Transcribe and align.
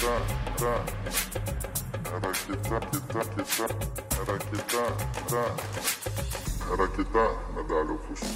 kita, 0.00 0.16
kita, 0.56 0.72
yra 2.08 2.30
kita, 2.32 2.78
kita, 2.88 3.20
kita, 4.48 5.44
yra 6.72 6.86
kita 6.96 7.24
medalio 7.52 7.98
pusė. 8.06 8.30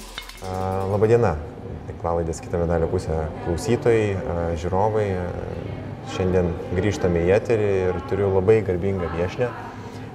Labadiena, 0.91 1.31
tinklalaidės 1.87 2.43
kita 2.45 2.61
medalio 2.61 2.89
pusė 2.91 3.17
klausytojai, 3.47 4.13
žiūrovai. 4.61 5.07
Šiandien 6.13 6.51
grįžtame 6.77 7.25
į 7.25 7.33
eterį 7.39 7.71
ir 7.87 7.97
turiu 8.11 8.29
labai 8.35 8.59
garbingą 8.61 9.09
viešinę. 9.15 9.49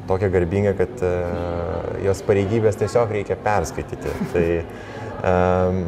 Tokią 0.07 0.30
garbingą, 0.30 0.77
kad 0.79 1.03
jos 2.07 2.23
pareigybės 2.30 2.79
tiesiog 2.79 3.11
reikia 3.19 3.35
perskaityti. 3.43 4.14
Tai 4.30 4.46
um, 5.27 5.82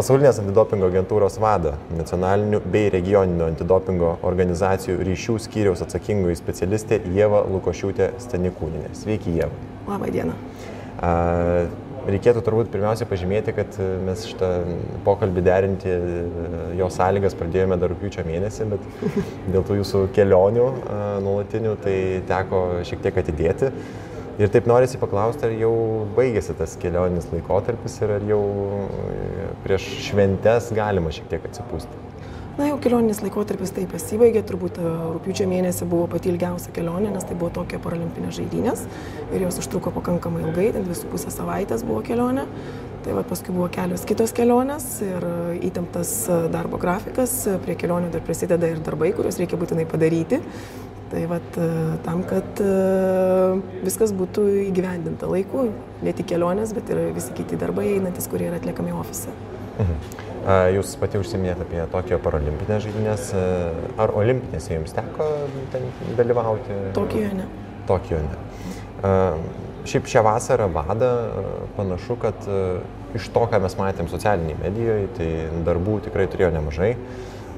Pasaulinės 0.00 0.38
antidopingo 0.40 0.86
agentūros 0.88 1.34
vada, 1.42 1.74
nacionalinių 1.92 2.62
bei 2.72 2.86
regioninio 2.88 3.50
antidopingo 3.50 4.14
organizacijų 4.24 4.94
ryšių 5.04 5.34
skyriaus 5.44 5.82
atsakingoji 5.84 6.38
specialistė 6.38 7.02
Jėva 7.12 7.42
Lukošiūtė 7.52 8.06
Stanikūninė. 8.24 8.94
Sveiki, 8.96 9.34
Jėva. 9.36 9.52
Labą 9.90 10.08
dieną. 10.14 10.38
Reikėtų 12.08 12.40
turbūt 12.46 12.72
pirmiausia 12.72 13.04
pažymėti, 13.10 13.52
kad 13.58 13.76
mes 14.06 14.24
šitą 14.30 14.48
pokalbį 15.04 15.44
derinti 15.44 15.92
jo 16.80 16.88
sąlygas 16.96 17.36
pradėjome 17.36 17.76
dar 17.82 17.92
rūpiučio 17.92 18.24
mėnesį, 18.24 18.70
bet 18.72 18.88
dėl 19.52 19.68
tų 19.68 19.82
jūsų 19.82 20.06
kelionių 20.16 20.70
nuolatinių 21.26 21.76
tai 21.84 21.98
teko 22.30 22.62
šiek 22.88 23.04
tiek 23.04 23.20
atidėti. 23.20 23.74
Ir 24.40 24.48
taip 24.48 24.64
norisi 24.70 24.96
paklausti, 24.96 25.44
ar 25.44 25.52
jau 25.52 25.72
baigėsi 26.16 26.54
tas 26.56 26.72
kelioninis 26.80 27.26
laikotarpis 27.28 27.98
ir 28.00 28.14
ar 28.14 28.22
jau 28.24 28.40
prieš 29.66 29.88
šventes 30.06 30.70
galima 30.72 31.12
šiek 31.12 31.26
tiek 31.28 31.44
atsipūsti. 31.44 32.06
Na 32.56 32.70
jau 32.70 32.78
kelioninis 32.80 33.20
laikotarpis 33.20 33.74
tai 33.76 33.84
pasibaigė, 33.88 34.40
turbūt 34.48 34.80
rūpiučio 34.80 35.44
mėnesį 35.48 35.86
buvo 35.88 36.08
pati 36.12 36.32
ilgiausia 36.32 36.72
kelionė, 36.76 37.12
nes 37.12 37.24
tai 37.28 37.36
buvo 37.36 37.52
tokia 37.60 37.78
paralimpinė 37.84 38.32
žaidynės 38.36 38.86
ir 39.28 39.44
jos 39.44 39.60
užtruko 39.60 39.92
pakankamai 39.98 40.42
ilgai, 40.46 40.70
ten 40.74 40.88
dvi 40.88 40.96
su 40.96 41.08
pusę 41.12 41.32
savaitės 41.34 41.84
buvo 41.84 42.00
kelionė. 42.04 42.48
Tai 43.00 43.14
va, 43.16 43.22
paskui 43.24 43.54
buvo 43.56 43.68
kelios 43.72 44.02
kitos 44.08 44.34
kelionės 44.36 44.86
ir 45.04 45.24
įtemptas 45.68 46.10
darbo 46.52 46.76
grafikas, 46.80 47.32
prie 47.64 47.76
kelionių 47.80 48.10
dar 48.12 48.24
prisideda 48.24 48.68
ir 48.68 48.82
darbai, 48.84 49.14
kuriuos 49.16 49.40
reikia 49.40 49.60
būtinai 49.60 49.86
padaryti. 49.88 50.42
Tai 51.10 51.24
vat, 51.26 51.56
tam, 52.06 52.20
kad 52.30 52.60
viskas 53.82 54.12
būtų 54.14 54.44
įgyvendinta 54.68 55.26
laiku, 55.26 55.64
ne 56.06 56.12
tik 56.14 56.28
kelionės, 56.30 56.70
bet 56.76 56.92
ir 56.94 57.00
visi 57.16 57.34
kiti 57.34 57.58
darbai 57.58 57.88
einantis, 57.96 58.28
kurie 58.30 58.46
yra 58.46 58.60
atliekami 58.60 58.94
ofise. 58.94 59.34
Mhm. 59.80 60.28
Jūs 60.76 60.94
pati 61.00 61.18
užsiminėte 61.20 61.66
apie 61.66 61.82
Tokijo 61.92 62.16
paralimpinės 62.24 62.86
žaidynės. 62.86 63.26
Ar 64.00 64.12
olimpinėse 64.16 64.72
jums 64.72 64.94
teko 64.96 65.26
ten 65.74 65.90
dalyvauti? 66.16 66.78
Tokijoje 66.96 67.34
ne. 67.42 67.48
Tokijoje 67.90 68.22
ne. 68.24 69.10
Šiaip 69.90 70.08
šią 70.14 70.22
vasarą 70.24 70.70
vada 70.72 71.10
panašu, 71.76 72.16
kad 72.22 72.48
iš 73.18 73.28
to, 73.34 73.44
ką 73.50 73.60
mes 73.60 73.76
matėm 73.76 74.08
socialiniai 74.12 74.56
medijoje, 74.62 75.10
tai 75.18 75.28
darbų 75.66 75.98
tikrai 76.06 76.28
turėjo 76.30 76.54
nemažai 76.56 76.94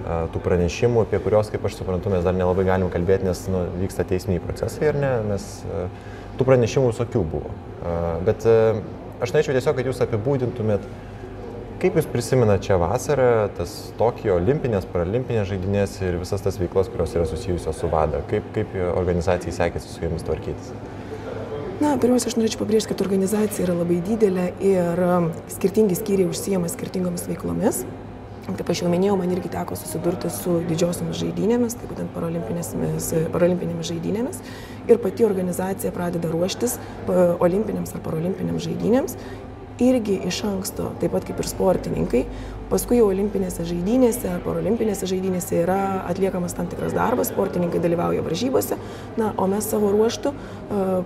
tų 0.03 0.43
pranešimų, 0.43 1.05
apie 1.07 1.21
kuriuos, 1.23 1.51
kaip 1.53 1.65
aš 1.69 1.79
suprantu, 1.79 2.11
mes 2.13 2.25
dar 2.27 2.35
nelabai 2.37 2.65
galim 2.67 2.91
kalbėti, 2.93 3.29
nes 3.29 3.45
nu, 3.53 3.65
vyksta 3.83 4.07
teisminiai 4.09 4.43
procesai 4.43 4.91
ir 4.91 4.99
ne, 4.99 5.13
mes 5.31 5.47
tų 6.39 6.49
pranešimų 6.49 6.91
visokių 6.91 7.25
buvo. 7.33 7.55
Bet 8.27 8.47
aš 8.47 9.35
norėčiau 9.35 9.57
tiesiog, 9.57 9.79
kad 9.79 9.91
jūs 9.91 10.03
apibūdintumėt, 10.07 10.87
kaip 11.83 11.99
jūs 11.99 12.09
prisimenate 12.11 12.69
čia 12.69 12.79
vasarą, 12.83 13.49
tas 13.59 13.75
Tokijo 13.99 14.39
olimpinės, 14.39 14.87
paralimpinės 14.91 15.49
žaidynės 15.51 15.97
ir 16.07 16.19
visas 16.23 16.45
tas 16.45 16.59
veiklas, 16.61 16.91
kurios 16.93 17.15
yra 17.19 17.27
susijusios 17.31 17.79
su 17.83 17.91
VADA, 17.91 18.23
kaip, 18.31 18.47
kaip 18.55 18.75
organizacijai 18.95 19.55
sekėsi 19.57 19.91
su 19.91 20.05
jomis 20.07 20.27
tvarkytis? 20.27 20.75
Na, 21.83 21.97
pirmiausia, 21.99 22.31
aš 22.31 22.37
norėčiau 22.39 22.61
pabrėžti, 22.61 22.93
kad 22.93 23.03
organizacija 23.03 23.65
yra 23.67 23.75
labai 23.75 23.97
didelė 24.07 24.53
ir 24.63 25.01
skirtingi 25.51 25.97
skyriai 25.99 26.31
užsijama 26.31 26.71
skirtingomis 26.71 27.27
veiklomis. 27.27 27.83
Kaip 28.43 28.71
aš 28.73 28.81
jau 28.83 28.89
minėjau, 28.91 29.15
man 29.21 29.31
irgi 29.31 29.53
teko 29.53 29.77
susidurti 29.79 30.31
su 30.35 30.57
didžiosiomis 30.67 31.15
žaidynėmis, 31.21 31.77
tai 31.79 31.87
būtent 31.91 32.11
paralimpinėmis 32.17 33.91
žaidynėmis. 33.93 34.41
Ir 34.91 34.99
pati 35.03 35.27
organizacija 35.29 35.95
pradeda 35.95 36.33
ruoštis 36.33 36.75
olimpinėms 37.07 37.95
ar 37.95 38.03
paralimpinėms 38.03 38.67
žaidynėms 38.67 39.17
irgi 39.83 40.19
iš 40.29 40.43
anksto, 40.47 40.91
taip 41.01 41.15
pat 41.15 41.25
kaip 41.27 41.41
ir 41.41 41.49
sportininkai. 41.49 42.23
Paskui 42.73 42.97
jau 42.97 43.11
olimpinėse 43.13 43.67
žaidynėse 43.69 44.31
ar 44.33 44.39
paralimpinėse 44.47 45.05
žaidynėse 45.11 45.59
yra 45.61 45.77
atliekamas 46.09 46.55
tam 46.57 46.71
tikras 46.73 46.95
darbas, 46.97 47.29
sportininkai 47.29 47.83
dalyvauja 47.85 48.23
varžybose, 48.25 48.79
na, 49.21 49.35
o 49.37 49.45
mes 49.51 49.67
savo 49.69 49.91
ruoštų, 49.93 50.33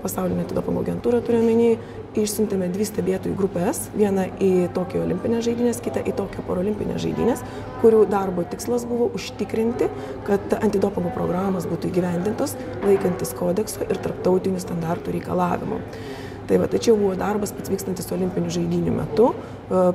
pasaulinė 0.05 0.45
antidopingo 0.45 0.85
agentūra 0.85 1.19
turiuomenį, 1.27 1.73
išsiuntėme 2.23 2.69
dvi 2.71 2.87
stebėtojų 2.87 3.35
grupės, 3.41 3.81
vieną 3.99 4.29
į 4.39 4.51
Tokijo 4.77 5.03
olimpinės 5.09 5.43
žaidynės, 5.49 5.81
kitą 5.83 6.05
į 6.07 6.15
Tokijo 6.21 6.45
paralimpinės 6.47 7.03
žaidynės, 7.03 7.43
kurių 7.83 8.05
darbo 8.15 8.45
tikslas 8.47 8.87
buvo 8.87 9.11
užtikrinti, 9.19 9.91
kad 10.29 10.55
antidopingo 10.61 11.11
programos 11.19 11.67
būtų 11.67 11.91
įgyvendintos 11.91 12.55
laikantis 12.87 13.35
kodekso 13.35 13.83
ir 13.91 13.99
tarptautinių 14.07 14.63
standartų 14.63 15.19
reikalavimų. 15.19 15.83
Tai 16.47 16.61
va, 16.63 16.69
tačiau 16.71 16.95
buvo 16.99 17.17
darbas 17.19 17.51
pats 17.55 17.71
vykstantis 17.73 18.07
olimpinių 18.15 18.53
žaidynių 18.55 18.93
metu. 18.95 19.33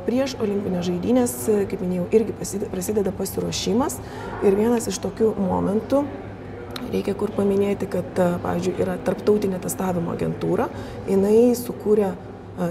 Prieš 0.08 0.34
olimpinės 0.44 0.84
žaidynės, 0.90 1.36
kaip 1.72 1.80
minėjau, 1.80 2.10
irgi 2.18 2.66
prasideda 2.74 3.14
pasiruošimas. 3.16 3.96
Ir 4.44 4.58
vienas 4.60 4.90
iš 4.92 5.00
tokių 5.06 5.30
momentų, 5.40 6.02
reikia 6.92 7.16
kur 7.16 7.32
paminėti, 7.38 7.88
kad, 7.94 8.20
pavyzdžiui, 8.44 8.76
yra 8.84 8.98
tarptautinė 9.06 9.62
testavimo 9.64 10.12
agentūra. 10.12 10.68
Jinai 11.08 11.54
sukūrė 11.56 12.12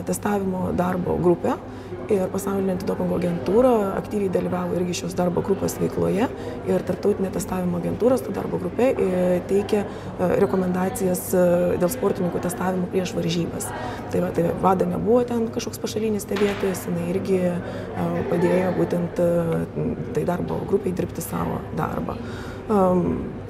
testavimo 0.06 0.70
darbo 0.76 1.16
grupę 1.20 1.56
ir 2.10 2.26
pasaulinė 2.32 2.74
antidopingo 2.74 3.16
agentūra 3.20 3.72
aktyviai 3.98 4.30
dalyvavo 4.34 4.76
irgi 4.78 4.96
šios 5.00 5.14
darbo 5.18 5.42
grupės 5.46 5.76
veikloje 5.80 6.26
ir 6.68 6.84
tarptautinė 6.88 7.30
testavimo 7.34 7.78
agentūros 7.78 8.24
ta 8.26 8.34
darbo 8.34 8.58
grupė 8.62 8.91
teikia 9.50 9.84
rekomendacijas 10.42 11.28
dėl 11.80 11.91
sportininkų 11.92 12.42
testavimo 12.42 12.88
prieš 12.91 13.14
varžybas. 13.16 13.68
Tai, 14.10 14.24
va, 14.24 14.30
tai 14.34 14.48
vada 14.62 14.88
nebuvo 14.91 15.22
ten 15.28 15.46
kažkoks 15.54 15.82
pašalinis 15.82 16.26
stebėtojas, 16.26 16.86
jinai 16.88 17.06
irgi 17.14 17.42
padėjo 18.32 18.72
būtent 18.78 19.22
tai 20.16 20.26
darbo 20.28 20.60
grupiai 20.70 20.97
dirbti 20.97 21.24
savo 21.24 21.62
darbą. 21.78 22.18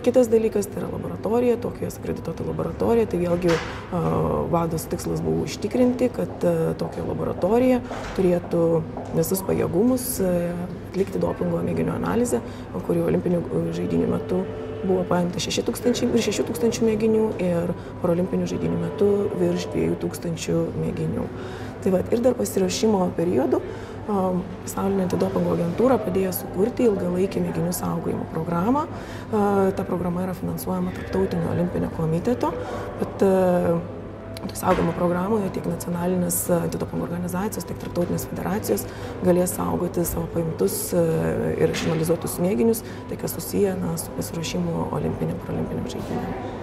Kitas 0.01 0.31
dalykas 0.33 0.65
tai 0.71 0.81
yra 0.81 0.89
laboratorija, 0.89 1.59
Tokijos 1.61 1.99
akredituota 2.01 2.45
laboratorija, 2.47 3.09
tai 3.11 3.19
vėlgi 3.21 3.51
uh, 3.53 4.07
vados 4.53 4.87
tikslas 4.89 5.21
buvo 5.21 5.45
užtikrinti, 5.45 6.09
kad 6.15 6.47
uh, 6.49 6.71
tokia 6.81 7.05
laboratorija 7.05 7.83
turėtų 8.17 8.63
visus 9.13 9.45
pajėgumus 9.45 10.07
uh, 10.25 10.55
atlikti 10.89 11.21
dopingo 11.21 11.61
mėginio 11.67 11.93
analizę, 11.99 12.41
kuri 12.87 13.05
olimpinių 13.05 13.43
žaidinių 13.77 14.09
metu 14.15 14.41
buvo 14.81 15.05
paimta 15.09 15.41
6 15.43 15.67
tūkstančiai, 15.69 16.09
virš 16.15 16.31
6 16.31 16.49
tūkstančių 16.49 16.87
mėginių 16.89 17.25
ir 17.45 17.75
parolimpinių 18.01 18.49
žaidinių 18.55 18.79
metu 18.81 19.11
virš 19.41 19.69
2 19.75 19.99
tūkstančių 20.01 20.63
mėginių. 20.81 21.27
Tai 21.85 21.93
va, 21.95 22.03
ir 22.13 22.21
dar 22.25 22.37
pasiruošimo 22.37 23.07
periodu 23.17 23.61
pasaulinė 24.09 25.07
antidopingo 25.07 25.55
agentūra 25.57 26.01
padėjo 26.03 26.33
sukurti 26.41 26.89
ilgalaikį 26.89 27.45
mėginių 27.47 27.77
saugojimo 27.77 28.27
programą. 28.35 28.87
Ta 29.31 29.87
programa 29.87 30.27
yra 30.27 30.35
finansuojama 30.39 30.97
Tarptautinio 30.97 31.55
olimpinio 31.55 31.93
komiteto, 31.97 32.53
bet 33.01 33.27
Tai 34.41 34.57
saugojimo 34.57 34.95
programoje 34.97 35.51
tiek 35.53 35.67
nacionalinės 35.69 36.37
antidopingo 36.55 37.05
organizacijos, 37.05 37.67
tiek 37.69 37.77
tarptautinės 37.83 38.25
federacijos 38.31 38.87
galės 39.21 39.53
saugoti 39.59 40.05
savo 40.09 40.25
paimtus 40.33 40.79
ir 40.97 41.75
išanalizuotus 41.75 42.39
mėginius, 42.41 42.81
tai 43.11 43.21
kas 43.21 43.37
susiję 43.37 43.77
na, 43.83 43.93
su 44.01 44.17
pasiruošimu 44.17 44.89
olimpiniam, 44.97 45.37
paralimpiniam 45.45 45.93
žaidynėm. 45.93 46.60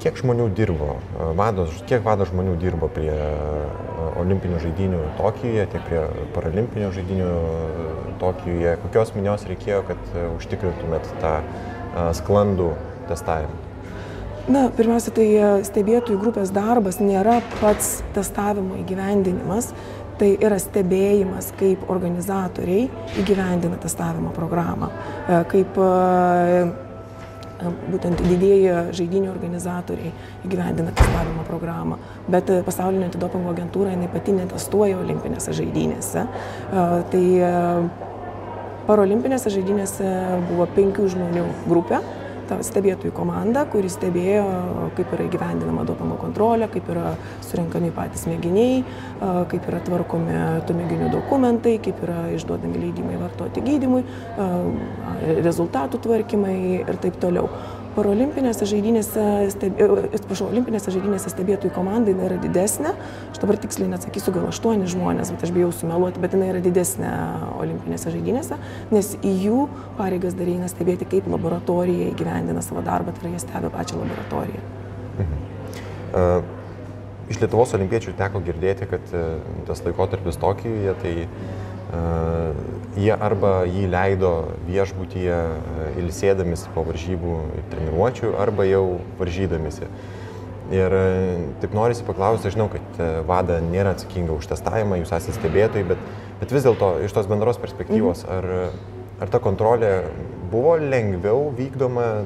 Kiek 0.00 0.16
žmonių 0.16 0.46
dirbo, 0.56 0.94
vados, 1.36 1.74
kiek 1.84 2.00
vado 2.06 2.24
žmonių 2.24 2.54
dirbo 2.62 2.88
prie 2.88 3.12
olimpinių 4.16 4.60
žaidinių 4.62 5.00
Tokijoje, 5.18 5.66
tiek 5.74 5.84
prie 5.90 6.04
paralimpinių 6.32 6.88
žaidinių 6.96 7.28
Tokijoje, 8.22 8.72
kokios 8.86 9.12
minios 9.12 9.44
reikėjo, 9.50 9.82
kad 9.90 10.16
užtikrintumėt 10.38 11.12
tą 11.20 11.34
sklandų 12.16 12.70
testavimą? 13.12 13.60
Na, 14.50 14.66
pirmiausia, 14.72 15.12
tai 15.12 15.28
stebėtojų 15.68 16.16
grupės 16.24 16.48
darbas 16.54 16.96
nėra 17.04 17.42
pats 17.60 17.98
testavimo 18.16 18.80
įgyvendinimas, 18.80 19.74
tai 20.20 20.32
yra 20.40 20.56
stebėjimas, 20.60 21.52
kaip 21.60 21.84
organizatoriai 21.92 22.88
įgyvendina 23.20 23.76
testavimo 23.84 24.32
programą, 24.36 24.88
kaip 25.52 25.76
būtent 27.90 28.22
didieji 28.24 28.92
žaidinių 28.96 29.30
organizatoriai 29.32 30.12
įgyvendina 30.46 30.94
testavimo 30.96 31.44
programą. 31.48 31.98
Bet 32.30 32.50
pasaulinė 32.66 33.08
antidopingo 33.08 33.52
agentūra 33.54 33.94
jinai 33.94 34.10
pati 34.12 34.36
netestuoja 34.36 35.00
olimpinėse 35.00 35.54
žaidynėse. 35.56 36.24
Tai 37.12 37.24
parolimpinėse 38.88 39.52
žaidynėse 39.52 40.08
buvo 40.50 40.66
penkių 40.76 41.10
žmonių 41.14 41.46
grupė. 41.68 42.00
Ta 42.50 42.58
stebėtojų 42.66 43.14
komanda, 43.14 43.64
kuri 43.70 43.90
stebėjo, 43.92 44.44
kaip 44.98 45.12
yra 45.14 45.26
įgyvendinama 45.28 45.84
dopingo 45.88 46.18
kontrolė, 46.20 46.68
kaip 46.72 46.88
yra 46.90 47.14
surinkami 47.46 47.92
patys 47.94 48.26
mėginiai, 48.30 48.82
kaip 49.20 49.68
yra 49.70 49.82
tvarkomi 49.86 50.38
tų 50.68 50.78
mėginių 50.80 51.10
dokumentai, 51.14 51.76
kaip 51.84 52.02
yra 52.06 52.24
išduodami 52.36 52.82
leidimai 52.86 53.20
vartoti 53.20 53.62
gydimui, 53.66 54.02
rezultatų 55.46 56.02
tvarkymai 56.06 56.56
ir 56.80 56.98
taip 57.04 57.20
toliau. 57.22 57.50
Parolimpinėse 57.96 58.66
žaidynėse, 58.70 59.22
stebė, 59.50 59.86
atsiprašau, 60.14 60.46
olimpinėse 60.52 60.92
žaidynėse 60.94 61.32
stebėtojų 61.32 61.72
komanda 61.74 62.12
yra 62.12 62.36
didesnė. 62.40 62.92
Aš 63.32 63.40
dabar 63.42 63.58
tiksliai 63.60 63.90
neatsakysiu, 63.90 64.34
gal 64.36 64.46
aštuoni 64.50 64.86
žmonės, 64.90 65.32
bet 65.34 65.46
aš 65.46 65.54
bijau 65.56 65.72
sumeluoti, 65.74 66.22
bet 66.22 66.36
jinai 66.36 66.52
yra 66.52 66.62
didesnė 66.64 67.10
olimpinėse 67.58 68.12
žaidynėse, 68.14 68.60
nes 68.94 69.10
į 69.20 69.34
jų 69.46 69.64
pareigas 69.98 70.38
dar 70.38 70.50
eina 70.52 70.70
stebėti, 70.70 71.08
kaip 71.10 71.26
laboratorija 71.30 72.12
įgyvendina 72.12 72.62
savo 72.64 72.84
darbą, 72.86 73.16
tai 73.18 73.34
jie 73.34 73.42
stebi 73.42 73.72
pačią 73.74 73.98
laboratoriją. 74.04 74.62
Mhm. 75.20 75.48
Uh, 76.10 76.38
iš 77.30 77.42
Lietuvos 77.42 77.74
olimpiečių 77.78 78.14
teko 78.18 78.42
girdėti, 78.46 78.86
kad 78.90 79.12
uh, 79.14 79.34
tas 79.66 79.82
laikotarpis 79.86 80.38
Tokijuje, 80.42 80.94
tai 81.02 81.16
uh, 81.26 81.69
jie 82.98 83.12
arba 83.14 83.64
jį 83.68 83.84
leido 83.90 84.32
viešbutyje 84.68 85.36
e, 85.36 85.90
ilsėdamisi 86.02 86.70
po 86.74 86.84
varžybų 86.88 87.36
ir 87.58 87.68
treniruočių, 87.72 88.32
arba 88.40 88.66
jau 88.68 88.84
varžydamisi. 89.20 89.88
Ir 90.74 90.94
e, 90.94 91.04
taip 91.62 91.74
norisi 91.74 92.06
paklausti, 92.06 92.52
žinau, 92.54 92.68
kad 92.72 92.98
e, 93.02 93.10
vada 93.26 93.60
nėra 93.64 93.94
atsakinga 93.96 94.34
už 94.36 94.50
testavimą, 94.52 95.00
jūs 95.00 95.14
esate 95.14 95.38
stebėtojai, 95.38 95.86
bet, 95.92 96.02
bet 96.42 96.54
vis 96.54 96.66
dėlto 96.66 96.96
iš 97.06 97.14
tos 97.16 97.30
bendros 97.30 97.60
perspektyvos, 97.62 98.26
mhm. 98.26 98.36
ar, 98.38 99.24
ar 99.26 99.32
ta 99.32 99.42
kontrolė 99.42 99.94
buvo 100.50 100.74
lengviau 100.82 101.52
vykdoma 101.54 102.24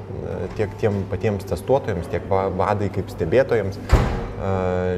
tiek 0.57 0.73
tiem 0.81 1.03
patiems 1.11 1.45
testuotojams, 1.45 2.09
tiek 2.09 2.25
vadai 2.31 2.89
kaip 2.95 3.11
stebėtojams, 3.13 3.77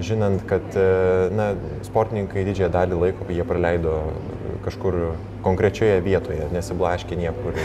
žinant, 0.06 0.44
kad 0.46 0.78
na, 1.34 1.48
sportininkai 1.82 2.44
didžiąją 2.46 2.68
dalį 2.76 3.00
laiko 3.00 3.26
jie 3.34 3.46
praleido 3.48 3.96
kažkur 4.66 4.98
konkrečioje 5.44 6.00
vietoje, 6.02 6.48
nesiblaškė 6.54 7.18
niekur. 7.20 7.56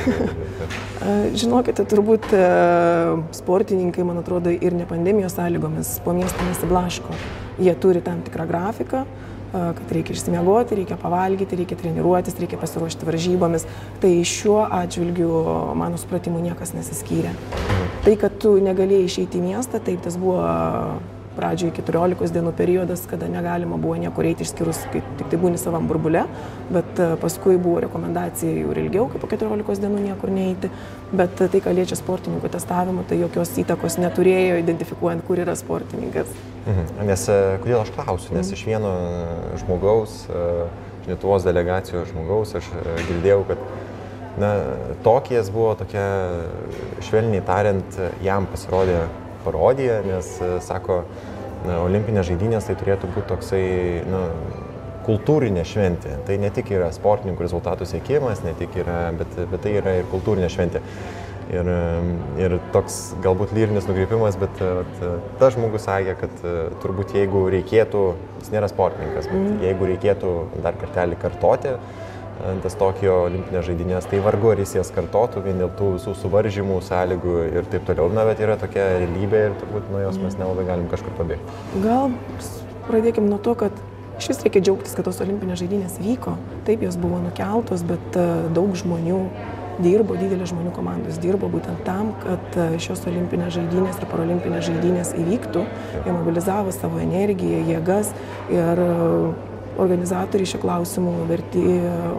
Žinokite, 1.41 1.85
turbūt 1.89 2.29
sportininkai, 3.35 4.05
man 4.07 4.21
atrodo, 4.21 4.53
ir 4.53 4.77
ne 4.77 4.85
pandemijos 4.89 5.35
sąlygomis 5.39 5.97
po 6.05 6.13
miestą 6.17 6.47
nesiblaško. 6.51 7.17
Jie 7.61 7.75
turi 7.81 8.03
tam 8.05 8.21
tikrą 8.25 8.47
grafiką, 8.49 9.05
kad 9.51 9.91
reikia 9.91 10.15
išsimiegoti, 10.15 10.77
reikia 10.79 10.97
pavalgyti, 11.01 11.57
reikia 11.59 11.75
treniruotis, 11.79 12.37
reikia 12.39 12.59
pasiruošti 12.61 13.07
varžybomis. 13.07 13.65
Tai 14.03 14.11
šiuo 14.27 14.61
atžvilgiu, 14.63 15.31
mano 15.77 15.99
supratimu, 15.99 16.39
niekas 16.45 16.75
nesiskyrė. 16.77 17.33
Mhm. 17.33 17.89
Tai, 18.05 18.13
kad 18.21 18.37
tu 18.41 18.55
negalėjai 18.63 19.09
išeiti 19.09 19.41
į 19.41 19.49
miestą, 19.49 19.81
taip 19.83 20.05
tas 20.05 20.15
buvo 20.21 20.45
pradžioje 21.35 21.75
14 21.79 22.33
dienų 22.35 22.51
periodas, 22.57 23.03
kada 23.09 23.29
negalima 23.31 23.77
buvo 23.81 23.95
niekur 23.99 24.27
eiti 24.27 24.45
išskyrus, 24.45 24.83
kai 24.91 25.01
tik 25.19 25.31
tai 25.31 25.39
būni 25.41 25.59
savam 25.61 25.87
burbule, 25.89 26.25
bet 26.73 26.99
e, 26.99 27.11
paskui 27.21 27.57
buvo 27.61 27.81
rekomendacija 27.85 28.53
jau 28.57 28.75
ilgiau, 28.75 29.07
kaip 29.11 29.23
po 29.23 29.29
14 29.31 29.83
dienų 29.83 30.03
niekur 30.09 30.33
neiti, 30.33 30.71
bet 31.11 31.35
tai, 31.39 31.63
ką 31.63 31.73
liečia 31.77 31.97
sportininkų 31.99 32.51
testavimą, 32.51 33.05
tai 33.09 33.21
jokios 33.21 33.53
įtakos 33.63 33.99
neturėjo 34.01 34.59
identifikuojant, 34.63 35.25
kur 35.27 35.41
yra 35.43 35.55
sportininkas. 35.59 36.31
Mhm. 36.65 37.01
Nes 37.09 37.27
e, 37.31 37.39
kodėl 37.63 37.81
aš 37.83 37.93
klausiu, 37.97 38.35
nes 38.35 38.47
mhm. 38.47 38.57
iš 38.57 38.65
vieno 38.67 38.95
žmogaus, 39.63 40.23
iš 40.27 40.37
e, 40.37 40.69
Lietuvos 41.01 41.41
delegacijos 41.41 42.11
žmogaus, 42.11 42.51
aš 42.59 42.67
girdėjau, 43.07 43.39
kad 43.49 43.61
na, 44.37 44.51
Tokijas 45.01 45.49
buvo 45.49 45.71
tokia, 45.79 46.03
švelniai 47.07 47.41
tariant, 47.47 47.97
jam 48.21 48.45
pasirodė 48.51 48.99
parodija, 49.45 50.01
nes, 50.05 50.33
e, 50.41 50.57
sako, 50.65 51.01
na, 51.65 51.79
olimpinės 51.85 52.29
žaidynės 52.29 52.67
tai 52.69 52.75
turėtų 52.79 53.09
būti 53.15 53.29
toksai, 53.31 53.63
na, 54.09 54.25
kultūrinė 55.05 55.63
šventė. 55.65 56.19
Tai 56.27 56.37
ne 56.41 56.51
tik 56.53 56.69
yra 56.75 56.91
sportininkų 56.93 57.47
rezultatų 57.47 57.87
siekimas, 57.89 58.43
ne 58.45 58.53
tik 58.59 58.75
yra, 58.83 59.07
bet, 59.17 59.33
bet 59.49 59.63
tai 59.65 59.75
yra 59.79 59.97
ir 60.01 60.09
kultūrinė 60.11 60.49
šventė. 60.53 60.83
Ir, 61.51 61.67
e, 61.67 61.79
ir 62.45 62.55
toks 62.71 62.99
galbūt 63.23 63.51
lyrinis 63.57 63.89
nukreipimas, 63.89 64.37
bet 64.39 64.61
e, 64.63 64.69
tas 65.41 65.57
žmogus 65.57 65.87
sakė, 65.89 66.15
kad 66.21 66.45
turbūt 66.83 67.17
jeigu 67.17 67.47
reikėtų, 67.51 68.05
jis 68.43 68.53
nėra 68.53 68.69
sportininkas, 68.71 69.27
bet 69.27 69.41
mm. 69.41 69.59
jeigu 69.65 69.89
reikėtų 69.89 70.37
dar 70.63 70.77
kartelį 70.79 71.19
kartoti, 71.25 71.75
tas 72.63 72.75
Tokijo 72.79 73.17
olimpinės 73.27 73.67
žaidynės, 73.67 74.07
tai 74.09 74.21
vargu 74.23 74.51
ar 74.53 74.61
jis 74.63 74.75
jas 74.79 74.91
kartotų 74.95 75.43
vien 75.45 75.61
dėl 75.61 75.71
tų 75.77 75.93
visų 75.97 76.15
suvaržymų, 76.23 76.81
sąlygų 76.87 77.37
ir 77.51 77.69
taip 77.71 77.85
toliau. 77.89 78.09
Na, 78.13 78.25
bet 78.29 78.41
yra 78.43 78.57
tokia 78.61 78.87
realybė 79.03 79.45
ir 79.49 79.55
turbūt 79.61 79.91
nuo 79.93 80.01
jos 80.03 80.19
mes 80.21 80.37
nelabai 80.39 80.67
galim 80.69 80.89
kažkur 80.91 81.15
pabėgti. 81.19 81.57
Gal 81.85 82.13
pradėkime 82.87 83.29
nuo 83.29 83.39
to, 83.43 83.55
kad 83.59 83.81
iš 84.19 84.31
vis 84.31 84.43
reikia 84.45 84.61
džiaugtis, 84.65 84.93
kad 84.97 85.07
tos 85.07 85.21
olimpinės 85.23 85.61
žaidynės 85.61 85.97
vyko. 86.01 86.35
Taip, 86.67 86.83
jos 86.85 86.97
buvo 87.01 87.21
nukeltos, 87.23 87.85
bet 87.87 88.17
e, 88.19 88.27
daug 88.55 88.73
žmonių 88.77 89.21
dirbo, 89.81 90.17
didelės 90.19 90.51
žmonių 90.51 90.73
komandos 90.75 91.17
dirbo 91.21 91.49
būtent 91.51 91.81
tam, 91.87 92.11
kad 92.21 92.57
e, 92.59 92.67
šios 92.81 93.01
olimpinės 93.09 93.55
žaidynės 93.57 94.01
ir 94.01 94.09
paralimpinės 94.11 94.67
žaidynės 94.67 95.13
įvyktų. 95.23 95.63
Jie 96.05 96.13
mobilizavo 96.13 96.73
savo 96.75 97.01
energiją, 97.01 97.63
jėgas 97.71 98.13
ir 98.53 98.83
Organizatoriai 99.79 100.49
šio 100.49 100.59
klausimų 100.61 101.13
verti, 101.29 101.61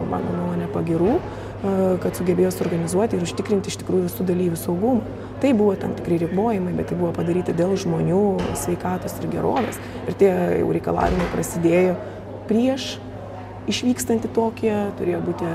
mano 0.09 0.33
nuomonė, 0.33 0.67
pagirų, 0.73 1.13
e, 1.19 1.75
kad 2.03 2.17
sugebėjo 2.17 2.51
suorganizuoti 2.55 3.17
ir 3.17 3.25
užtikrinti 3.27 3.71
iš 3.71 3.79
tikrųjų 3.83 4.07
visų 4.09 4.27
dalyvių 4.29 4.59
saugumą. 4.59 5.05
Tai 5.43 5.53
buvo 5.59 5.75
tam 5.79 5.93
tikri 5.97 6.21
ribojimai, 6.23 6.73
bet 6.77 6.89
tai 6.91 6.97
buvo 6.99 7.13
padaryti 7.15 7.55
dėl 7.55 7.75
žmonių 7.77 8.23
sveikatos 8.57 9.19
ir 9.21 9.31
gerovės. 9.33 9.79
Ir 10.07 10.19
tie 10.19 10.31
jau 10.59 10.69
reikalavimai 10.73 11.31
prasidėjo 11.33 11.97
prieš 12.49 12.95
išvykstant 13.69 14.25
į 14.27 14.31
Tokiją, 14.35 14.79
turėjo 14.99 15.19
būti 15.23 15.49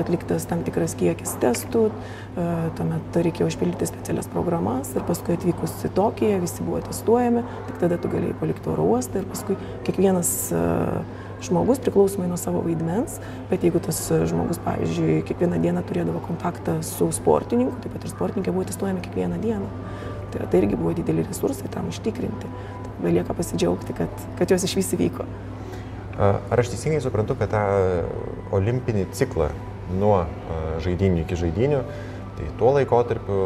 atliktas 0.00 0.46
tam 0.48 0.62
tikras 0.64 0.94
kiekis 0.96 1.34
testų, 1.42 1.88
e, 1.90 2.46
tuomet 2.78 3.18
reikėjo 3.26 3.50
užpildyti 3.50 3.88
specialias 3.90 4.28
programas 4.32 4.94
ir 4.96 5.04
paskui 5.08 5.36
atvykus 5.36 5.74
į 5.84 5.92
Tokiją 5.98 6.38
visi 6.40 6.64
buvo 6.64 6.80
testuojami, 6.86 7.44
tik 7.68 7.82
tada 7.82 7.98
tu 8.00 8.08
galėjai 8.12 8.38
palikti 8.40 8.72
oro 8.72 8.86
uostą 8.94 9.20
ir 9.20 9.28
paskui 9.28 9.58
kiekvienas 9.84 10.32
uh, 10.56 11.02
žmogus 11.42 11.80
priklausomai 11.82 12.28
nuo 12.30 12.38
savo 12.40 12.62
vaidmens, 12.64 13.18
bet 13.50 13.64
jeigu 13.66 13.80
tas 13.82 13.98
žmogus, 14.30 14.60
pavyzdžiui, 14.64 15.22
kiekvieną 15.28 15.60
dieną 15.62 15.82
turėdavo 15.88 16.22
kontaktą 16.26 16.78
su 16.86 17.10
sportininku, 17.14 17.78
taip 17.82 17.96
pat 17.96 18.06
ir 18.06 18.14
sportininkė 18.14 18.54
buvo 18.54 18.66
testuojami 18.68 19.02
kiekvieną 19.04 19.40
dieną. 19.42 19.70
Tai, 20.32 20.46
tai 20.48 20.62
irgi 20.62 20.78
buvo 20.78 20.94
dideli 20.96 21.24
resursai 21.26 21.70
tam 21.72 21.90
užtikrinti. 21.92 22.52
Tai 22.84 22.94
belieka 23.02 23.36
pasidžiaugti, 23.36 23.96
kad, 23.98 24.22
kad 24.38 24.54
jos 24.54 24.64
iš 24.68 24.78
vis 24.78 24.94
įvyko. 24.96 25.26
Ar 26.22 26.60
aš 26.60 26.72
teisingai 26.74 27.00
suprantu, 27.04 27.36
kad 27.40 27.52
tą 27.52 27.62
olimpinį 28.54 29.06
ciklą 29.16 29.50
nuo 29.98 30.22
žaidinių 30.84 31.24
iki 31.24 31.38
žaidinių 31.40 31.82
Tai 32.42 32.50
tuo 32.58 32.72
laikotarpiu 32.74 33.42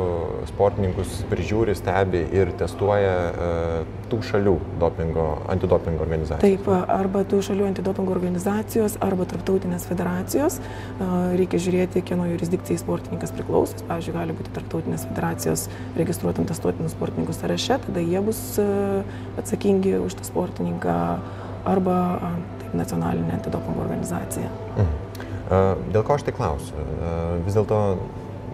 sportininkus 0.49 1.19
prižiūri, 1.29 1.75
stebi 1.77 2.23
ir 2.37 2.49
testuoja 2.57 3.13
uh, 3.29 3.91
tų 4.09 4.21
šalių 4.25 4.55
dopingo, 4.81 5.27
antidopingo 5.53 6.05
organizacijos. 6.07 6.45
Taip, 6.45 6.71
arba 6.95 7.25
tų 7.29 7.43
šalių 7.45 7.67
antidopingo 7.69 8.15
organizacijos, 8.17 8.97
arba 9.05 9.27
tarptautinės 9.29 9.85
federacijos. 9.91 10.59
Uh, 10.97 11.35
reikia 11.37 11.61
žiūrėti, 11.67 12.05
kieno 12.09 12.29
jurisdikcijai 12.31 12.81
sportininkas 12.81 13.35
priklausys. 13.37 13.85
Pavyzdžiui, 13.91 14.17
gali 14.17 14.37
būti 14.39 14.55
tarptautinės 14.57 15.05
federacijos 15.11 15.69
registruotam 15.99 16.49
testuotinų 16.49 16.93
sportininkų 16.95 17.37
sąraše, 17.37 17.81
tada 17.85 18.05
jie 18.05 18.23
bus 18.25 18.43
uh, 18.63 19.17
atsakingi 19.43 19.99
už 20.01 20.17
tą 20.21 20.31
sportininką, 20.31 21.01
arba 21.69 21.99
taip, 22.63 22.77
nacionalinė 22.79 23.37
antidopingo 23.41 23.85
organizacija. 23.85 24.53
Mhm. 24.77 25.03
Dėl 25.95 26.03
ko 26.03 26.17
aš 26.17 26.25
tai 26.27 26.33
klausiu? 26.35 26.87
Vis 27.47 27.55
dėlto 27.55 27.77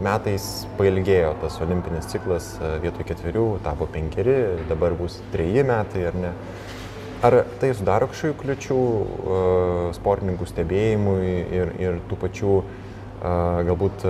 metais 0.03 0.49
pailgėjo 0.79 1.33
tas 1.43 1.59
olimpinis 1.65 2.09
ciklas, 2.11 2.53
e, 2.59 2.75
vietoj 2.83 3.07
ketverių 3.13 3.47
tapo 3.65 3.89
penkeri, 3.91 4.37
dabar 4.71 4.97
bus 4.99 5.21
treji 5.35 5.65
metai 5.67 6.07
ar 6.11 6.19
ne. 6.19 6.33
Ar 7.23 7.37
tai 7.63 7.71
sudaro 7.79 8.09
kažkokių 8.11 8.35
kliučių 8.41 8.77
uh, 8.83 9.91
sportininkų 9.95 10.47
stebėjimui 10.51 11.27
ir, 11.55 11.69
ir 11.79 12.01
tų 12.11 12.17
pačių 12.19 12.57
uh, 12.57 12.65
galbūt 13.23 14.03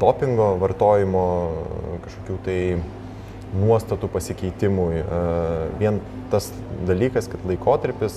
dopingo 0.00 0.50
vartojimo 0.60 1.24
kažkokių 2.04 2.36
tai 2.44 2.58
nuostatų 3.54 4.08
pasikeitimui. 4.10 5.02
Vien 5.78 6.00
tas 6.32 6.48
dalykas, 6.88 7.28
kad 7.30 7.44
laikotarpis, 7.46 8.16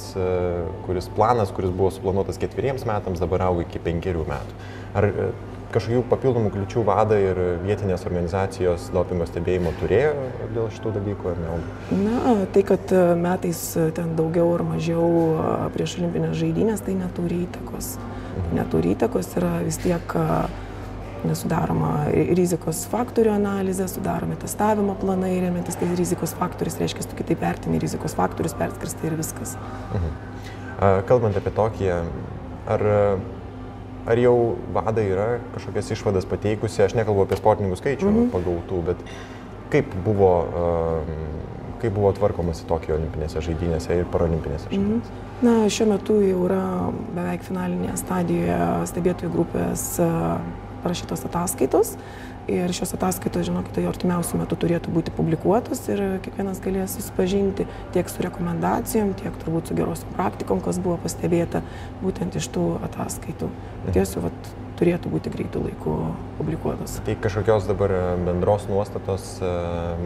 kuris 0.88 1.10
planas, 1.14 1.52
kuris 1.54 1.70
buvo 1.70 1.92
suplanuotas 1.94 2.40
ketveriems 2.42 2.88
metams, 2.90 3.22
dabar 3.22 3.46
auga 3.50 3.68
iki 3.68 3.82
penkerių 3.84 4.26
metų. 4.28 4.58
Ar 4.98 5.10
kažkokių 5.74 6.04
papildomų 6.10 6.52
kliučių 6.54 6.84
vada 6.88 7.18
ir 7.20 7.40
vietinės 7.64 8.06
organizacijos 8.08 8.88
dopingo 8.96 9.28
stebėjimo 9.28 9.74
turėjo 9.82 10.14
dėl 10.56 10.70
šitų 10.76 10.94
dalykų 10.98 11.32
ar 11.32 11.42
ne? 11.42 11.58
Na, 12.04 12.36
tai, 12.54 12.64
kad 12.68 12.94
e, 12.96 13.02
metais 13.20 13.62
e, 13.80 13.90
ten 13.96 14.14
daugiau 14.20 14.54
ar 14.56 14.64
mažiau 14.68 15.08
e, 15.08 15.58
prieš 15.76 15.98
olimpinės 16.00 16.38
žaidynės, 16.40 16.86
tai 16.86 16.96
neturi 17.00 17.44
įtakos. 17.48 17.98
Mhm. 17.98 18.56
Neturi 18.60 18.96
įtakos 18.96 19.34
yra 19.40 19.58
vis 19.66 19.80
tiek 19.84 20.18
sudaroma 21.38 22.08
rizikos 22.38 22.84
faktorių 22.88 23.34
analizė, 23.34 23.88
sudaromi 23.92 24.38
testavimo 24.40 24.94
planai, 25.02 25.34
remiantis 25.44 25.76
tais 25.80 25.96
rizikos 25.98 26.36
faktoriais, 26.38 26.78
reiškia, 26.80 27.08
tu 27.10 27.18
kitaip 27.18 27.42
vertini 27.42 27.82
rizikos 27.82 28.16
faktorius, 28.16 28.56
perskristai 28.56 29.10
ir 29.10 29.18
viskas. 29.20 29.58
Mhm. 29.98 30.14
Kalbant 31.10 31.40
apie 31.40 31.52
tokį, 31.58 31.90
ar, 32.70 32.84
ar 34.08 34.22
jau 34.22 34.36
vadai 34.76 35.06
yra 35.12 35.28
kažkokias 35.56 35.92
išvadas 35.98 36.28
pateikusi, 36.30 36.84
aš 36.86 36.96
nekalbu 36.98 37.26
apie 37.26 37.40
sportininkų 37.40 37.80
skaičių 37.82 38.10
mhm. 38.10 38.30
pagautų, 38.36 38.82
bet 38.92 39.04
kaip 39.74 39.96
buvo, 40.06 40.32
kaip 41.82 41.96
buvo 41.96 42.14
tvarkomasi 42.16 42.68
Tokijo 42.70 42.96
olimpinėse 42.98 43.44
žaidynėse 43.44 44.00
ir 44.00 44.08
paralimpinėse 44.14 44.70
mhm. 44.70 44.76
žaidynėse? 44.76 45.16
Mhm. 45.16 45.24
Na, 45.46 45.58
šiuo 45.70 45.90
metu 45.92 46.18
jau 46.24 46.46
yra 46.48 46.64
beveik 47.14 47.44
finalinėje 47.46 48.00
stadijoje 48.02 48.62
stebėtojų 48.90 49.34
grupės 49.36 49.84
parašytos 50.82 51.26
ataskaitos. 51.28 51.94
Ir 52.48 52.72
šios 52.72 52.94
ataskaitos, 52.96 53.44
žinokite, 53.50 53.82
jau 53.84 53.92
artimiausių 53.92 54.38
metų 54.40 54.58
turėtų 54.62 54.92
būti 54.96 55.12
publikuotos 55.18 55.82
ir 55.92 56.04
kiekvienas 56.24 56.62
galės 56.64 56.94
susipažinti 56.96 57.66
tiek 57.96 58.08
su 58.08 58.24
rekomendacijom, 58.24 59.12
tiek 59.20 59.36
turbūt 59.42 59.68
su 59.68 59.76
gerosiom 59.76 60.14
praktikom, 60.16 60.62
kas 60.64 60.80
buvo 60.80 60.96
pastebėta 61.04 61.62
būtent 62.00 62.40
iš 62.40 62.48
tų 62.56 62.70
ataskaitų. 62.88 63.52
Mhm. 63.52 63.98
Tiesiog 63.98 64.30
vat, 64.30 64.56
turėtų 64.78 65.12
būti 65.12 65.34
greitų 65.34 65.66
laikų 65.66 65.98
publikuotos. 66.38 67.00
Tai 67.04 67.18
kažkokios 67.26 67.68
dabar 67.68 67.94
bendros 68.24 68.68
nuostatos 68.70 69.28
e, 69.42 69.52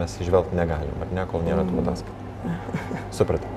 mes 0.00 0.18
išvelgti 0.24 0.58
negalim, 0.58 0.98
ar 1.04 1.14
ne, 1.14 1.26
kol 1.30 1.44
nėra 1.46 1.66
tų 1.68 1.76
mm. 1.76 1.82
ataskaitų. 1.84 2.22
Supratau. 3.14 3.50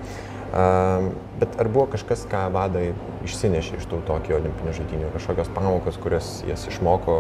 Bet 1.42 1.56
ar 1.60 1.68
buvo 1.68 1.88
kažkas, 1.92 2.22
ką 2.32 2.46
vadai 2.54 2.94
išsinešė 3.27 3.80
iš 3.82 3.88
tų 3.92 4.00
Tokijo 4.08 4.38
olimpinių 4.38 4.75
žaidynių, 4.77 5.10
kažkokios 5.15 5.50
pamokos, 5.56 5.98
kurias 6.00 6.30
jas 6.48 6.63
išmoko, 6.70 7.18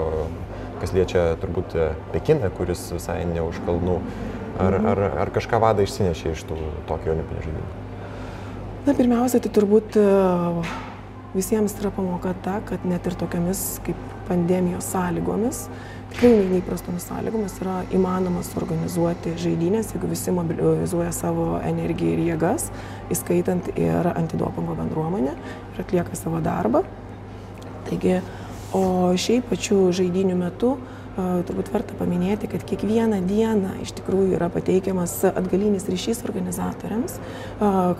kas 0.81 0.93
liečia 0.95 1.27
turbūt 1.41 1.77
Pekiną, 2.13 2.51
kuris 2.57 2.87
visai 2.95 3.21
ne 3.29 3.43
už 3.45 3.61
kalnų, 3.67 3.99
ar, 4.59 4.77
mhm. 4.79 4.91
ar, 4.91 5.03
ar 5.25 5.33
kažką 5.35 5.61
vadai 5.63 5.87
išsinešė 5.87 6.35
iš 6.35 6.45
tų 6.49 6.59
Tokijo 6.89 7.15
olimpinių 7.15 7.47
žaidynių? 7.47 7.71
Na, 8.85 8.93
pirmiausia, 8.93 9.39
tai 9.41 9.49
turbūt 9.49 9.95
visiems 11.35 11.73
yra 11.81 11.89
pamoka 11.91 12.35
ta, 12.45 12.59
kad 12.69 12.83
net 12.87 13.07
ir 13.09 13.15
tokiamis 13.17 13.61
kaip 13.85 13.99
pandemijos 14.29 14.87
sąlygomis, 14.93 15.63
tikrai 16.13 16.45
neįprastomis 16.51 17.07
sąlygomis 17.09 17.57
yra 17.63 17.79
įmanoma 17.97 18.43
suorganizuoti 18.45 19.35
žaidynės, 19.41 19.91
jeigu 19.95 20.09
visi 20.11 20.33
mobilizuoja 20.35 21.11
savo 21.15 21.47
energiją 21.65 22.13
ir 22.15 22.23
jėgas, 22.29 22.69
įskaitant 23.13 23.67
ir 23.73 24.11
antidopingo 24.13 24.77
bendruomenę 24.77 25.35
ir 25.73 25.83
atlieka 25.83 26.17
savo 26.17 26.39
darbą. 26.45 26.85
Taigi, 27.89 28.19
o 28.73 29.13
šiaip 29.19 29.49
pačių 29.51 29.79
žaidinių 29.95 30.37
metu 30.39 30.75
turbūt 31.15 31.69
verta 31.71 31.95
paminėti, 31.95 32.49
kad 32.51 32.63
kiekvieną 32.67 33.21
dieną 33.29 33.77
iš 33.85 33.93
tikrųjų 33.99 34.35
yra 34.35 34.49
pateikiamas 34.51 35.13
atgalinis 35.29 35.87
ryšys 35.87 36.25
organizatoriams, 36.27 37.19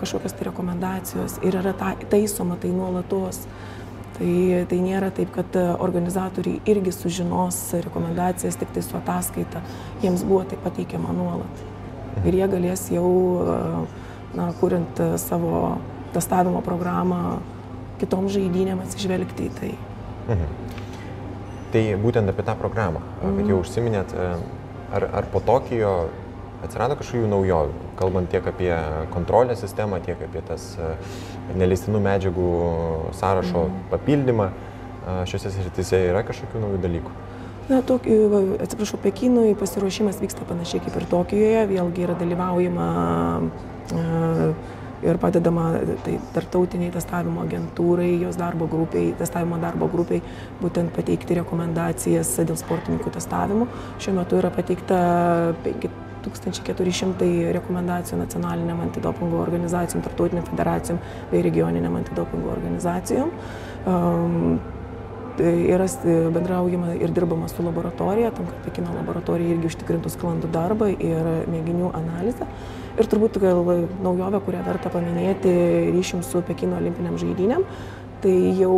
kažkokios 0.02 0.36
tai 0.36 0.48
rekomendacijos 0.50 1.38
ir 1.46 1.56
yra 1.62 1.72
ta, 1.76 1.94
taisoma 2.12 2.58
tai 2.60 2.74
nuolatos. 2.76 3.46
Tai, 4.16 4.32
tai 4.64 4.76
nėra 4.80 5.10
taip, 5.12 5.28
kad 5.34 5.56
organizatoriai 5.60 6.62
irgi 6.72 6.92
sužinos 6.94 7.58
rekomendacijas 7.84 8.56
tik 8.56 8.70
tai 8.72 8.80
su 8.80 8.96
ataskaita, 8.96 9.60
jiems 10.00 10.22
buvo 10.24 10.40
tai 10.48 10.56
pateikiama 10.64 11.12
nuolat. 11.12 11.60
Ir 12.24 12.38
jie 12.38 12.46
galės 12.48 12.86
jau, 12.88 13.10
na, 14.32 14.46
kuriant 14.56 15.02
savo 15.20 15.74
testavimo 16.16 16.64
programą, 16.64 17.42
kitom 18.00 18.30
žaidynėm 18.32 18.80
atsižvelgti 18.86 19.50
į 19.50 19.52
tai. 19.60 19.74
Mhm. 20.26 20.46
Tai 21.74 21.82
būtent 22.02 22.30
apie 22.30 22.44
tą 22.46 22.54
programą, 22.58 23.02
mhm. 23.22 23.40
kad 23.40 23.50
jau 23.52 23.58
užsiminėt, 23.64 24.14
ar, 24.94 25.10
ar 25.20 25.28
po 25.32 25.42
Tokijo 25.44 25.96
atsirado 26.64 26.96
kažkokių 26.98 27.28
naujovių, 27.30 27.74
kalbant 27.98 28.30
tiek 28.32 28.46
apie 28.48 28.72
kontrolės 29.12 29.60
sistemą, 29.62 30.00
tiek 30.04 30.20
apie 30.24 30.42
tas 30.46 30.72
neleistinų 31.54 32.00
medžiagų 32.02 32.50
sąrašo 33.18 33.66
mm. 33.68 33.82
papildymą. 33.92 34.50
Šiuose 35.30 35.52
srityse 35.54 36.00
yra 36.08 36.24
kažkokių 36.26 36.64
naujų 36.64 36.80
dalykų. 36.82 37.12
Na, 37.68 37.78
tok, 37.86 38.08
atsiprašau, 38.62 38.98
Pekinui 39.02 39.52
pasiruošimas 39.58 40.18
vyksta 40.22 40.46
panašiai 40.48 40.82
kaip 40.82 40.96
ir 40.98 41.06
Tokijoje, 41.10 41.62
vėlgi 41.70 42.06
yra 42.06 42.16
dalyvaujama 42.18 42.88
uh, 43.42 44.74
ir 45.06 45.20
padedama 45.22 45.68
tai, 46.04 46.16
tartautiniai 46.34 46.92
testavimo 46.94 47.44
agentūrai, 47.44 48.10
jos 48.22 48.38
darbo 48.40 48.68
grupiai, 48.70 49.12
testavimo 49.18 49.60
darbo 49.62 49.88
grupiai, 49.92 50.22
būtent 50.62 50.92
pateikti 50.96 51.38
rekomendacijas 51.40 52.34
dėl 52.42 52.58
sportininkų 52.60 53.14
testavimo. 53.16 53.68
Šiuo 54.02 54.16
metu 54.20 54.40
yra 54.40 54.52
pateikta 54.54 55.00
1400 56.26 57.52
rekomendacijų 57.56 58.20
nacionaliniam 58.22 58.80
antidopingo 58.86 59.38
organizacijom, 59.42 60.02
tarptautiniam 60.06 60.46
federacijom 60.48 60.98
bei 61.30 61.44
regioniniam 61.46 62.00
antidopingo 62.00 62.50
organizacijom. 62.56 63.30
Um, 63.86 64.58
yra 65.38 65.86
bendraujama 66.32 66.94
ir 66.94 67.12
dirbama 67.12 67.48
su 67.48 67.62
laboratorija, 67.62 68.30
tam, 68.30 68.46
kad 68.46 68.64
Pekino 68.64 68.94
laboratorija 68.96 69.54
irgi 69.54 69.68
užtikrintų 69.70 70.12
sklandų 70.12 70.50
darbą 70.52 70.88
ir 70.88 71.30
mėginių 71.52 71.92
analizę. 71.96 72.48
Ir 72.96 73.08
turbūt 73.12 73.36
gal 73.42 73.60
naujovė, 74.04 74.40
kurią 74.46 74.62
verta 74.64 74.90
paminėti 74.92 75.52
ryšim 75.92 76.22
su 76.24 76.40
Pekino 76.46 76.78
olimpiniam 76.80 77.18
žaidynėm, 77.20 77.66
tai 78.24 78.36
jau 78.56 78.76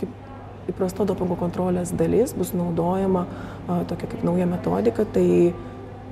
kaip 0.00 0.72
įprasto 0.72 1.06
dopingo 1.06 1.36
kontrolės 1.38 1.92
dalis 1.94 2.34
bus 2.34 2.52
naudojama 2.56 3.24
a, 3.26 3.80
tokia 3.86 4.10
kaip 4.10 4.24
nauja 4.26 4.48
metodika, 4.50 5.06
tai 5.14 5.54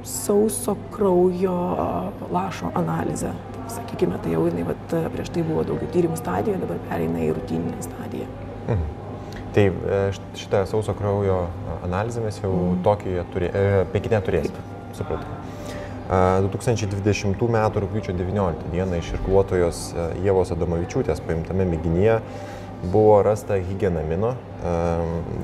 sauso 0.07 0.77
kraujo 0.95 1.57
lašo 2.33 2.71
analizę. 2.79 3.33
Sakykime, 3.73 4.19
tai 4.23 4.35
jau 4.35 4.45
jinai 4.45 4.67
vat, 4.69 4.97
prieš 5.15 5.33
tai 5.35 5.43
buvo 5.47 5.65
daugiau 5.65 5.89
tyrimų 5.95 6.19
stadijoje, 6.21 6.61
dabar 6.61 6.83
pereina 6.91 7.23
į 7.25 7.33
rutininę 7.39 7.87
stadiją. 7.87 8.29
Mhm. 8.67 8.85
Tai 9.55 9.65
e, 9.71 10.01
šitą 10.37 10.65
sauso 10.69 10.95
kraujo 10.99 11.45
analizę 11.87 12.23
mes 12.25 12.41
jau 12.43 12.53
mhm. 12.53 12.83
Tokijoje 12.85 13.27
turė, 13.33 13.51
e, 13.55 13.85
Pekine 13.95 14.21
turėsime. 14.27 14.69
Supratau. 14.95 15.44
2020 16.09 17.49
m. 17.49 17.57
rūpiučio 17.81 18.13
19 18.13 18.69
d. 18.73 18.99
iširkluotojos 18.99 19.87
e, 19.95 20.09
Jėvos 20.27 20.53
Adomavičiūtės 20.53 21.23
paimtame 21.25 21.65
mėginyje 21.71 22.19
buvo 22.93 23.23
rasta 23.25 23.57
higienamino, 23.57 24.35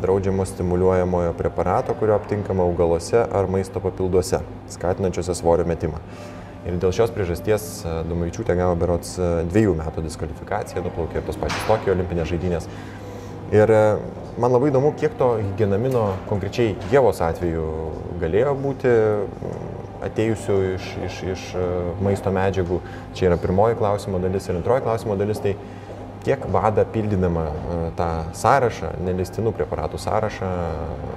draudžiamo 0.03 0.45
stimuliuojamojo 0.45 1.33
preparato, 1.33 1.95
kurio 1.97 2.15
aptinkama 2.19 2.67
augaluose 2.69 3.23
ar 3.33 3.49
maisto 3.49 3.81
papilduose, 3.81 4.43
skatinančiuose 4.69 5.35
svorio 5.39 5.65
metimą. 5.65 6.03
Ir 6.69 6.77
dėl 6.77 6.93
šios 6.93 7.13
priežasties 7.15 7.69
Domavičiūtė 8.11 8.53
gavo 8.59 8.77
berots 8.77 9.15
dviejų 9.49 9.73
metų 9.79 10.05
diskvalifikaciją, 10.05 10.85
nuplaukė 10.85 11.23
ir 11.23 11.25
tos 11.25 11.41
pačios 11.41 11.65
Tokijo 11.71 11.95
olimpinės 11.97 12.29
žaidynės. 12.29 12.69
Ir 13.57 13.73
man 14.39 14.53
labai 14.53 14.69
įdomu, 14.69 14.93
kiek 15.01 15.17
to 15.19 15.33
higienamino 15.41 16.11
konkrečiai 16.29 16.77
Jėvos 16.93 17.23
atveju 17.25 17.65
galėjo 18.21 18.53
būti 18.61 18.93
atėjusių 20.07 20.57
iš, 20.75 20.89
iš, 21.09 21.21
iš 21.35 21.45
maisto 22.05 22.33
medžiagų. 22.35 22.81
Čia 23.19 23.31
yra 23.31 23.39
pirmoji 23.41 23.79
klausimo 23.81 24.21
dalis 24.23 24.49
ir 24.49 24.59
antroji 24.61 24.87
klausimo 24.87 25.19
dalis. 25.21 25.43
Tai 25.45 25.55
kiek 26.25 26.45
vada 26.53 26.85
pildydama 26.85 27.45
e, 27.49 27.77
tą 27.99 28.09
sąrašą, 28.37 28.93
neleistinų 29.07 29.53
preparatų 29.57 30.01
sąrašą, 30.01 30.51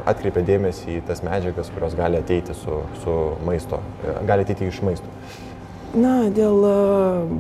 atkreipia 0.10 0.44
dėmesį 0.48 1.00
į 1.00 1.02
tas 1.10 1.24
medžiagas, 1.26 1.72
kurios 1.76 1.98
gali 2.00 2.20
ateiti 2.22 2.56
su, 2.58 2.80
su 3.04 3.18
maisto, 3.48 3.82
e, 4.04 4.16
gali 4.30 4.48
ateiti 4.48 4.70
iš 4.72 4.80
maisto. 4.86 5.18
Na, 5.94 6.26
dėl 6.34 6.64
e, 6.66 6.78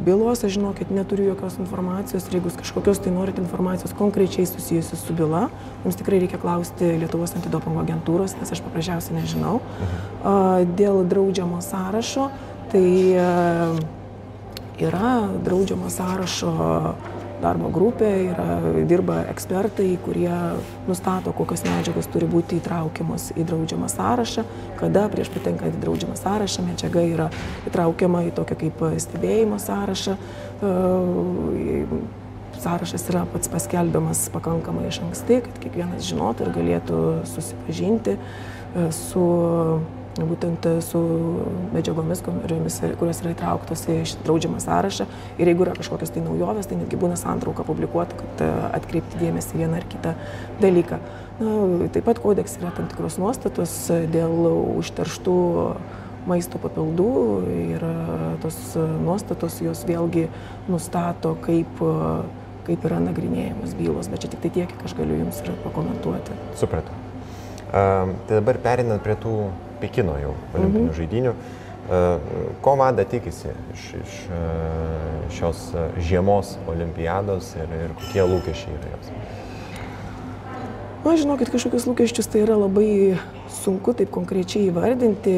bylos, 0.05 0.43
aš 0.45 0.60
žinokit, 0.60 0.91
neturiu 0.93 1.31
jokios 1.31 1.55
informacijos 1.57 2.27
ir 2.29 2.36
jeigu 2.38 2.51
kažkokios 2.53 3.01
tai 3.01 3.13
norite 3.15 3.41
informacijos 3.41 3.95
konkrečiai 3.98 4.45
susijusios 4.45 5.01
su 5.01 5.15
byla, 5.17 5.48
jums 5.81 5.98
tikrai 5.98 6.19
reikia 6.22 6.38
klausti 6.38 6.91
Lietuvos 7.01 7.33
antidopingo 7.33 7.81
agentūros, 7.81 8.38
nes 8.38 8.53
aš 8.53 8.62
paprasčiausiai 8.67 9.17
nežinau. 9.17 9.57
Mhm. 9.57 10.75
Dėl 10.77 11.01
draudžiamo 11.10 11.63
sąrašo, 11.65 12.29
tai 12.69 12.86
yra 14.77 15.15
draudžiamo 15.45 15.89
sąrašo 15.89 16.53
darbo 17.43 17.69
grupė, 17.73 18.09
yra, 18.31 18.47
dirba 18.89 19.19
ekspertai, 19.31 19.89
kurie 20.03 20.31
nustato, 20.88 21.33
kokios 21.35 21.65
medžiagos 21.67 22.09
turi 22.13 22.27
būti 22.29 22.59
įtraukiamos 22.62 23.31
į 23.35 23.45
draudžiamą 23.50 23.89
sąrašą, 23.91 24.45
kada 24.79 25.05
prieš 25.13 25.31
patenkant 25.35 25.77
į 25.77 25.83
draudžiamą 25.83 26.17
sąrašą 26.19 26.65
medžiaga 26.67 27.05
yra 27.07 27.29
įtraukiama 27.69 28.25
į 28.29 28.35
tokią 28.39 28.59
kaip 28.65 28.83
stebėjimo 29.05 29.59
sąrašą. 29.62 30.17
E, 30.17 31.88
sąrašas 32.63 33.09
yra 33.12 33.25
pats 33.33 33.51
paskelbiamas 33.51 34.27
pakankamai 34.33 34.88
iš 34.88 35.01
anksti, 35.03 35.41
kad 35.47 35.59
kiekvienas 35.65 36.07
žinotų 36.07 36.47
ir 36.47 36.55
galėtų 36.57 37.01
susipažinti 37.33 38.15
e, 38.15 38.88
su 38.95 39.25
būtent 40.22 40.67
su 40.86 41.00
medžiagomis, 41.74 42.22
kurios, 42.25 42.79
kurios 43.00 43.22
yra 43.24 43.34
įtrauktos 43.34 43.86
į 43.89 43.98
draudžiamą 44.25 44.62
sąrašą. 44.62 45.08
Ir 45.41 45.50
jeigu 45.50 45.65
yra 45.65 45.74
kažkokios 45.77 46.13
tai 46.13 46.22
naujovės, 46.25 46.70
tai 46.70 46.77
netgi 46.77 47.00
būna 47.01 47.17
santrauka 47.20 47.65
publikuota, 47.65 48.17
kad 48.20 48.46
atkreipti 48.77 49.22
dėmesį 49.24 49.63
vieną 49.63 49.82
ar 49.82 49.89
kitą 49.89 50.13
dalyką. 50.62 51.01
Na, 51.41 51.58
taip 51.89 52.05
pat 52.05 52.22
kodeks 52.22 52.60
yra 52.62 52.70
tam 52.77 52.88
tikros 52.91 53.17
nuostatos 53.17 53.74
dėl 54.13 54.36
užterštų 54.77 55.38
maisto 56.29 56.60
papildų 56.62 57.10
ir 57.51 57.84
tos 58.43 58.58
nuostatos 58.77 59.58
jos 59.63 59.84
vėlgi 59.88 60.27
nustato, 60.70 61.34
kaip, 61.43 61.82
kaip 62.67 62.86
yra 62.88 63.01
nagrinėjamos 63.03 63.74
bylos, 63.79 64.12
bet 64.12 64.24
čia 64.24 64.32
tik 64.36 64.46
tai 64.46 64.53
tiek, 64.60 64.72
kiek 64.72 64.86
aš 64.88 64.96
galiu 65.00 65.20
Jums 65.24 65.41
ir 65.43 65.51
pakomentuoti. 65.65 66.38
Supratau. 66.60 66.96
Uh, 67.74 68.13
tai 68.29 68.38
dabar 68.38 68.60
perinant 68.62 69.01
prie 69.01 69.15
tų 69.17 69.34
Pekino 69.83 70.15
jau 70.21 70.31
olimpinių 70.55 70.87
mhm. 70.87 70.95
žaidinių, 70.97 71.35
uh, 71.35 72.33
ko 72.63 72.75
vada 72.79 73.05
tikisi 73.09 73.51
iš, 73.75 73.87
iš 73.99 74.17
uh, 74.31 75.13
šios 75.33 75.63
žiemos 76.09 76.55
olimpiados 76.71 77.53
ir, 77.59 77.77
ir 77.85 77.95
kokie 77.99 78.23
lūkesčiai 78.31 78.77
yra 78.79 78.93
jos? 78.95 79.13
Na, 81.03 81.17
žinokit, 81.19 81.50
kažkokius 81.51 81.83
lūkesčius 81.83 82.29
tai 82.31 82.45
yra 82.45 82.55
labai 82.55 83.17
sunku 83.51 83.91
taip 83.91 84.07
konkrečiai 84.15 84.69
įvardinti. 84.69 85.33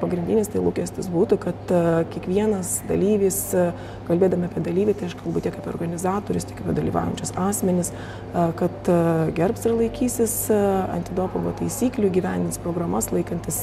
Pagrindinis 0.00 0.48
tai 0.48 0.62
lūkestis 0.64 1.10
būtų, 1.12 1.36
kad 1.42 1.68
e, 1.68 1.80
kiekvienas 2.14 2.70
dalyvis, 2.88 3.40
e, 3.52 3.66
kalbėdami 4.08 4.48
apie 4.48 4.62
dalyvį, 4.64 4.94
tai 4.96 5.10
aš 5.10 5.18
kalbu 5.20 5.42
tiek 5.44 5.58
apie 5.60 5.68
organizatorius, 5.74 6.48
tiek 6.48 6.62
apie 6.64 6.78
dalyvaujančius 6.78 7.34
asmenis, 7.44 7.92
e, 7.92 8.46
kad 8.56 8.90
gerbs 9.36 9.68
ir 9.68 9.76
laikysis 9.76 10.38
antidopingo 10.56 11.52
taisyklių, 11.60 12.14
gyvenins 12.16 12.56
programas 12.64 13.12
laikantis 13.12 13.60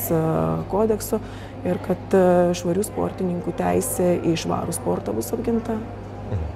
kodekso 0.69 1.17
ir 1.65 1.81
kad 1.87 2.17
švarių 2.61 2.85
sportininkų 2.85 3.55
teisė 3.57 4.19
į 4.21 4.37
švarų 4.45 4.77
sportą 4.77 5.17
bus 5.17 5.33
apginta. 5.33 5.81
Mhm. 6.29 6.51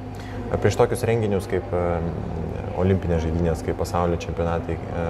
Prieš 0.61 0.77
tokius 0.79 1.01
renginius 1.09 1.49
kaip 1.49 1.65
olimpinės 2.81 3.23
žaidynės, 3.25 3.63
kaip 3.65 3.79
pasaulio 3.81 4.19
čempionatai, 4.21 4.77
e, 4.77 5.05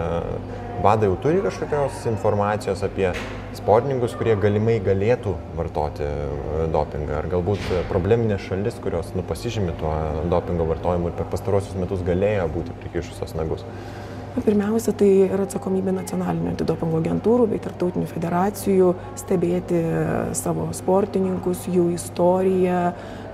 vadai 0.83 1.09
jau 1.09 1.17
turi 1.23 1.43
kažkokios 1.45 2.05
informacijos 2.11 2.83
apie 2.87 3.09
sportininkus, 3.57 4.15
kurie 4.19 4.35
galimai 4.39 4.77
galėtų 4.83 5.35
vartoti 5.57 6.05
e, 6.07 6.67
dopingą, 6.73 7.21
ar 7.21 7.29
galbūt 7.31 7.63
probleminės 7.91 8.45
šalis, 8.47 8.79
kurios 8.83 9.13
nu, 9.17 9.25
pasižymi 9.27 9.77
tuo 9.81 9.93
dopingo 10.31 10.67
vartojimu 10.71 11.11
ir 11.11 11.17
per 11.19 11.29
pastarosius 11.31 11.77
metus 11.79 12.05
galėjo 12.07 12.49
būti 12.55 12.77
prikišusios 12.83 13.35
nagus. 13.37 13.65
Pirmiausia, 14.37 14.91
tai 14.93 15.07
yra 15.25 15.47
atsakomybė 15.47 15.95
nacionalinių 15.95 16.51
antidopingo 16.51 16.99
agentūrų 17.01 17.47
bei 17.49 17.61
tarptautinių 17.63 18.05
federacijų 18.11 18.91
stebėti 19.17 19.79
savo 20.37 20.67
sportininkus, 20.77 21.63
jų 21.73 21.87
istoriją, 21.95 22.83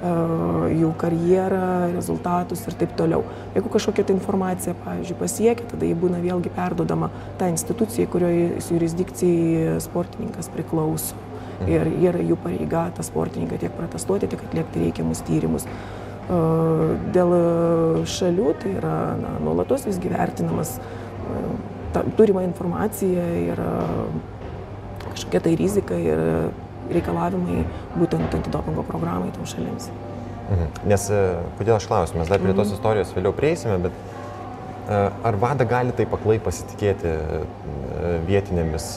jų 0.04 0.90
karjerą, 1.00 1.94
rezultatus 1.94 2.64
ir 2.68 2.76
taip 2.80 2.96
toliau. 3.00 3.24
Jeigu 3.56 3.72
kažkokia 3.72 4.04
tai 4.08 4.16
informacija, 4.18 4.76
pavyzdžiui, 4.84 5.20
pasiekia, 5.20 5.68
tada 5.72 5.88
jį 5.88 5.96
būna 6.02 6.20
vėlgi 6.24 6.52
perdodama 6.54 7.10
tą 7.40 7.48
instituciją, 7.54 8.10
kurioje 8.12 8.50
jurisdikcijai 8.68 9.78
sportininkas 9.84 10.52
priklauso. 10.54 11.16
Mhm. 11.62 11.70
Ir 11.72 11.92
yra 12.10 12.24
jų 12.24 12.38
pareiga 12.44 12.88
tą 12.98 13.06
sportininką 13.06 13.60
tiek 13.62 13.76
protestuoti, 13.78 14.28
tiek 14.32 14.44
atliekti 14.44 14.84
reikiamus 14.84 15.24
tyrimus. 15.28 15.68
Dėl 17.14 17.34
šalių 18.08 18.52
tai 18.62 18.76
yra 18.80 18.98
na, 19.20 19.34
nuolatos 19.44 19.84
visgi 19.90 20.12
vertinamas 20.12 20.78
ta, 21.94 22.04
turima 22.18 22.46
informacija 22.48 23.26
ir 23.42 23.60
kažkokia 25.10 25.44
tai 25.44 25.56
rizika 25.60 26.00
ir 26.00 26.22
reikalavimai 26.98 27.64
būtent 27.98 28.40
antidopingo 28.40 28.86
programai 28.88 29.32
tom 29.36 29.48
šalims. 29.50 29.92
Mhm. 30.50 30.90
Nes 30.92 31.08
e, 31.12 31.22
kodėl 31.60 31.78
aš 31.78 31.88
klausiu, 31.90 32.20
mes 32.20 32.32
dar 32.32 32.42
prie 32.44 32.54
tos 32.54 32.68
mhm. 32.68 32.78
istorijos 32.78 33.14
vėliau 33.16 33.34
prieisime, 33.36 33.78
bet 33.86 33.96
e, 33.96 35.00
ar 35.30 35.38
vada 35.40 35.68
gali 35.68 35.96
taip 35.96 36.14
aklai 36.18 36.40
pasitikėti 36.44 37.10
e, 37.10 37.44
vietinėmis 38.28 38.88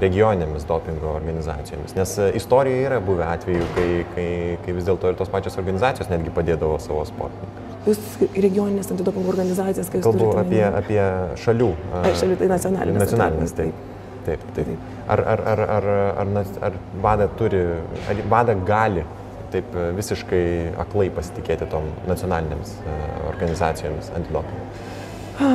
regioninėmis 0.00 0.64
dopingo 0.68 1.10
organizacijomis? 1.12 1.92
Nes 1.98 2.14
istorijoje 2.40 2.86
yra 2.88 3.00
buvę 3.04 3.26
atvejų, 3.34 3.66
kai, 3.76 3.88
kai, 4.14 4.28
kai 4.64 4.76
vis 4.78 4.88
dėlto 4.88 5.12
ir 5.12 5.18
tos 5.18 5.32
pačios 5.32 5.58
organizacijos 5.60 6.08
netgi 6.12 6.32
padėdavo 6.34 6.80
savo 6.82 7.04
sportininkams. 7.08 7.68
Jūs 7.82 8.28
regioninės 8.38 8.92
antidopingo 8.94 9.32
organizacijas, 9.32 9.90
kai 9.90 9.98
jūs 9.98 10.06
kalbu 10.06 10.30
apie, 10.38 10.62
apie 10.64 11.00
šalių. 11.42 11.72
A, 11.90 12.04
šalių, 12.14 12.38
tai 12.40 12.52
nacionalinės. 12.52 13.02
Nacionalinės, 13.04 13.56
taip. 13.58 13.74
taip. 13.74 13.91
Taip, 14.26 14.44
taip. 14.54 14.68
Ar, 15.10 15.24
ar, 15.34 15.40
ar, 15.52 15.64
ar, 15.78 15.88
ar, 16.22 16.46
ar 16.68 16.78
vada 17.02 17.26
turi, 17.38 17.62
ar 18.08 18.22
vada 18.30 18.54
gali 18.54 19.04
taip 19.52 19.74
visiškai 19.96 20.44
aklai 20.80 21.10
pasitikėti 21.12 21.68
tom 21.72 21.90
nacionalinėms 22.08 22.76
e, 22.86 22.94
organizacijomis 23.32 24.08
antidopingo? 24.16 24.70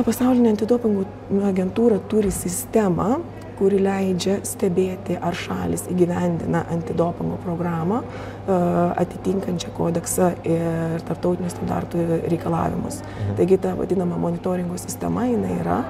Pasaulinė 0.06 0.52
antidopingo 0.52 1.06
agentūra 1.48 1.98
turi 2.10 2.30
sistemą, 2.34 3.18
kuri 3.58 3.80
leidžia 3.82 4.36
stebėti, 4.46 5.16
ar 5.18 5.34
šalis 5.34 5.86
įgyvendina 5.90 6.62
antidopingo 6.74 7.38
programą 7.42 8.02
e, 8.04 8.58
atitinkančią 9.02 9.72
kodeksą 9.74 10.28
ir 10.46 11.02
tarptautinių 11.08 11.50
standartų 11.54 12.04
reikalavimus. 12.28 13.00
Mhm. 13.02 13.34
Taigi 13.40 13.58
ta 13.64 13.74
vadinama 13.78 14.20
monitoringo 14.20 14.78
sistema 14.78 15.26
jinai 15.26 15.56
yra 15.58 15.80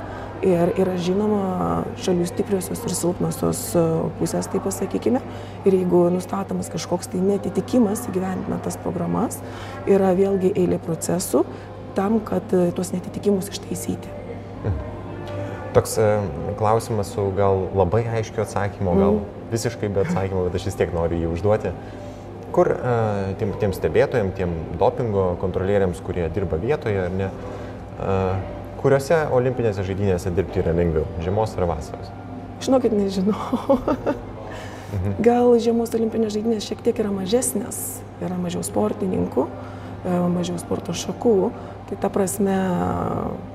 ir 0.45 0.73
yra 0.79 0.95
žinoma 1.01 1.85
šalių 2.03 2.27
stipriosios 2.29 2.83
ir 2.87 2.95
silpnosios 2.95 3.63
e, 3.77 3.85
pusės, 4.21 4.49
taip 4.51 4.65
pasakykime. 4.67 5.23
Ir 5.67 5.77
jeigu 5.81 6.05
nustatomas 6.15 6.71
kažkoks 6.73 7.11
tai 7.13 7.23
netitikimas 7.25 8.07
įgyvendinant 8.11 8.63
tas 8.65 8.79
programas, 8.83 9.41
yra 9.91 10.13
vėlgi 10.19 10.53
eilė 10.55 10.81
procesų 10.85 11.45
tam, 11.99 12.21
kad 12.25 12.55
e, 12.55 12.69
tuos 12.77 12.93
netitikimus 12.95 13.51
ištaisyti. 13.53 14.15
Mhm. 14.65 14.77
Toks 15.77 15.97
e, 16.01 16.11
klausimas 16.61 17.15
su 17.15 17.29
gal 17.37 17.67
labai 17.77 18.05
aiškiu 18.21 18.45
atsakymu, 18.45 18.95
gal 18.99 19.19
mm. 19.19 19.49
visiškai 19.55 19.91
be 19.93 20.05
atsakymo, 20.07 20.47
bet 20.47 20.61
aš 20.61 20.71
vis 20.71 20.79
tiek 20.79 20.95
noriu 20.97 21.19
jį 21.23 21.33
užduoti. 21.35 21.75
Kur 22.49 22.71
tiem, 23.39 23.51
tiem 23.61 23.75
stebėtojams, 23.77 24.33
tiem 24.39 24.55
dopingo 24.81 25.35
kontrolieriams, 25.39 25.99
kurie 26.03 26.25
dirba 26.33 26.57
vietoje, 26.59 27.03
ar 27.05 27.13
ne, 27.13 27.27
Kuriuose 28.79 29.25
olimpinėse 29.35 29.83
žaidynėse 29.87 30.31
dirbti 30.35 30.61
yra 30.63 30.75
lengviau- 30.77 31.07
žiemos 31.25 31.55
ar 31.59 31.67
vasaros? 31.67 32.13
Žinokit, 32.63 32.93
nežinau. 32.95 33.39
mhm. 34.95 35.17
Gal 35.23 35.51
žiemos 35.59 35.95
olimpinės 35.99 36.37
žaidynės 36.37 36.69
šiek 36.69 36.85
tiek 36.87 37.01
yra 37.03 37.11
mažesnės, 37.15 37.99
yra 38.23 38.39
mažiau 38.39 38.63
sportininkų, 38.67 39.47
e, 39.49 40.21
mažiau 40.31 40.59
sporto 40.63 40.95
šakų, 40.95 41.51
tai 41.89 41.99
ta 41.99 42.11
prasme, 42.13 42.55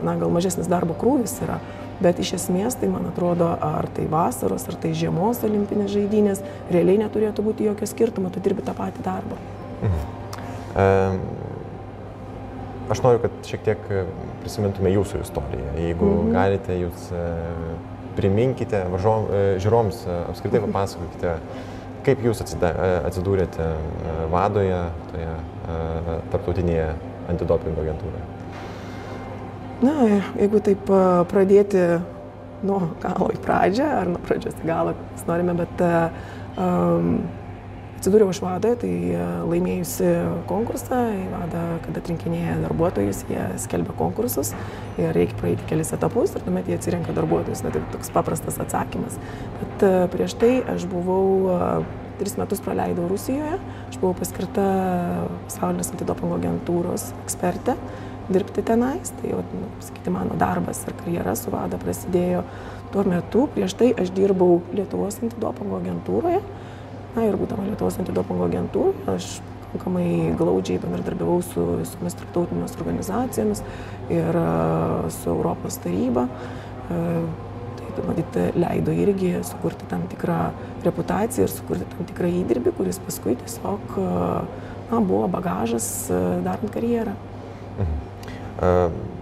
na, 0.03 0.17
gal 0.19 0.29
mažesnis 0.33 0.67
darbo 0.67 0.95
krūvis 0.97 1.37
yra, 1.45 1.59
bet 2.03 2.19
iš 2.19 2.33
esmės 2.39 2.75
tai 2.79 2.89
man 2.91 3.05
atrodo, 3.07 3.47
ar 3.61 3.87
tai 3.95 4.07
vasaros, 4.11 4.67
ar 4.67 4.75
tai 4.75 4.91
žiemos 4.91 5.39
olimpinės 5.45 5.93
žaidynės, 5.93 6.43
realiai 6.71 6.99
neturėtų 7.05 7.45
būti 7.45 7.69
jokio 7.69 7.87
skirtumo, 7.87 8.33
tu 8.33 8.43
dirbi 8.43 8.65
tą 8.65 8.75
patį 8.75 9.07
darbą. 9.07 9.39
Mhm. 9.83 10.19
Um, 10.73 11.19
Aš 12.91 12.99
noriu, 13.03 13.21
kad 13.23 13.31
šiek 13.47 13.61
tiek 13.63 13.83
e, 13.91 14.03
prisimintume 14.41 14.91
jūsų 14.91 15.21
istoriją. 15.23 15.75
Jeigu 15.79 16.09
mhm. 16.09 16.31
galite, 16.35 16.75
jūs 16.81 17.07
e, 17.15 17.27
priminkite 18.17 18.83
varžom, 18.91 19.29
e, 19.31 19.43
žiūroms, 19.63 20.03
apskritai 20.27 20.59
mhm. 20.59 20.73
papasakokite, 20.73 21.37
kaip 22.03 22.23
jūs 22.25 22.43
atsidūrėte 22.43 23.67
vadoje, 24.33 24.79
toje 25.13 25.35
tarptautinėje 26.33 26.89
antidopingo 27.31 27.79
agentūroje. 27.85 28.25
Na, 29.83 29.93
jeigu 30.35 30.59
taip 30.65 30.91
pradėti 31.31 31.85
nuo 32.67 32.81
galo 32.99 33.29
į 33.31 33.39
pradžią, 33.45 33.87
ar 34.01 34.11
nuo 34.11 34.19
pradžios 34.27 34.59
į 34.59 34.67
galą, 34.67 34.97
mes 35.13 35.23
norime, 35.29 35.55
bet 35.61 35.85
um, 35.85 37.07
Atsidūriau 38.03 38.33
aš 38.33 38.41
vadoje, 38.43 38.75
tai 38.81 38.89
e, 39.15 39.19
laimėjusi 39.47 40.07
konkursą, 40.49 40.97
į 41.15 41.21
vadą, 41.31 41.61
kada 41.85 42.01
atrinkinėja 42.01 42.57
darbuotojus, 42.65 43.21
jie 43.31 43.45
skelbia 43.63 43.93
konkursus 43.95 44.49
ir 44.99 45.15
reikia 45.15 45.37
praeiti 45.39 45.63
kelis 45.69 45.93
etapus 45.95 46.33
ir 46.35 46.43
tuomet 46.43 46.67
jie 46.67 46.75
atsirenka 46.75 47.15
darbuotojus. 47.15 47.61
Na, 47.63 47.71
tai 47.71 47.79
toks 47.93 48.11
paprastas 48.11 48.59
atsakymas. 48.59 49.15
Bet 49.61 49.85
e, 49.87 49.93
prieš 50.11 50.35
tai 50.41 50.51
aš 50.73 50.83
buvau 50.91 51.23
e, 51.47 51.61
tris 52.19 52.35
metus 52.41 52.59
praleidau 52.65 53.07
Rusijoje, 53.07 53.55
aš 53.87 54.01
buvau 54.01 54.17
paskirta 54.19 54.67
pasaulinės 55.45 55.93
antidopingo 55.95 56.41
agentūros 56.41 57.13
ekspertė 57.23 57.77
dirbti 58.27 58.67
tenais, 58.67 59.15
tai 59.21 59.31
nu, 59.31 59.71
sakyti, 59.79 60.11
mano 60.11 60.35
darbas 60.43 60.83
ir 60.83 60.99
karjera 60.99 61.39
su 61.39 61.55
vada 61.55 61.79
prasidėjo 61.79 62.43
tuo 62.91 63.07
metu, 63.07 63.47
prieš 63.55 63.79
tai 63.79 63.93
aš 63.95 64.11
dirbau 64.11 64.59
Lietuvos 64.75 65.23
antidopingo 65.23 65.79
agentūroje, 65.79 66.43
Na 67.13 67.27
ir 67.27 67.37
būdama 67.37 67.67
Lietuvos 67.67 67.99
antidopingo 68.01 68.47
agentų, 68.47 68.87
aš 69.13 69.35
pakankamai 69.73 70.33
glaudžiai 70.37 70.81
bendradarbiavau 70.81 71.41
su 71.45 71.63
visomis 71.79 72.17
tarptautinėmis 72.17 72.75
organizacijomis 72.77 73.63
ir 74.13 74.37
su 75.13 75.29
Europos 75.33 75.79
taryba. 75.83 76.27
Tai 76.89 77.93
tai 77.93 78.05
matyt 78.07 78.37
leido 78.57 78.93
irgi 78.97 79.35
sukurti 79.45 79.85
tam 79.89 80.07
tikrą 80.09 80.39
reputaciją 80.85 81.45
ir 81.45 81.53
sukurti 81.53 81.89
tam 81.91 82.07
tikrą 82.09 82.31
įdirbį, 82.41 82.73
kuris 82.77 83.01
paskui 83.05 83.35
tiesiog 83.41 83.97
na, 83.97 85.01
buvo 85.01 85.27
bagažas 85.29 85.87
darant 86.09 86.73
karjerą. 86.73 87.13
Mhm. 87.77 87.99
Uh, 88.53 89.12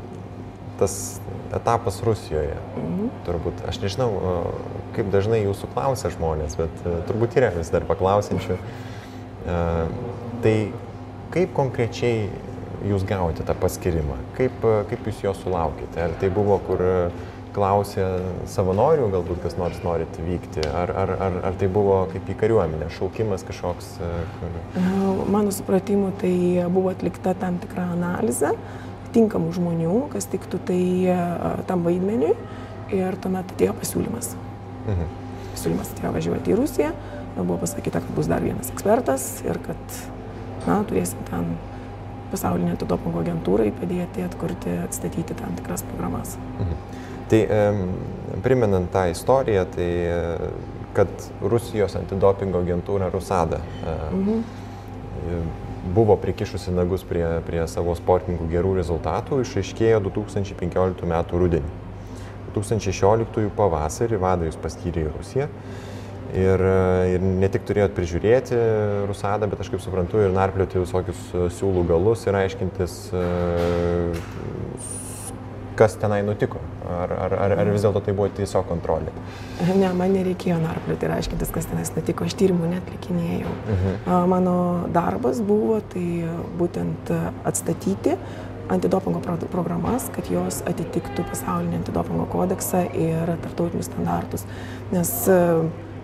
tas 0.82 0.96
etapas 1.56 2.02
Rusijoje, 2.06 2.58
mhm. 2.76 3.10
turbūt, 3.28 3.66
aš 3.70 3.82
nežinau, 3.84 4.12
kaip 4.98 5.12
dažnai 5.14 5.44
jūsų 5.46 5.72
klausia 5.76 6.12
žmonės, 6.14 6.58
bet 6.60 6.88
turbūt 7.10 7.38
yra 7.40 7.54
vis 7.56 7.72
dar 7.74 7.86
paklausinčių. 7.88 8.58
Uh, 8.58 8.82
tai 10.44 10.56
kaip 11.34 11.54
konkrečiai 11.58 12.30
jūs 12.88 13.06
gavote 13.08 13.46
tą 13.46 13.56
paskirimą? 13.58 14.18
Kaip, 14.38 14.64
kaip 14.90 15.06
jūs 15.10 15.22
jo 15.26 15.36
sulaukite? 15.38 16.02
Ar 16.02 16.16
tai 16.22 16.32
buvo, 16.34 16.58
kur 16.66 16.82
klausė 17.52 18.06
savanorių, 18.48 19.10
galbūt 19.12 19.42
kas 19.44 19.58
nors 19.60 19.82
norit 19.84 20.16
vykti, 20.24 20.64
ar, 20.72 20.94
ar, 20.96 21.12
ar, 21.28 21.40
ar 21.50 21.58
tai 21.60 21.68
buvo 21.72 22.06
kaip 22.14 22.30
į 22.32 22.38
kariuomenę, 22.40 22.88
šaukimas 22.96 23.44
kažkoks? 23.48 23.98
Kur... 24.38 24.56
Mano 25.32 25.52
supratimu, 25.54 26.14
tai 26.22 26.34
buvo 26.72 26.94
atlikta 26.94 27.36
tam 27.42 27.60
tikra 27.64 27.90
analizė 27.98 28.54
tinkamų 29.16 29.54
žmonių, 29.58 29.96
kas 30.14 30.28
tiktų 30.32 30.62
tai 30.70 30.84
tam 31.70 31.86
vaidmeniui 31.88 32.36
ir 32.96 33.18
tuomet 33.24 33.52
atėjo 33.56 33.76
pasiūlymas. 33.80 34.34
Mhm. 34.86 35.12
Pasiūlymas 35.52 35.92
atėjo 35.96 36.14
važiuoti 36.16 36.54
į 36.54 36.58
Rusiją, 36.60 36.94
buvo 37.38 37.60
pasakyta, 37.64 38.02
kad 38.04 38.16
bus 38.16 38.30
dar 38.32 38.44
vienas 38.44 38.72
ekspertas 38.74 39.28
ir 39.46 39.60
kad 39.66 40.00
na, 40.68 40.82
turėsim 40.88 41.22
ten 41.30 41.54
pasaulinė 42.32 42.76
antidopingo 42.76 43.22
agentūrai 43.24 43.72
padėti 43.76 44.24
atkurti, 44.24 44.78
atstatyti 44.86 45.36
tam 45.40 45.56
tikras 45.60 45.84
programas. 45.90 46.38
Mhm. 46.60 46.76
Tai 47.32 47.42
priminant 48.44 48.90
tą 48.92 49.06
istoriją, 49.12 49.64
tai 49.72 49.90
kad 50.96 51.08
Rusijos 51.42 51.96
antidopingo 51.96 52.60
agentūra 52.60 53.08
Rusada 53.14 53.62
mhm. 54.12 54.42
Buvo 55.96 56.16
prikišusi 56.22 56.74
nagus 56.76 57.04
prie, 57.08 57.26
prie 57.48 57.62
savo 57.70 57.96
sportininkų 57.98 58.50
gerų 58.52 58.76
rezultatų, 58.78 59.42
išaiškėjo 59.46 60.02
2015 60.08 61.08
m. 61.08 61.16
rudenį. 61.32 61.78
2016 62.56 63.48
pavasarį 63.56 64.20
vadai 64.22 64.50
jūs 64.50 64.60
paskyrė 64.62 65.08
į 65.08 65.14
Rusiją. 65.16 65.48
Ir, 66.32 66.62
ir 67.12 67.24
ne 67.24 67.48
tik 67.52 67.66
turėjot 67.68 67.92
prižiūrėti 67.96 68.56
Rusadą, 69.10 69.50
bet 69.52 69.60
aš 69.64 69.72
kaip 69.74 69.82
suprantu 69.84 70.22
ir 70.24 70.32
narplioti 70.32 70.80
visokius 70.80 71.26
siūlų 71.58 71.84
galus 71.90 72.24
ir 72.28 72.38
aiškintis, 72.40 72.96
kas 75.82 75.98
tenai 76.02 76.22
nutiko. 76.26 76.62
Ar, 76.92 77.14
ar, 77.26 77.34
ar, 77.46 77.56
ar 77.64 77.72
vis 77.74 77.86
dėlto 77.86 78.04
tai 78.06 78.14
buvo 78.18 78.30
tiesiog 78.38 78.68
kontrolė? 78.70 79.14
Ne, 79.66 79.90
man 79.98 80.14
nereikėjo 80.14 80.60
narplioti 80.62 81.08
ir 81.08 81.16
aiškintis, 81.16 81.54
kas 81.56 81.70
tenais 81.72 81.92
nutiko. 81.96 82.28
Aš 82.28 82.38
tyrimų 82.42 82.70
netlikinėjau. 82.76 83.56
Mhm. 83.76 84.00
Mano 84.32 84.56
darbas 84.94 85.42
buvo 85.46 85.80
tai 85.94 86.06
būtent 86.60 87.14
atstatyti 87.48 88.18
antidopingo 88.72 89.20
programas, 89.52 90.08
kad 90.16 90.30
jos 90.32 90.62
atitiktų 90.70 91.26
pasaulinį 91.32 91.82
antidopingo 91.82 92.28
kodeksą 92.32 92.86
ir 92.96 93.34
tartautinius 93.44 93.90
standartus. 93.92 94.46
Nes 94.94 95.12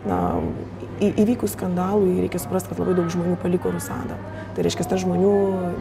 na, 0.08 0.20
įvykus 1.04 1.54
skandalui 1.56 2.18
reikia 2.24 2.42
suprasti, 2.42 2.72
kad 2.72 2.82
labai 2.82 2.98
daug 2.98 3.12
žmonių 3.14 3.38
paliko 3.42 3.72
Rusadą. 3.74 4.18
Tai 4.58 4.64
reiškia, 4.66 4.88
tas 4.90 5.04
žmonių 5.04 5.32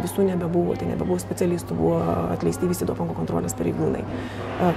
visų 0.03 0.27
nebebuvo, 0.27 0.75
tai 0.77 0.91
nebebuvo 0.91 1.17
specialistų, 1.23 1.79
buvo 1.79 1.97
atleisti 2.35 2.69
visi 2.69 2.85
dopingo 2.85 3.15
kontrolės 3.17 3.57
pareigūnai. 3.57 4.03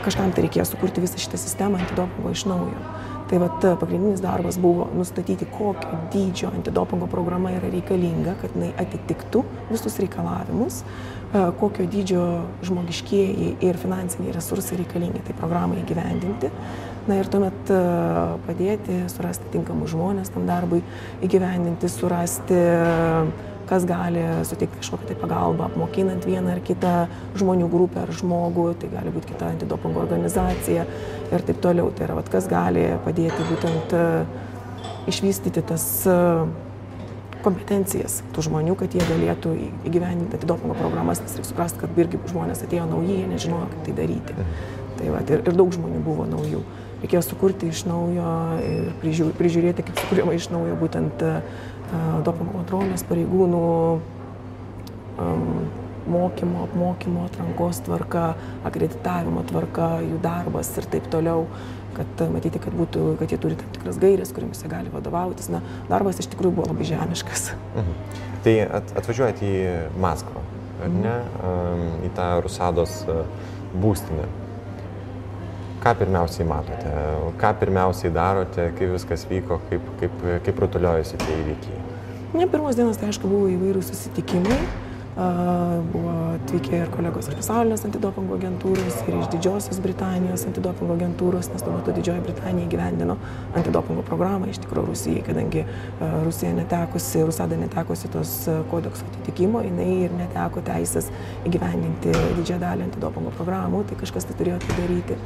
Kažkam 0.05 0.31
tai 0.31 0.45
reikėjo 0.45 0.69
sukurti 0.69 1.03
visą 1.03 1.19
šitą 1.19 1.35
sistemą 1.41 1.81
antidopingo 1.83 2.31
iš 2.31 2.45
naujo. 2.47 2.79
Tai 3.27 3.41
vat 3.43 3.65
pagrindinis 3.81 4.23
darbas 4.23 4.55
buvo 4.57 4.87
nustatyti, 4.95 5.49
kokio 5.51 5.99
dydžio 6.13 6.53
antidopingo 6.55 7.09
programa 7.11 7.51
yra 7.57 7.67
reikalinga, 7.75 8.37
kad 8.39 8.55
jinai 8.55 8.71
atitiktų 8.79 9.43
visus 9.67 9.99
reikalavimus, 9.99 10.79
kokio 11.59 11.85
dydžio 11.91 12.23
žmogiškieji 12.65 13.51
ir 13.67 13.77
finansiniai 13.83 14.33
resursai 14.33 14.79
reikalingi 14.79 15.27
tai 15.27 15.35
programai 15.37 15.83
įgyvendinti. 15.83 16.49
Na 17.09 17.19
ir 17.19 17.29
tuomet 17.31 17.69
e, 17.73 17.77
padėti, 18.45 18.97
surasti 19.09 19.47
tinkamus 19.53 19.93
žmonės 19.93 20.29
tam 20.33 20.43
darbui 20.49 20.81
įgyvendinti, 21.25 21.89
surasti 21.89 22.57
kas 23.69 23.85
gali 23.85 24.21
suteikti 24.49 24.81
kažkokią 24.81 25.11
tai 25.11 25.17
pagalbą, 25.19 25.67
apmokinant 25.69 26.25
vieną 26.25 26.55
ar 26.55 26.61
kitą 26.65 26.93
žmonių 27.37 27.67
grupę 27.69 28.01
ar 28.03 28.13
žmogų, 28.17 28.65
tai 28.81 28.89
gali 28.93 29.13
būti 29.13 29.29
kita 29.33 29.51
antidopingo 29.53 30.01
organizacija 30.01 30.87
ir 31.29 31.45
taip 31.45 31.61
toliau. 31.61 31.91
Tai 31.93 32.07
yra, 32.07 32.17
vat, 32.17 32.31
kas 32.33 32.49
gali 32.49 32.87
padėti 33.05 33.45
būtent 33.51 33.93
e, 33.93 34.07
išvystyti 35.13 35.63
tas 35.69 35.85
e, 36.09 36.17
kompetencijas 37.45 38.19
tų 38.33 38.49
žmonių, 38.49 38.75
kad 38.79 38.97
jie 38.97 39.05
galėtų 39.05 39.53
įgyvendinti 39.87 40.39
antidopingo 40.39 40.75
programas, 40.81 41.21
nes 41.23 41.37
reikia 41.37 41.53
suprasti, 41.53 41.85
kad 41.85 42.03
irgi 42.03 42.19
žmonės 42.33 42.65
atėjo 42.65 42.89
nauji, 42.89 43.21
jie 43.21 43.31
nežinojo, 43.35 43.69
kaip 43.75 43.87
tai 43.87 43.97
daryti. 44.01 44.35
Mhm. 44.35 44.77
Tai 44.99 45.15
va, 45.15 45.25
ir, 45.31 45.45
ir 45.45 45.55
daug 45.61 45.71
žmonių 45.77 46.03
buvo 46.03 46.25
naujų 46.27 46.65
reikėjo 46.99 47.21
sukurti 47.23 47.69
iš 47.71 47.85
naujo 47.87 48.31
ir 48.63 48.89
prižiūrėti, 49.39 49.85
kaip 49.87 50.01
sukūrima 50.01 50.35
iš 50.35 50.49
naujo 50.51 50.75
būtent 50.79 51.23
dopingo 52.25 52.53
kontrolės 52.59 53.03
pareigūnų 53.09 53.61
um, 55.19 55.43
mokymo, 56.09 56.63
apmokymo, 56.63 57.25
atrankos 57.29 57.83
tvarka, 57.85 58.33
akreditavimo 58.67 59.43
tvarka, 59.49 59.91
jų 60.05 60.17
darbas 60.23 60.71
ir 60.79 60.87
taip 60.89 61.09
toliau, 61.13 61.45
kad 61.97 62.23
matyti, 62.33 62.61
kad, 62.61 62.75
būtų, 62.77 63.13
kad 63.19 63.33
jie 63.33 63.39
turi 63.41 63.57
tam 63.59 63.71
tikras 63.75 63.99
gairės, 64.01 64.33
kuriamis 64.35 64.63
jie 64.63 64.71
gali 64.71 64.93
vadovautis. 64.93 65.51
Na, 65.53 65.61
darbas 65.89 66.21
iš 66.21 66.31
tikrųjų 66.33 66.59
buvo 66.59 66.69
labai 66.71 66.87
žemiškas. 66.89 67.49
Mhm. 67.75 68.19
Tai 68.45 68.55
at, 68.79 68.93
atvažiuojate 69.01 69.49
į 69.49 69.63
Maskvą, 70.01 70.43
ar 70.85 70.93
ne, 70.93 71.15
mhm. 71.23 71.89
į 72.07 72.13
tą 72.17 72.29
Rusados 72.45 73.01
būstinę 73.75 74.29
ką 75.89 75.95
pirmiausiai 76.03 76.45
matote, 76.47 76.91
ką 77.41 77.53
pirmiausiai 77.59 78.13
darote, 78.13 78.69
kaip 78.77 78.93
viskas 78.93 79.25
vyko, 79.29 79.57
kaip, 79.69 79.87
kaip, 80.01 80.21
kaip 80.45 80.61
rutuliojasi 80.65 81.17
tie 81.17 81.39
įvykiai? 81.41 81.81
Ne, 82.35 82.45
pirmos 82.45 82.77
dienos 82.77 82.99
tai 83.01 83.09
aišku 83.09 83.29
buvo 83.29 83.49
įvairių 83.49 83.81
susitikimai. 83.87 84.59
Buvo 85.89 86.11
atvykę 86.37 86.77
ir 86.77 86.91
kolegos 86.93 87.27
iš 87.27 87.35
pasaulinės 87.41 87.81
antidopingo 87.83 88.37
agentūros, 88.37 89.01
ir 89.09 89.17
iš 89.17 89.25
Didžiosios 89.33 89.81
Britanijos 89.83 90.45
antidopingo 90.47 90.95
agentūros, 90.95 91.49
nes 91.51 91.65
tuo 91.65 91.73
metu 91.73 91.91
Didžioji 91.97 92.23
Britanija 92.23 92.69
įgyvendino 92.69 93.17
antidopingo 93.57 94.05
programą 94.07 94.47
iš 94.47 94.61
tikrųjų 94.63 94.93
Rusijai, 94.93 95.25
kadangi 95.27 95.65
Rusija 96.23 96.53
netekusi, 96.55 97.25
Rusada 97.27 97.59
netekusi 97.59 98.13
tos 98.13 98.35
kodekso 98.71 99.09
atitikimo, 99.09 99.65
jinai 99.65 99.89
ir 100.05 100.15
neteko 100.21 100.63
teisės 100.69 101.09
įgyvendinti 101.49 102.13
didžiąją 102.37 102.61
dalį 102.63 102.87
antidopingo 102.87 103.35
programų, 103.35 103.89
tai 103.89 103.99
kažkas 103.99 104.29
tai 104.29 104.39
turėjo 104.39 104.61
tai 104.63 104.77
daryti. 104.77 105.19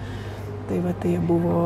Tai 0.69 0.79
va 0.83 0.93
tai 1.03 1.17
buvo 1.19 1.59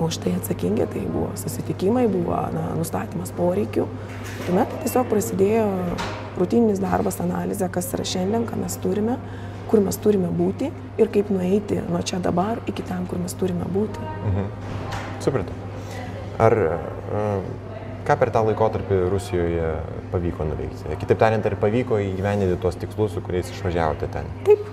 už 0.00 0.16
tai 0.22 0.32
atsakingi, 0.38 0.86
tai 0.86 1.04
buvo 1.06 1.30
susitikimai, 1.36 2.06
buvo 2.08 2.36
na, 2.54 2.70
nustatymas 2.78 3.32
poreikių. 3.36 3.86
Tuomet 4.46 4.72
tiesiog 4.84 5.08
prasidėjo 5.10 5.66
rutininis 6.40 6.80
darbas, 6.82 7.20
analizė, 7.22 7.68
kas 7.72 7.90
yra 7.96 8.06
šiandien, 8.08 8.46
ką 8.48 8.58
mes 8.62 8.78
turime, 8.80 9.18
kur 9.70 9.82
mes 9.84 9.98
turime 10.02 10.30
būti 10.34 10.70
ir 10.98 11.10
kaip 11.12 11.30
nueiti 11.34 11.82
nuo 11.90 12.00
čia 12.06 12.20
dabar 12.22 12.62
iki 12.70 12.86
ten, 12.86 13.06
kur 13.10 13.20
mes 13.22 13.34
turime 13.38 13.68
būti. 13.70 14.02
Mhm. 14.30 14.50
Supratau. 15.20 15.54
Ar 16.40 16.56
ką 18.08 18.16
per 18.16 18.32
tą 18.32 18.42
laikotarpį 18.48 19.02
Rusijoje 19.12 19.72
pavyko 20.10 20.46
nuveikti? 20.48 20.96
Kitaip 21.02 21.20
tariant, 21.20 21.46
ar 21.46 21.58
pavyko 21.60 22.00
įgyvendinti 22.00 22.56
tuos 22.62 22.78
tikslus, 22.80 23.12
su 23.14 23.22
kuriais 23.24 23.50
išvažiavote 23.52 24.08
ten? 24.14 24.30
Taip, 24.48 24.64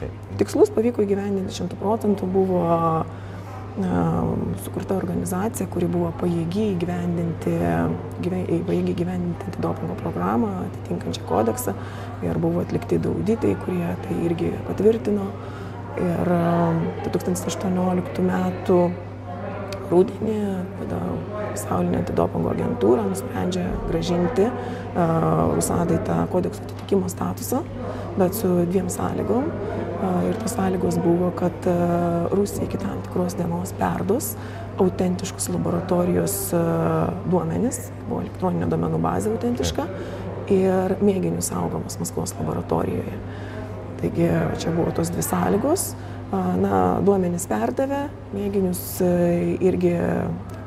Taip. 0.00 0.22
Tikslus 0.40 0.72
pavyko 0.74 1.04
įgyvendinti 1.04 1.54
100 1.54 1.78
procentų, 1.80 2.26
buvo 2.30 2.64
sukurta 4.62 4.94
organizacija, 4.94 5.66
kuri 5.66 5.88
buvo 5.90 6.12
pajėgi 6.20 6.68
įgyvendinti, 6.76 7.54
pajėgi 8.22 8.92
įgyvendinti 8.92 9.48
antidopingo 9.50 9.96
programą, 9.98 10.50
atitinkančią 10.68 11.24
kodeksą 11.26 11.74
ir 12.22 12.38
buvo 12.38 12.62
atlikti 12.62 13.00
du 13.02 13.16
auditai, 13.18 13.56
kurie 13.64 13.88
tai 14.04 14.20
irgi 14.28 14.52
patvirtino. 14.68 15.26
Ir 15.94 16.30
2018 17.06 18.22
metų 18.26 18.78
rūdienį 19.90 20.38
tada 20.80 21.00
pasaulinė 21.52 22.00
antidopingo 22.00 22.50
agentūra 22.50 23.04
nusprendžia 23.06 23.66
gražinti 23.88 24.48
uh, 24.48 25.54
USADai 25.58 26.00
tą 26.06 26.16
kodekso 26.32 26.64
atitikimo 26.64 27.10
statusą, 27.12 27.62
bet 28.18 28.34
su 28.38 28.50
dviem 28.70 28.90
sąlygom. 28.90 29.50
Ir 30.28 30.36
tos 30.40 30.54
sąlygos 30.56 30.98
buvo, 31.04 31.30
kad 31.36 31.66
Rusija 32.34 32.66
iki 32.66 32.78
tam 32.80 33.00
tikros 33.06 33.36
dienos 33.38 33.72
perduos 33.78 34.34
autentiškus 34.80 35.48
laboratorijos 35.54 36.34
duomenis, 37.30 37.78
buvo 38.08 38.22
elektroninė 38.24 38.66
domenų 38.72 38.98
bazė 39.04 39.30
autentiška 39.34 39.84
ir 40.50 40.96
mėginius 41.04 41.52
saugomas 41.52 41.98
Maskvos 42.00 42.34
laboratorijoje. 42.40 43.18
Taigi 44.00 44.26
čia 44.60 44.72
buvo 44.74 44.90
tos 44.96 45.12
dvi 45.14 45.24
sąlygos. 45.24 45.92
Na, 46.34 46.98
duomenys 47.04 47.44
perdavė, 47.46 48.08
mėginius 48.34 48.82
irgi 49.62 49.92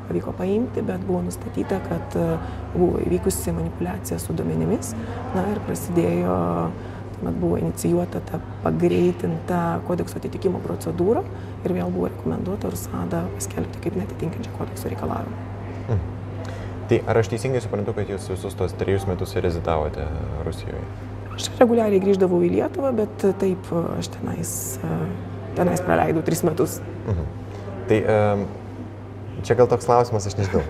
pavyko 0.08 0.32
paimti, 0.38 0.80
bet 0.86 1.02
buvo 1.04 1.20
nustatyta, 1.26 1.82
kad 1.84 2.16
buvo 2.72 3.02
įvykusi 3.04 3.52
manipulacija 3.52 4.16
su 4.22 4.32
duomenimis. 4.38 4.94
Na 5.34 5.44
ir 5.52 5.60
prasidėjo, 5.66 6.38
tuomet 7.18 7.40
buvo 7.40 7.56
inicijuota 7.56 8.20
ta 8.30 8.40
pagreitinta 8.62 9.80
kodekso 9.86 10.18
atitikimo 10.20 10.60
procedūra 10.64 11.24
ir 11.64 11.74
vėl 11.74 11.90
buvo 11.90 12.10
rekomenduota 12.12 12.70
Ursadą 12.70 13.24
paskelbti 13.34 13.82
kaip 13.84 13.98
netitinkančią 13.98 14.54
kodekso 14.58 14.92
reikalavimą. 14.92 15.42
Mhm. 15.88 15.98
Tai 16.88 17.00
ar 17.06 17.18
aš 17.20 17.28
teisingai 17.34 17.60
suprantu, 17.60 17.92
kad 17.98 18.08
jūs 18.08 18.30
visus 18.32 18.54
tos 18.56 18.72
trejus 18.80 19.04
metus 19.08 19.34
rezidavote 19.36 20.06
Rusijoje? 20.46 20.84
Aš 21.34 21.50
reguliariai 21.58 22.00
grįždavau 22.00 22.40
į 22.46 22.54
Lietuvą, 22.54 22.94
bet 22.96 23.26
taip 23.42 23.68
aš 23.98 24.08
tenais, 24.14 24.54
tenais 25.58 25.84
praleidau 25.84 26.24
tris 26.24 26.42
metus. 26.46 26.78
Mhm. 27.06 27.28
Tai 27.88 27.98
um, 28.14 28.46
čia 29.46 29.54
gal 29.58 29.68
toks 29.70 29.86
klausimas, 29.86 30.26
aš 30.28 30.38
nežinau. 30.38 30.62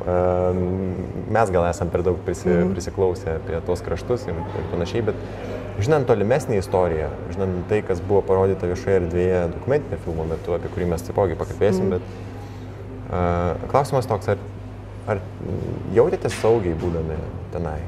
Mes 1.32 1.52
gal 1.54 1.68
esam 1.70 1.92
per 1.92 2.02
daug 2.06 2.18
prisi, 2.24 2.50
mhm. 2.50 2.74
prisiklausę 2.74 3.38
apie 3.38 3.62
tuos 3.66 3.84
kraštus 3.84 4.26
ir, 4.28 4.36
ir 4.58 4.68
panašiai, 4.72 5.06
bet 5.08 5.56
žinant 5.84 6.08
tolimesnį 6.10 6.58
istoriją, 6.58 7.08
žinant 7.32 7.64
tai, 7.70 7.82
kas 7.86 8.02
buvo 8.04 8.22
parodyta 8.26 8.70
viešoje 8.70 9.00
erdvėje 9.04 9.42
dokumentinio 9.54 9.98
filmo 10.04 10.28
metu, 10.28 10.54
apie 10.56 10.70
kurį 10.74 10.92
mes 10.92 11.04
taipogi 11.06 11.38
pakalbėsim, 11.38 11.88
mhm. 11.88 11.98
bet 11.98 13.10
uh, 13.10 13.68
klausimas 13.70 14.10
toks, 14.10 14.32
ar 14.34 14.42
Ar 15.08 15.22
jautėte 15.96 16.28
saugiai 16.28 16.76
būdami 16.76 17.16
tenai? 17.54 17.78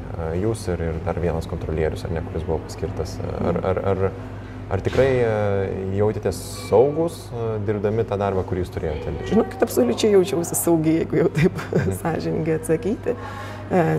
Jūs 0.41 0.65
ir, 0.73 0.81
ir 0.89 1.01
dar 1.05 1.19
vienas 1.21 1.49
kontrolierius, 1.51 2.07
ar 2.07 2.15
ne, 2.17 2.23
kuris 2.25 2.47
buvo 2.47 2.63
paskirtas. 2.65 3.19
Ar, 3.45 3.59
ar, 3.71 3.81
ar, 3.91 4.01
ar 4.73 4.83
tikrai 4.87 5.09
jautėte 5.99 6.33
saugus 6.37 7.27
dirbdami 7.67 8.07
tą 8.09 8.17
darbą, 8.21 8.47
kurį 8.49 8.65
jūs 8.65 8.73
turėjote? 8.73 9.13
Žinokit, 9.29 9.61
absoliučiai 9.67 10.15
jaučiausi 10.15 10.57
saugiai, 10.57 11.03
jeigu 11.03 11.21
jau 11.21 11.29
taip 11.37 11.61
mhm. 11.61 11.99
sąžininkai 12.01 12.57
atsakyti. 12.57 13.17
E, 13.17 13.50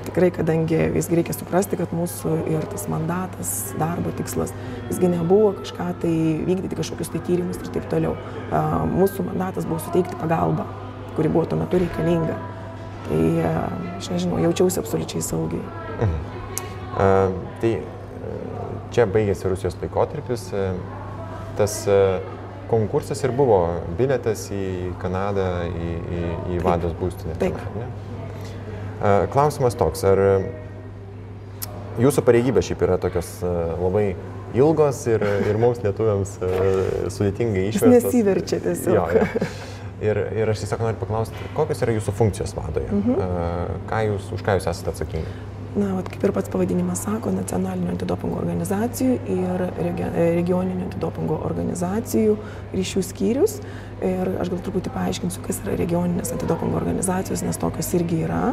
tikrai, 0.05 0.31
kadangi 0.36 0.79
visgi 0.91 1.15
reikia 1.19 1.36
suprasti, 1.36 1.77
kad 1.79 1.93
mūsų 1.95 2.34
ir 2.51 2.65
tas 2.71 2.88
mandatas, 2.91 3.51
darbo 3.79 4.12
tikslas, 4.17 4.51
visgi 4.89 5.12
nebuvo 5.13 5.53
kažką 5.62 5.88
tai 6.03 6.13
vykdyti, 6.47 6.75
kažkokius 6.79 7.13
tai 7.13 7.21
tyrimus 7.27 7.62
ir 7.62 7.71
taip 7.71 7.88
toliau. 7.91 8.17
E, 8.17 8.63
mūsų 8.91 9.29
mandatas 9.29 9.69
buvo 9.69 9.79
suteikti 9.86 10.19
pagalbą, 10.19 10.67
kuri 11.15 11.31
buvo 11.31 11.45
tuo 11.47 11.62
metu 11.62 11.79
reikalinga. 11.79 12.36
Tai 13.07 13.23
aš 13.97 14.12
nežinau, 14.13 14.38
jaučiausi 14.43 14.79
absoliučiai 14.84 15.23
saugiai. 15.25 15.63
Mhm. 16.01 16.21
Uh, 16.91 17.34
tai 17.62 17.71
čia 18.91 19.07
baigėsi 19.07 19.49
Rusijos 19.51 19.77
laikotarpis. 19.81 20.49
Tas 21.60 21.75
konkursas 22.71 23.19
ir 23.25 23.34
buvo 23.36 23.60
biletas 23.99 24.45
į 24.55 24.93
Kanadą, 25.01 25.47
į, 25.67 25.91
į, 25.99 26.21
į 26.55 26.62
vados 26.63 26.95
būstinę. 26.99 27.36
Taip. 27.41 27.60
Ne? 27.75 27.88
Klausimas 29.33 29.77
toks, 29.79 30.03
ar 30.05 30.21
jūsų 32.01 32.23
pareigybės 32.27 32.69
šiaip 32.69 32.85
yra 32.85 32.99
tokios 33.01 33.39
labai 33.43 34.11
ilgos 34.57 35.01
ir, 35.09 35.23
ir 35.49 35.59
mums 35.61 35.81
lietuviams 35.83 36.37
sudėtingai 37.13 37.67
išverstos? 37.71 38.09
Nesiverčia 38.11 38.61
tiesiog. 38.63 38.95
Jo, 38.97 39.07
jo. 39.17 39.51
Ir, 40.01 40.17
ir 40.33 40.49
aš 40.49 40.63
tiesiog 40.63 40.81
noriu 40.81 40.97
paklausti, 40.97 41.49
kokios 41.53 41.81
yra 41.85 41.93
jūsų 41.93 42.13
funkcijos 42.17 42.55
vadoje? 42.57 42.89
Mhm. 42.89 43.81
Ką 43.89 43.99
jūs, 44.07 44.31
už 44.33 44.45
ką 44.45 44.57
jūs 44.57 44.65
esate 44.71 44.89
atsakingi? 44.95 45.33
Na, 45.71 45.93
vat, 45.95 46.09
kaip 46.11 46.25
ir 46.27 46.33
pats 46.35 46.51
pavadinimas 46.51 46.99
sako, 47.05 47.31
nacionalinių 47.31 47.93
antidopingo 47.93 48.41
organizacijų 48.41 49.13
ir 49.31 49.61
regioninių 49.79 50.89
antidopingo 50.89 51.37
organizacijų 51.47 52.33
ryšių 52.75 53.03
skyrius. 53.07 53.53
Ir 54.03 54.33
aš 54.41 54.51
gal 54.51 54.59
truputį 54.65 54.91
paaiškinsiu, 54.91 55.43
kas 55.45 55.61
yra 55.63 55.77
regioninės 55.79 56.33
antidopingo 56.35 56.75
organizacijos, 56.81 57.45
nes 57.45 57.61
tokios 57.61 57.93
irgi 57.95 58.25
yra. 58.25 58.49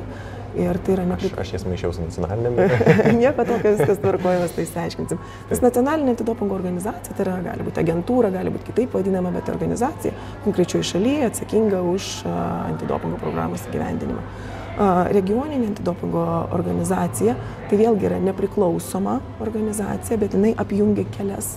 Ir 0.57 0.79
tai 0.81 0.95
yra 0.95 1.05
neprik... 1.05 1.35
Aš, 1.39 1.53
jas 1.59 1.65
maišiau 1.69 1.93
su 1.93 2.03
nacionalinėm. 2.03 2.57
Nieko 3.21 3.45
tokio, 3.45 3.75
viskas 3.77 4.01
tvarkojamas, 4.01 4.55
tai 4.57 4.65
išsiaiškinsim. 4.65 5.21
Nes 5.51 5.63
nacionalinė 5.65 6.15
antidopingo 6.15 6.57
organizacija, 6.57 7.17
tai 7.17 7.27
yra, 7.27 7.37
gali 7.45 7.67
būti 7.67 7.83
agentūra, 7.83 8.33
gali 8.35 8.53
būti 8.55 8.71
kitaip 8.71 8.97
vadinama, 8.97 9.33
bet 9.35 9.51
organizacija 9.53 10.15
konkrečioje 10.47 10.89
šalyje 10.95 11.29
atsakinga 11.29 11.83
už 11.93 12.13
antidopingo 12.33 13.21
programos 13.21 13.67
įgyvendinimą. 13.69 14.25
Regioninė 15.13 15.73
antidopingo 15.73 16.25
organizacija, 16.55 17.35
tai 17.69 17.81
vėlgi 17.81 18.09
yra 18.09 18.21
nepriklausoma 18.23 19.19
organizacija, 19.45 20.21
bet 20.23 20.37
jinai 20.39 20.55
apjungia 20.65 21.05
kelias 21.17 21.57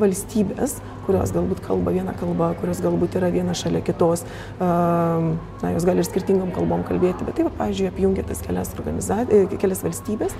valstybės, 0.00 0.78
kurios 1.06 1.32
galbūt 1.34 1.62
kalba 1.64 1.92
vieną 1.94 2.14
kalbą, 2.18 2.52
kurios 2.60 2.80
galbūt 2.84 3.16
yra 3.20 3.32
viena 3.34 3.54
šalia 3.58 3.82
kitos, 3.84 4.24
na, 4.60 5.72
jos 5.74 5.86
gali 5.88 6.02
ir 6.02 6.08
skirtingom 6.08 6.52
kalbom 6.54 6.84
kalbėti, 6.88 7.26
bet 7.26 7.40
taip, 7.40 7.50
pavyzdžiui, 7.58 7.90
apjungia 7.92 8.26
tas 8.28 8.42
kelias, 8.44 8.72
e, 8.72 9.44
kelias 9.58 9.82
valstybės 9.84 10.36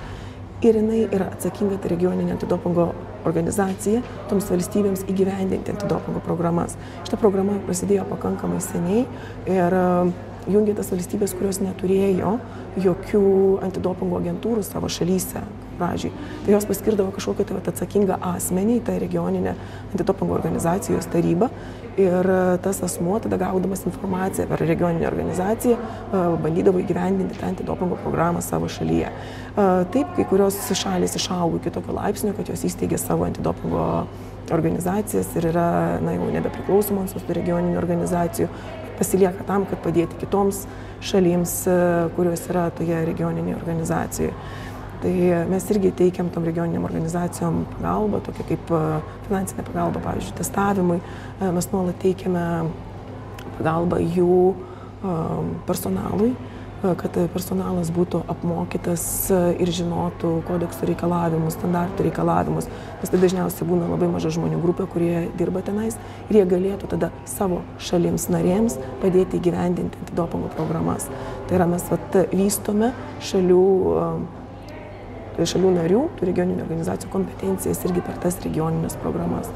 ir 0.63 0.77
jinai 0.79 1.01
yra 1.11 1.27
atsakinga 1.33 1.77
tai 1.83 1.91
regioninė 1.91 2.37
antidopingo 2.37 2.91
organizacija 3.27 4.01
toms 4.29 4.47
valstybėms 4.51 5.05
įgyvendinti 5.11 5.73
antidopingo 5.73 6.21
programas. 6.23 6.77
Šita 7.03 7.19
programa 7.19 7.57
prasidėjo 7.67 8.05
pakankamai 8.11 8.61
seniai 8.63 9.03
ir 9.51 9.75
jungia 10.51 10.75
tas 10.77 10.91
valstybės, 10.91 11.35
kurios 11.39 11.59
neturėjo 11.63 12.37
jokių 12.83 13.25
antidopingo 13.67 14.19
agentūrų 14.19 14.63
savo 14.67 14.91
šalyse 14.91 15.43
pradžiai. 15.77 16.11
Tai 16.45 16.55
jos 16.55 16.67
paskirdavo 16.69 17.13
kažkokią 17.15 17.45
tai 17.49 17.61
atsakingą 17.73 18.19
asmenį 18.33 18.79
į 18.79 18.83
tą 18.87 18.97
regioninę 19.01 19.55
antidopingo 19.91 20.35
organizacijos 20.37 21.07
tarybą 21.13 21.49
ir 22.01 22.29
tas 22.65 22.81
asmuo 22.85 23.19
tada 23.21 23.37
gaudamas 23.37 23.85
informaciją 23.85 24.47
per 24.49 24.63
regioninę 24.65 25.07
organizaciją 25.07 25.77
bandydavo 26.43 26.81
įgyvendinti 26.81 27.39
tą 27.39 27.51
antidopingo 27.51 27.99
programą 28.01 28.41
savo 28.41 28.69
šalyje. 28.71 29.11
Taip, 29.93 30.13
kai 30.17 30.25
kurios 30.29 30.57
šalis 30.73 31.17
išaugo 31.19 31.61
iki 31.61 31.73
tokio 31.73 31.93
laipsnio, 31.99 32.33
kad 32.37 32.49
jos 32.49 32.65
įsteigė 32.69 32.97
savo 33.01 33.27
antidopingo 33.29 34.07
organizacijas 34.51 35.29
ir 35.37 35.47
yra 35.53 35.99
na, 36.03 36.15
jau 36.17 36.29
nebepriklausomos 36.33 37.13
tų 37.15 37.37
regioninių 37.37 37.77
organizacijų, 37.79 38.49
pasilieka 38.97 39.45
tam, 39.47 39.65
kad 39.69 39.81
padėti 39.83 40.19
kitoms 40.21 40.65
šalims, 41.03 41.55
e, 41.67 41.77
kurios 42.17 42.43
yra 42.51 42.69
toje 42.77 43.03
regioninėje 43.09 43.57
organizacijoje. 43.59 44.33
Tai 45.03 45.13
mes 45.51 45.65
irgi 45.73 45.91
teikiam 45.99 46.29
tom 46.31 46.45
regioniniam 46.47 46.85
organizacijom 46.87 47.65
pagalbą, 47.73 48.21
tokia 48.23 48.45
kaip 48.53 48.69
e, 48.71 48.83
finansinė 49.27 49.65
pagalba, 49.67 49.99
pavyzdžiui, 50.05 50.35
testavimui. 50.37 51.01
E, 51.03 51.49
mes 51.51 51.67
nuolat 51.73 51.97
teikiame 51.99 52.45
pagalbą 53.57 53.99
jų 53.99 54.37
personalui, 55.67 56.29
kad 56.99 57.15
personalas 57.31 57.89
būtų 57.95 58.21
apmokytas 58.31 59.03
ir 59.31 59.71
žinotų 59.71 60.31
kodekso 60.47 60.87
reikalavimus, 60.87 61.55
standartų 61.57 62.05
reikalavimus, 62.07 62.67
nes 63.01 63.11
tai 63.11 63.19
dažniausiai 63.21 63.67
būna 63.67 63.87
labai 63.91 64.09
maža 64.11 64.33
žmonių 64.35 64.59
grupė, 64.63 64.87
kurie 64.91 65.25
dirba 65.39 65.63
tenais 65.63 65.97
ir 66.29 66.39
jie 66.39 66.45
galėtų 66.55 66.91
tada 66.95 67.11
savo 67.29 67.61
šalims 67.83 68.29
narėms 68.31 68.77
padėti 69.03 69.39
įgyvendinti 69.39 69.99
antidopingo 70.03 70.51
programas. 70.57 71.07
Tai 71.47 71.59
yra 71.59 71.67
mes 71.71 71.87
vat, 71.91 72.19
vystome 72.31 72.93
šalių 73.31 73.67
šalių 75.39 75.73
narių, 75.79 76.03
tų 76.19 76.29
regioninių 76.29 76.65
organizacijų 76.67 77.09
kompetencijas 77.13 77.81
irgi 77.87 78.05
per 78.05 78.19
tas 78.23 78.37
regioninės 78.45 78.97
programas. 79.01 79.49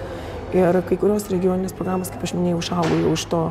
Ir 0.56 0.78
kai 0.88 0.96
kurios 0.96 1.26
regioninės 1.28 1.76
programos, 1.76 2.08
kaip 2.14 2.22
aš 2.24 2.32
minėjau, 2.38 2.62
išaugo 2.64 2.98
jau 3.02 3.16
iš 3.18 3.26
to 3.28 3.42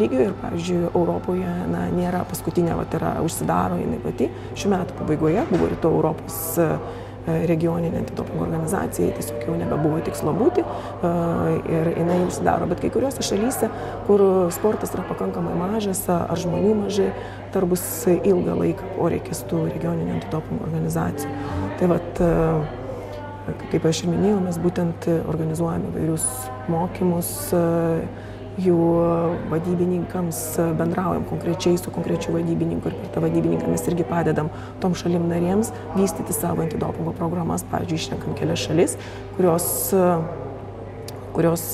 lygio 0.00 0.22
ir, 0.24 0.36
pavyzdžiui, 0.40 0.86
Europoje 0.88 1.56
na, 1.68 1.86
nėra 1.92 2.22
paskutinė, 2.28 2.76
va, 2.78 2.86
yra 2.96 3.16
užsidaro 3.24 3.76
jinai 3.80 3.98
pati. 4.00 4.30
Šiuo 4.56 4.72
metu 4.72 4.96
pabaigoje 4.96 5.44
buvo 5.50 5.68
rytų 5.72 5.90
Europos 5.98 6.38
e, 6.60 6.70
regioninė 7.50 8.00
antidopingo 8.00 8.46
organizacija, 8.46 9.12
tiesiog 9.18 9.44
jau 9.44 9.58
nebebuvo 9.58 10.00
tikslo 10.06 10.32
būti 10.36 10.64
e, 10.64 11.12
ir 11.76 11.92
jinai 11.92 12.22
užsidaro. 12.24 12.68
Bet 12.72 12.80
kai 12.84 12.92
kuriuose 12.94 13.24
šalyse, 13.26 13.68
kur 14.08 14.24
sportas 14.56 14.96
yra 14.96 15.04
pakankamai 15.10 15.56
mažas 15.60 16.06
ar 16.08 16.40
žmonių 16.40 16.72
mažai, 16.86 17.10
dar 17.56 17.66
bus 17.68 17.84
ilgą 18.16 18.56
laiką 18.62 18.94
poreikis 18.96 19.44
tų 19.50 19.66
regioninių 19.72 20.18
antidopingo 20.20 20.68
organizacijų. 20.68 21.32
Tai 21.80 21.94
vat, 21.96 22.26
Kaip 23.46 23.84
aš 23.86 24.02
ir 24.02 24.10
minėjau, 24.10 24.38
mes 24.42 24.56
būtent 24.58 25.06
organizuojame 25.30 25.92
vairius 25.94 26.24
mokymus 26.72 27.28
jų 28.62 28.78
vadybininkams, 29.52 30.40
bendraujam 30.78 31.26
konkrečiai 31.28 31.78
su 31.78 31.92
konkrečiu 31.94 32.34
vadybininku 32.34 32.90
ir 32.90 32.96
per 33.02 33.12
tą 33.14 33.22
vadybininką 33.26 33.68
mes 33.70 33.84
irgi 33.90 34.06
padedam 34.08 34.48
tom 34.82 34.96
šalim 34.98 35.28
narėms 35.30 35.70
vystyti 35.94 36.34
savo 36.34 36.64
antidopingo 36.64 37.14
programas. 37.18 37.66
Pavyzdžiui, 37.70 38.00
išrenkam 38.00 38.34
kelias 38.38 38.64
šalis, 38.64 38.96
kurios, 39.36 39.68
kurios 41.36 41.66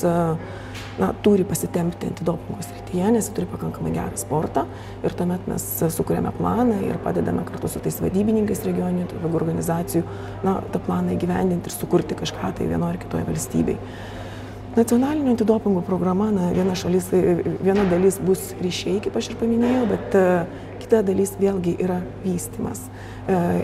na, 0.98 1.10
turi 1.24 1.44
pasitempti 1.48 2.10
antidopingo 2.10 2.62
srityje, 2.66 3.10
nes 3.14 3.28
jie 3.28 3.36
turi 3.36 3.48
pakankamai 3.50 3.92
gerą 3.94 4.18
sportą 4.20 4.66
ir 5.04 5.14
tuomet 5.16 5.46
mes 5.50 5.66
sukūrėme 5.96 6.32
planą 6.36 6.80
ir 6.88 6.98
padedame 7.04 7.44
kartu 7.48 7.70
su 7.70 7.82
tais 7.82 8.00
vadybininkais 8.04 8.64
regioninių 8.68 9.22
organizacijų 9.30 10.02
na, 10.44 10.58
tą 10.74 10.82
planą 10.86 11.16
įgyvendinti 11.16 11.70
ir 11.70 11.76
sukurti 11.76 12.18
kažką 12.18 12.52
tai 12.58 12.68
vienoje 12.68 12.96
ar 12.96 13.00
kitoje 13.06 13.28
valstybėje. 13.30 13.80
Nacionalinio 14.72 15.34
antidopingo 15.34 15.82
programa, 15.84 16.30
na, 16.32 16.46
viena, 16.56 16.72
šalis, 16.72 17.10
viena 17.12 17.82
dalis 17.90 18.16
bus 18.24 18.54
ryšiai, 18.56 19.02
kaip 19.04 19.18
aš 19.20 19.28
ir 19.28 19.36
paminėjau, 19.42 19.82
bet 19.90 20.16
kita 20.92 21.06
dalis 21.08 21.30
vėlgi 21.40 21.72
yra 21.80 22.02
vystimas. 22.20 22.82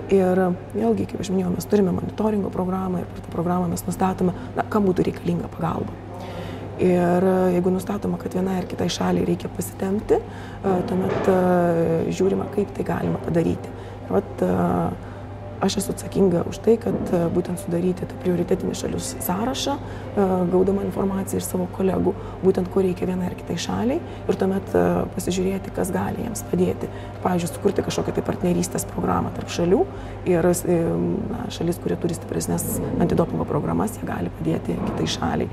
Ir 0.08 0.38
vėlgi, 0.72 1.04
kaip 1.10 1.20
aš 1.20 1.28
minėjau, 1.28 1.50
mes 1.52 1.66
turime 1.68 1.92
monitoringo 1.92 2.48
programą 2.48 3.02
ir 3.02 3.10
per 3.10 3.20
tą 3.26 3.32
programą 3.34 3.66
mes 3.68 3.82
nustatome, 3.84 4.32
na, 4.56 4.64
kam 4.72 4.86
būtų 4.88 5.04
reikalinga 5.10 5.50
pagalba. 5.52 5.92
Ir 6.80 7.26
jeigu 7.52 7.74
nustatoma, 7.74 8.16
kad 8.22 8.32
vienai 8.38 8.62
ar 8.62 8.68
kitai 8.70 8.86
šaliai 8.94 9.28
reikia 9.28 9.50
pasitemti, 9.52 10.22
tuomet 10.88 11.28
žiūrima, 12.16 12.48
kaip 12.54 12.72
tai 12.78 12.88
galima 12.94 13.20
padaryti. 13.20 13.76
Ir 14.06 14.16
vat, 14.16 14.44
aš 15.60 15.76
esu 15.80 15.92
atsakinga 15.92 16.44
už 16.48 16.60
tai, 16.62 16.76
kad 16.80 17.12
e, 17.12 17.20
būtent 17.34 17.60
sudaryti 17.62 18.06
tą 18.08 18.18
prioritetinį 18.22 18.76
šalių 18.78 19.00
sąrašą, 19.02 19.74
e, 19.74 20.26
gaudama 20.52 20.84
informaciją 20.86 21.40
iš 21.42 21.48
savo 21.48 21.66
kolegų, 21.76 22.14
būtent 22.44 22.70
ko 22.72 22.84
reikia 22.84 23.08
vienai 23.10 23.30
ar 23.30 23.36
kitai 23.38 23.58
šaliai 23.64 23.98
ir 24.00 24.38
tuomet 24.38 24.70
e, 24.76 24.84
pasižiūrėti, 25.16 25.74
kas 25.76 25.92
gali 25.94 26.24
jiems 26.26 26.44
padėti. 26.50 26.90
Pavyzdžiui, 27.24 27.50
sukurti 27.54 27.86
kažkokią 27.86 28.16
tai 28.18 28.24
partnerystės 28.28 28.86
programą 28.92 29.34
tarp 29.36 29.52
šalių 29.52 29.82
ir 30.30 30.48
na, 30.48 31.44
šalis, 31.54 31.80
kurie 31.82 31.98
turi 32.00 32.16
stipresnės 32.16 32.78
antidopingo 33.02 33.46
programas, 33.48 33.98
jie 33.98 34.08
gali 34.08 34.32
padėti 34.38 34.78
kitai 34.86 35.10
šaliai. 35.18 35.50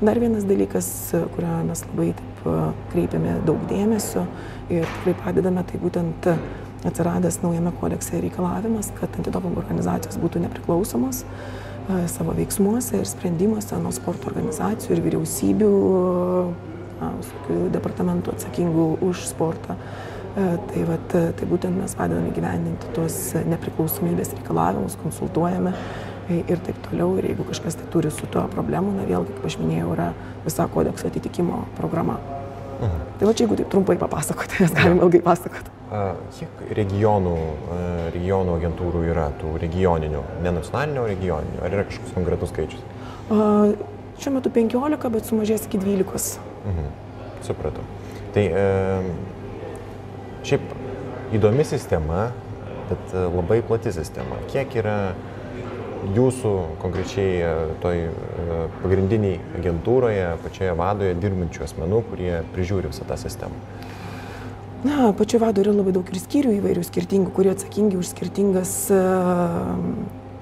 Dar 0.00 0.16
vienas 0.16 0.46
dalykas, 0.48 0.86
kurio 1.34 1.58
mes 1.68 1.82
labai 1.90 2.12
taip 2.16 2.46
kreipiame 2.94 3.34
daug 3.44 3.60
dėmesio 3.68 4.24
ir 4.72 4.86
tikrai 4.94 5.12
padedame, 5.26 5.64
tai 5.68 5.80
būtent 5.82 6.28
atsiradęs 6.88 7.40
naujame 7.42 7.72
kodekse 7.80 8.20
reikalavimas, 8.20 8.90
kad 9.00 9.16
antidopingo 9.18 9.60
organizacijos 9.60 10.18
būtų 10.20 10.44
nepriklausomos 10.46 11.22
e, 11.24 12.04
savo 12.08 12.34
veiksmuose 12.36 13.00
ir 13.00 13.08
sprendimuose 13.08 13.78
nuo 13.82 13.92
sporto 13.94 14.30
organizacijų 14.32 14.96
ir 14.96 15.02
vyriausybių, 15.08 15.72
na, 17.00 17.10
departamentų 17.74 18.34
atsakingų 18.36 18.86
už 19.06 19.26
sportą. 19.28 19.76
E, 19.76 20.46
tai, 20.70 20.84
vat, 20.88 21.10
tai 21.10 21.48
būtent 21.50 21.76
mes 21.82 21.96
padedame 21.98 22.32
gyvendinti 22.36 22.94
tuos 22.96 23.18
nepriklausomybės 23.50 24.32
reikalavimus, 24.38 24.96
konsultuojame 25.02 25.74
ir 26.30 26.62
taip 26.64 26.78
toliau. 26.86 27.16
Ir 27.18 27.32
jeigu 27.32 27.48
kažkas 27.48 27.76
tai 27.76 27.88
turi 27.92 28.12
su 28.14 28.28
tuo 28.30 28.46
problemų, 28.54 28.94
na 29.00 29.08
vėlgi, 29.08 29.34
kaip 29.36 29.50
aš 29.50 29.58
minėjau, 29.60 29.90
yra 29.96 30.12
visa 30.46 30.68
kodekso 30.70 31.10
atitikimo 31.10 31.64
programa. 31.76 32.20
Mhm. 32.80 33.04
Tai 33.18 33.28
va 33.28 33.34
čia 33.34 33.44
jeigu 33.44 33.60
taip 33.60 33.68
trumpai 33.74 33.98
papasakoti, 34.00 34.62
mes 34.64 34.72
galime 34.78 35.04
ilgai 35.04 35.20
pasakoti. 35.26 35.79
Kiek 36.36 36.60
regionų, 36.78 37.34
regionų 38.14 38.52
agentūrų 38.60 39.00
yra 39.10 39.24
tų 39.40 39.56
regioninių, 39.58 40.20
ne 40.44 40.52
nacionalinių, 40.54 41.06
regioninių? 41.10 41.62
Ar 41.66 41.74
yra 41.74 41.86
kažkoks 41.88 42.14
konkretus 42.14 42.52
skaičius? 42.52 42.84
A, 43.34 43.48
šiuo 44.22 44.36
metu 44.36 44.52
15, 44.54 45.10
bet 45.16 45.26
sumažės 45.26 45.66
iki 45.66 45.80
12. 45.82 46.38
Mhm. 46.70 46.92
Supratau. 47.42 47.82
Tai 48.36 48.44
e, 48.46 48.64
šiaip 50.46 50.70
įdomi 51.34 51.66
sistema, 51.66 52.28
bet 52.90 53.14
e, 53.14 53.26
labai 53.26 53.60
plati 53.66 53.92
sistema. 53.94 54.38
Kiek 54.52 54.74
yra 54.78 54.96
jūsų 56.16 56.52
konkrečiai 56.80 57.36
e, 57.44 57.50
toj 57.82 58.02
e, 58.06 58.10
pagrindiniai 58.80 59.38
agentūroje, 59.60 60.26
pačioje 60.44 60.74
vadoje 60.78 61.16
dirbančių 61.20 61.66
asmenų, 61.66 62.02
kurie 62.10 62.32
prižiūri 62.54 62.90
visą 62.92 63.06
tą 63.08 63.18
sistemą? 63.20 63.58
Na, 64.84 65.12
pačio 65.12 65.38
vado 65.42 65.60
yra 65.60 65.74
labai 65.76 65.92
daug 65.92 66.08
ir 66.08 66.16
skyrių 66.16 66.54
įvairių 66.56 66.82
skirtingų, 66.86 67.34
kurie 67.36 67.50
atsakingi 67.52 67.98
už 68.00 68.14
skirtingas, 68.14 68.72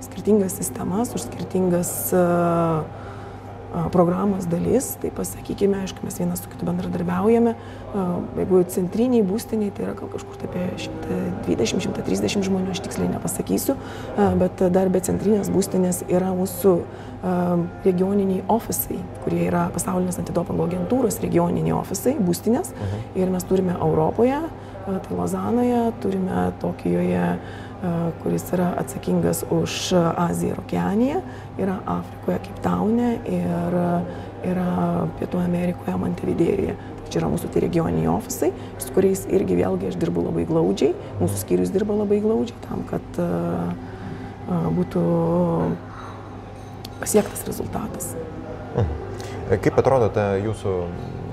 skirtingas 0.06 0.54
sistemas, 0.60 1.10
už 1.18 1.24
skirtingas 1.26 1.90
uh, 2.14 2.86
programos 3.92 4.46
dalis, 4.46 4.96
tai 5.00 5.10
pasakykime, 5.12 5.82
aišku, 5.84 6.00
mes 6.04 6.16
vienas 6.18 6.40
su 6.42 6.50
kitu 6.50 6.66
bendradarbiaujame. 6.66 7.54
Jeigu 8.38 8.62
centriniai 8.72 9.24
būstiniai, 9.26 9.72
tai 9.74 9.88
yra 9.88 9.94
kažkur 9.98 10.40
apie 10.48 10.64
120-130 11.48 12.46
žmonių, 12.48 12.72
aš 12.72 12.82
tiksliai 12.86 13.10
nepasakysiu, 13.12 13.76
bet 14.40 14.64
dar 14.72 14.92
be 14.92 15.02
centrinės 15.04 15.52
būstinės 15.52 16.04
yra 16.08 16.32
mūsų 16.36 16.78
regioniniai 17.84 18.44
ofisai, 18.48 19.00
kurie 19.24 19.42
yra 19.48 19.64
pasaulinės 19.74 20.20
antidopingo 20.20 20.68
agentūros 20.68 21.18
regioniniai 21.24 21.74
ofisai, 21.74 22.14
būstinės. 22.22 22.70
Uh 22.70 22.84
mhm. 22.84 23.06
Ir 23.22 23.30
mes 23.34 23.44
turime 23.44 23.74
Europoje, 23.80 24.42
tai 24.86 25.16
Lozanoje, 25.16 25.92
turime 26.00 26.52
Tokijoje, 26.60 27.38
kuris 28.22 28.44
yra 28.52 28.72
atsakingas 28.80 29.44
už 29.50 29.92
Aziją 30.16 30.54
ir 30.54 30.60
Okeaniją, 30.62 31.18
yra 31.58 31.78
Afrikoje, 31.86 32.38
Kiptaune 32.46 33.10
ir 33.28 33.76
yra 34.48 34.70
Pietų 35.18 35.42
Amerikoje, 35.42 35.96
Montevidėjoje. 35.98 36.76
Tai 36.78 37.12
čia 37.12 37.20
yra 37.20 37.30
mūsų 37.32 37.50
tie 37.52 37.62
regioniniai 37.64 38.08
ofisai, 38.12 38.50
su 38.82 38.94
kuriais 38.94 39.26
irgi 39.30 39.58
vėlgi 39.60 39.92
aš 39.92 40.00
dirbu 40.00 40.26
labai 40.26 40.46
glaudžiai, 40.48 40.94
mūsų 41.20 41.42
skyrius 41.44 41.72
dirba 41.74 41.96
labai 41.98 42.20
glaudžiai 42.24 42.58
tam, 42.66 42.82
kad 42.88 43.20
būtų 44.48 45.04
pasiektas 47.00 47.46
rezultatas. 47.48 48.14
Mhm. 48.74 49.06
Kaip 49.64 49.78
atrodo 49.80 50.10
ta 50.12 50.34
jūsų 50.36 50.74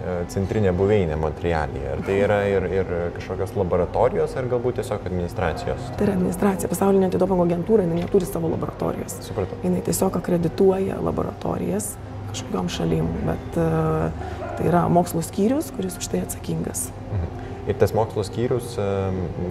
E, 0.06 0.14
centrinė 0.30 0.70
buveinė 0.78 1.16
Montrealyje? 1.18 1.86
Ar 1.96 2.02
tai 2.06 2.16
yra 2.22 2.38
ir, 2.50 2.66
ir 2.70 2.90
kažkokios 3.16 3.56
laboratorijos, 3.58 4.36
ar 4.38 4.50
galbūt 4.52 4.78
tiesiog 4.78 5.08
administracijos? 5.10 5.88
Tai 5.98 6.06
yra 6.06 6.14
administracija. 6.14 6.70
Pasaulinė 6.70 7.08
antidopingo 7.10 7.48
agentūra 7.48 7.88
neturi 7.90 8.28
savo 8.30 8.52
laboratorijos. 8.52 9.18
Supratau. 9.26 9.58
Jis 9.66 9.88
tiesiog 9.88 10.20
akredituoja 10.22 11.00
laboratorijas 11.06 11.96
kažkokiam 12.30 12.70
šalim, 12.70 13.08
bet 13.26 13.58
uh, 13.64 14.12
tai 14.60 14.68
yra 14.68 14.84
mokslo 14.92 15.24
skyrius, 15.26 15.72
kuris 15.74 15.98
už 15.98 16.10
tai 16.12 16.22
atsakingas. 16.26 16.90
Mhm. 17.08 17.44
Ir 17.72 17.78
tas 17.82 17.96
mokslo 17.98 18.22
skyrius, 18.28 18.76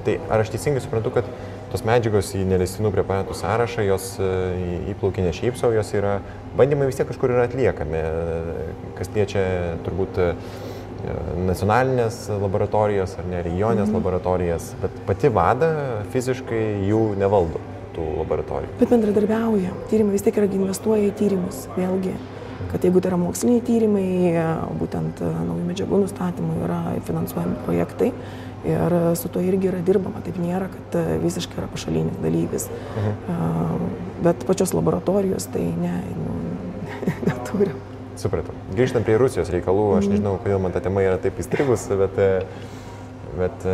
tai 0.07 0.21
ar 0.31 0.45
aš 0.45 0.53
teisingai 0.55 0.85
suprantu, 0.85 1.11
kad 1.17 1.31
tos 1.75 1.83
medžiagos 1.83 2.31
į 2.39 2.45
neleistinų 2.47 2.93
preparatų 2.95 3.35
sąrašą, 3.35 3.83
jos 3.89 4.13
e, 4.23 4.29
įplaukia 4.93 5.25
ne 5.25 5.33
šiaip 5.35 5.57
savo, 5.59 5.75
jos 5.75 5.91
yra, 5.99 6.21
bandymai 6.59 6.87
vis 6.87 7.01
tiek 7.01 7.09
kažkur 7.09 7.35
yra 7.35 7.49
atliekami, 7.49 8.03
kas 8.95 9.11
liečia 9.17 9.43
turbūt 9.83 10.21
e, 10.23 10.29
nacionalinės 11.49 12.21
laboratorijos 12.31 13.17
ar 13.19 13.27
ne 13.33 13.43
regioninės 13.43 13.91
mhm. 13.91 13.99
laboratorijas, 13.99 14.71
bet 14.85 15.03
pati 15.09 15.33
vada 15.35 15.73
fiziškai 16.15 16.63
jų 16.87 17.03
nevaldo 17.19 17.59
tų 17.97 18.07
laboratorijų. 18.21 18.79
Bet 18.79 18.95
bendradarbiauja, 18.95 19.75
tyrimai 19.91 20.15
vis 20.15 20.25
tiek 20.27 20.39
yra 20.39 20.47
investuoja 20.47 21.11
į 21.11 21.13
tyrimus, 21.19 21.67
vėlgi 21.75 22.15
kad 22.71 22.83
jeigu 22.83 23.03
tai 23.03 23.11
yra 23.13 23.19
moksliniai 23.19 23.63
tyrimai, 23.67 24.07
būtent 24.79 25.21
e, 25.23 25.35
naujų 25.51 25.69
medžiagų 25.73 26.05
nustatymui 26.07 26.63
yra 26.69 26.81
finansuojami 27.07 27.61
projektai 27.67 28.15
ir 28.65 28.97
su 29.21 29.29
tuo 29.29 29.43
irgi 29.45 29.71
yra 29.71 29.81
dirbama, 29.85 30.23
taip 30.25 30.39
nėra, 30.41 30.69
kad 30.73 30.99
e, 31.01 31.19
visiškai 31.23 31.61
yra 31.61 31.69
pašalinis 31.73 32.21
dalyvis. 32.23 32.69
Mhm. 32.95 33.91
Bet 34.25 34.47
pačios 34.49 34.73
laboratorijos 34.77 35.49
tai 35.53 35.67
ne, 35.79 35.95
nu, 36.17 36.39
neturim. 37.29 37.77
Supratau. 38.21 38.55
Grįžtant 38.77 39.07
prie 39.07 39.19
Rusijos 39.21 39.51
reikalų, 39.53 39.89
aš 39.99 40.09
mhm. 40.09 40.17
nežinau, 40.17 40.37
kodėl 40.43 40.63
man 40.63 40.75
ta 40.75 40.83
tema 40.85 41.05
yra 41.05 41.19
taip 41.21 41.41
įstrigus, 41.43 41.87
bet, 42.01 42.21
e, 42.21 42.43
bet 43.41 43.69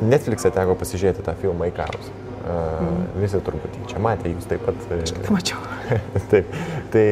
Netflix'e 0.00 0.48
teko 0.54 0.74
pasižiūrėti 0.80 1.24
tą 1.26 1.36
filmą 1.40 1.68
Ikarus. 1.68 2.08
Mm. 2.40 3.02
Visi 3.20 3.38
turbūt 3.44 3.74
čia 3.90 4.00
matė, 4.02 4.30
jūs 4.32 4.46
taip 4.48 4.62
pat. 4.64 4.78
Aš 4.96 5.12
tai 5.12 5.34
mačiau. 5.34 5.60
taip. 6.32 6.54
Tai 6.90 7.04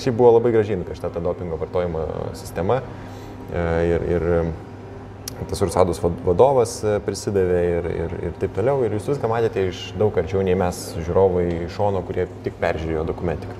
šiaip 0.00 0.16
buvo 0.16 0.32
labai 0.38 0.54
gražiai 0.54 0.78
nupiešta 0.80 1.10
ta 1.12 1.20
dopingo 1.22 1.58
vartojimo 1.60 2.06
sistema. 2.38 2.80
Ir, 3.52 4.04
ir 4.08 4.24
tas 5.46 5.60
Ursados 5.62 6.00
vadovas 6.02 6.78
prisidavė 7.06 7.60
ir, 7.72 7.88
ir, 8.04 8.14
ir 8.28 8.38
taip 8.42 8.56
toliau. 8.56 8.82
Ir 8.84 8.96
jūs 8.96 9.10
viską 9.12 9.30
matėte 9.30 9.68
iš 9.70 9.82
daug 10.00 10.16
arčiau 10.18 10.42
nei 10.46 10.56
mes 10.58 10.80
žiūrovai 10.98 11.44
iš 11.66 11.76
šono, 11.76 12.02
kurie 12.08 12.26
tik 12.46 12.58
peržiūrėjo 12.62 13.04
dokumentiką. 13.12 13.58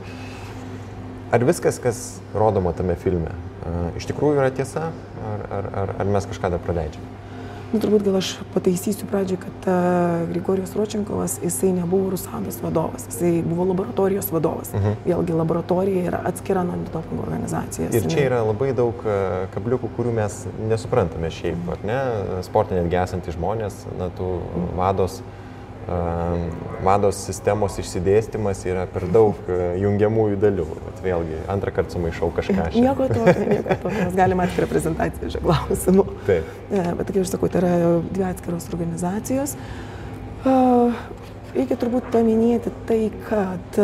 Ar 1.37 1.45
viskas, 1.45 1.77
kas 1.83 2.03
rodoma 2.33 2.73
tame 2.73 2.97
filme, 2.97 3.35
iš 4.01 4.09
tikrųjų 4.09 4.41
yra 4.41 4.51
tiesa, 4.55 4.89
ar, 5.29 5.47
ar, 5.53 5.71
ar, 5.83 5.95
ar 6.01 6.13
mes 6.17 6.29
kažką 6.31 6.55
dar 6.55 6.63
praleidžiame? 6.65 7.28
Nu, 7.69 7.79
turbūt 7.83 8.07
gal 8.07 8.15
aš 8.17 8.31
pataisysiu 8.55 9.05
pradžioj, 9.11 9.39
kad 9.43 9.67
uh, 9.69 10.23
Grigorijos 10.31 10.73
Ročenkovas, 10.77 11.35
jisai 11.45 11.75
nebuvo 11.77 12.15
Rusados 12.15 12.63
vadovas, 12.65 13.05
jisai 13.11 13.43
buvo 13.45 13.67
laboratorijos 13.69 14.31
vadovas. 14.33 14.73
Mhm. 14.73 15.03
Vėlgi 15.05 15.37
laboratorija 15.37 16.05
yra 16.09 16.23
atskira 16.31 16.63
nuo 16.65 16.79
antidopingo 16.79 17.27
organizacijos. 17.27 17.93
Ir 17.93 18.09
čia 18.09 18.25
yra 18.31 18.41
labai 18.47 18.71
daug 18.77 19.03
kabliukų, 19.55 19.93
kurių 19.99 20.15
mes 20.17 20.39
nesuprantame 20.71 21.31
šiaip, 21.31 21.59
-huh. 21.67 21.75
ar 21.77 21.85
ne? 21.91 21.99
Sportė 22.47 22.81
netgi 22.81 23.03
esantys 23.03 23.37
žmonės, 23.37 23.85
na, 23.99 24.09
tų 24.17 24.31
-huh. 24.39 24.73
vados. 24.81 25.21
Uh, 25.21 25.38
vados 26.85 27.17
sistemos 27.25 27.79
išsidėstymas 27.81 28.61
yra 28.69 28.85
per 28.93 29.07
daug 29.13 29.39
jungiamųjų 29.81 30.37
dalių. 30.43 30.67
Bet 30.85 31.01
vėlgi, 31.07 31.39
antrą 31.49 31.73
kartą 31.79 31.97
sumaišau 31.97 32.29
kažką. 32.37 32.69
Šiandien. 32.75 32.85
Nieko 32.85 33.09
tokio, 33.09 33.47
nieko 33.49 33.77
tokio, 33.83 33.95
mes 33.97 34.19
galime 34.19 34.45
atskirą 34.45 34.69
prezentaciją 34.71 35.33
šią 35.35 35.43
klausimų. 35.47 36.05
Taip. 36.29 36.55
Bet 36.71 37.07
kaip 37.09 37.21
aš 37.23 37.33
sakau, 37.33 37.49
tai 37.53 37.63
yra 37.63 37.75
dvi 38.13 38.27
atskiros 38.29 38.69
organizacijos. 38.73 39.57
Reikia 41.57 41.79
turbūt 41.81 42.13
paminėti 42.13 42.71
tai, 42.87 43.03
kad 43.27 43.81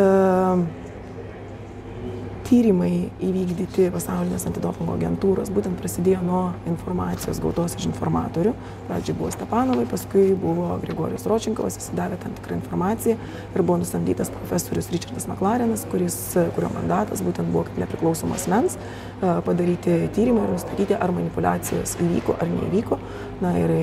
tyrimai 2.45 3.09
įvykdyti 3.25 3.87
pasaulinės 3.93 4.45
antidopingo 4.49 4.93
agentūros 4.95 5.49
būtent 5.53 5.79
prasidėjo 5.81 6.19
nuo 6.25 6.41
informacijos 6.69 7.39
gautos 7.41 7.73
iš 7.79 7.87
informatorių. 7.89 8.53
Pradžiai 8.89 9.15
buvo 9.17 9.31
Stepanovai, 9.33 9.87
paskui 9.89 10.27
buvo 10.39 10.75
Grigorijus 10.83 11.25
Ročinkovas, 11.29 11.79
jis 11.79 11.89
davė 11.97 12.19
tam 12.21 12.35
tikrą 12.37 12.59
informaciją 12.59 13.17
ir 13.17 13.63
buvo 13.63 13.79
nusamdytas 13.81 14.29
profesorius 14.35 14.91
Richardas 14.93 15.25
McLarenas, 15.31 15.87
kuris, 15.89 16.19
kurio 16.57 16.69
mandatas 16.75 17.25
būtent 17.25 17.49
buvo 17.49 17.65
kaip 17.69 17.81
nepriklausomas 17.81 18.45
mens 18.51 18.77
padaryti 19.21 20.05
tyrimą 20.13 20.45
ir 20.45 20.55
nustatyti, 20.55 20.95
ar 20.95 21.15
manipulacijos 21.15 21.97
įvyko 21.97 22.37
ar 22.37 22.53
neįvyko. 22.53 23.01
Na 23.41 23.57
ir 23.57 23.75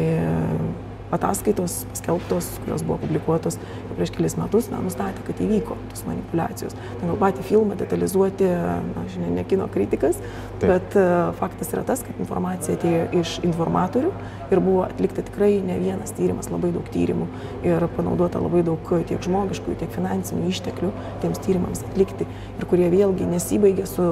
ataskaitos 1.13 1.83
paskelbtos, 1.91 2.49
kurios 2.65 2.85
buvo 2.87 2.99
publikuotos 3.03 3.59
prieš 3.93 4.13
kelis 4.15 4.37
metus, 4.39 4.71
na, 4.73 4.81
nustatė, 4.83 5.21
kad 5.27 5.41
įvyko 5.45 5.77
tos 5.91 6.05
manipulacijos. 6.09 6.77
Na, 7.01 7.11
gal 7.11 7.19
patį 7.21 7.45
filmą 7.51 7.77
detalizuoti, 7.81 8.49
na, 8.49 9.05
žinai, 9.13 9.33
ne 9.37 9.45
kino 9.49 9.69
kritikas, 9.73 10.21
Taip. 10.63 10.71
bet 10.71 10.97
uh, 10.97 11.35
faktas 11.39 11.75
yra 11.77 11.85
tas, 11.89 12.05
kad 12.07 12.23
informacija 12.23 12.79
atėjo 12.79 13.05
iš 13.21 13.35
informatorių 13.45 14.13
ir 14.53 14.63
buvo 14.65 14.87
atlikta 14.87 15.25
tikrai 15.27 15.53
ne 15.65 15.77
vienas 15.83 16.15
tyrimas, 16.17 16.49
labai 16.53 16.73
daug 16.75 16.89
tyrimų 16.95 17.29
ir 17.69 17.87
panaudota 17.97 18.41
labai 18.43 18.65
daug 18.67 18.95
tiek 19.09 19.21
žmogiškų, 19.23 19.77
tiek 19.83 19.93
finansinių 19.93 20.49
išteklių 20.53 20.93
tiems 21.25 21.45
tyrimams 21.45 21.85
atlikti 21.91 22.29
ir 22.29 22.69
kurie 22.71 22.89
vėlgi 22.93 23.29
nesibaigė 23.29 23.87
su 23.91 24.09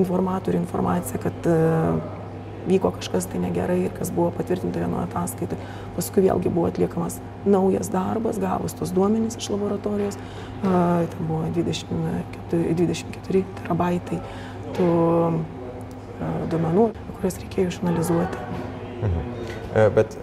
informatorių 0.00 0.58
informacija, 0.64 1.20
kad 1.22 1.48
uh, 1.52 2.13
vyko 2.68 2.90
kažkas 2.96 3.26
tai 3.30 3.40
negerai 3.42 3.90
kas 3.98 4.10
buvo 4.14 4.30
patvirtinta 4.36 4.82
vienoje 4.82 5.08
ataskaitoje. 5.08 5.68
Paskui 5.96 6.24
vėlgi 6.24 6.52
buvo 6.52 6.68
atliekamas 6.70 7.20
naujas 7.48 7.90
darbas, 7.92 8.40
gavus 8.40 8.76
tos 8.78 8.92
duomenys 8.94 9.38
iš 9.40 9.50
laboratorijos. 9.54 10.18
Uh, 10.64 11.04
ten 11.12 11.28
buvo 11.28 11.44
24, 11.56 12.74
24 12.80 13.44
terabaitai 13.60 14.20
tų 14.76 14.88
uh, 14.88 15.38
duomenų, 16.52 16.88
kuriuos 17.18 17.40
reikėjo 17.44 17.74
išanalizuoti. 17.74 18.44
Mhm. 19.04 19.30
E, 19.74 19.86
bet 19.94 20.18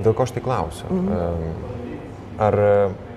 dėl 0.00 0.14
ko 0.14 0.24
aš 0.24 0.36
tai 0.36 0.44
klausiu? 0.44 0.88
Mhm. 0.90 1.72
Ar, 2.44 2.56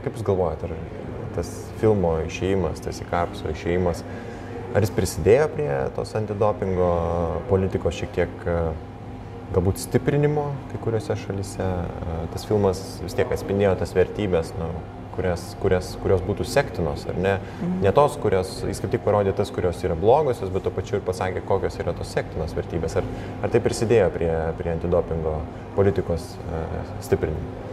kaip 0.03 0.17
Jūs 0.17 0.25
galvojate, 0.25 0.67
ar 0.69 1.33
tas 1.37 1.49
filmo 1.81 2.17
išėjimas, 2.25 2.81
tas 2.85 2.99
įkarpso 3.01 3.49
išėjimas, 3.49 4.03
uh, 4.03 4.26
Ar 4.75 4.83
jis 4.83 4.91
prisidėjo 4.93 5.47
prie 5.53 5.71
tos 5.95 6.11
antidopingo 6.17 6.91
politikos 7.47 7.95
šiek 7.95 8.13
tiek 8.17 8.43
e, 8.43 8.57
galbūt 9.55 9.79
stiprinimo 9.79 10.49
kai 10.71 10.81
kuriuose 10.83 11.15
šalise? 11.23 11.63
E, 11.63 12.19
tas 12.33 12.45
filmas 12.49 12.83
vis 13.03 13.15
tiek 13.17 13.31
atspindėjo 13.31 13.77
tas 13.79 13.95
vertybės, 13.95 14.51
nu, 14.59 14.67
kurias, 15.17 15.45
kurias, 15.61 15.91
kurios 16.01 16.21
būtų 16.25 16.45
sektinos, 16.47 17.07
ar 17.09 17.17
ne? 17.17 17.35
Mhm. 17.39 17.77
Ne 17.85 17.93
tos, 17.95 18.17
kurios, 18.21 18.51
jis 18.67 18.81
kaip 18.83 18.93
tik 18.93 19.05
parodė 19.05 19.33
tas, 19.37 19.51
kurios 19.53 19.79
yra 19.87 19.97
blogosios, 19.97 20.51
bet 20.53 20.67
to 20.67 20.73
pačiu 20.75 20.99
ir 20.99 21.05
pasakė, 21.07 21.45
kokios 21.47 21.79
yra 21.81 21.95
tos 21.97 22.11
sektinos 22.13 22.53
vertybės. 22.57 22.99
Ar, 23.01 23.07
ar 23.41 23.53
tai 23.53 23.63
prisidėjo 23.63 24.11
prie, 24.13 24.33
prie 24.59 24.75
antidopingo 24.75 25.39
politikos 25.77 26.35
uh, 26.51 26.91
stiprinimo? 27.05 27.63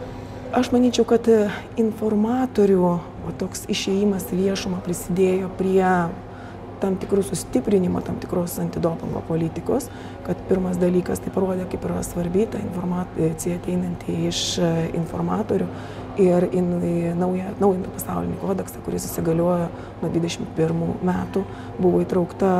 Aš 0.55 0.69
manyčiau, 0.71 1.03
kad 1.09 1.27
informatorių 1.75 2.91
toks 3.41 3.65
išėjimas 3.73 4.29
viešumą 4.31 4.79
prisidėjo 4.85 5.49
prie 5.59 5.83
tam 6.85 6.99
tikrų 7.01 7.25
sustiprinimo, 7.25 8.01
tam 8.05 8.19
tikros 8.21 8.59
antidopingo 8.61 9.23
politikos, 9.27 9.89
kad 10.25 10.39
pirmas 10.49 10.79
dalykas 10.81 11.23
tai 11.23 11.33
parodė, 11.33 11.65
kaip 11.71 11.85
yra 11.89 12.01
svarbi 12.05 12.45
ta 12.51 12.61
informacija 12.61 13.57
ateinanti 13.59 14.19
iš 14.29 14.41
e, 14.61 14.73
informatorių 15.01 15.69
ir 16.21 16.45
į 16.53 16.61
naują, 17.17 17.53
naują 17.59 17.91
pasaulinį 17.95 18.37
kodeksą, 18.41 18.81
kuris 18.85 19.07
įsigaliojo 19.07 19.67
nuo 20.01 20.09
21 20.13 20.93
metų, 21.05 21.43
buvo 21.79 22.01
įtraukta 22.03 22.51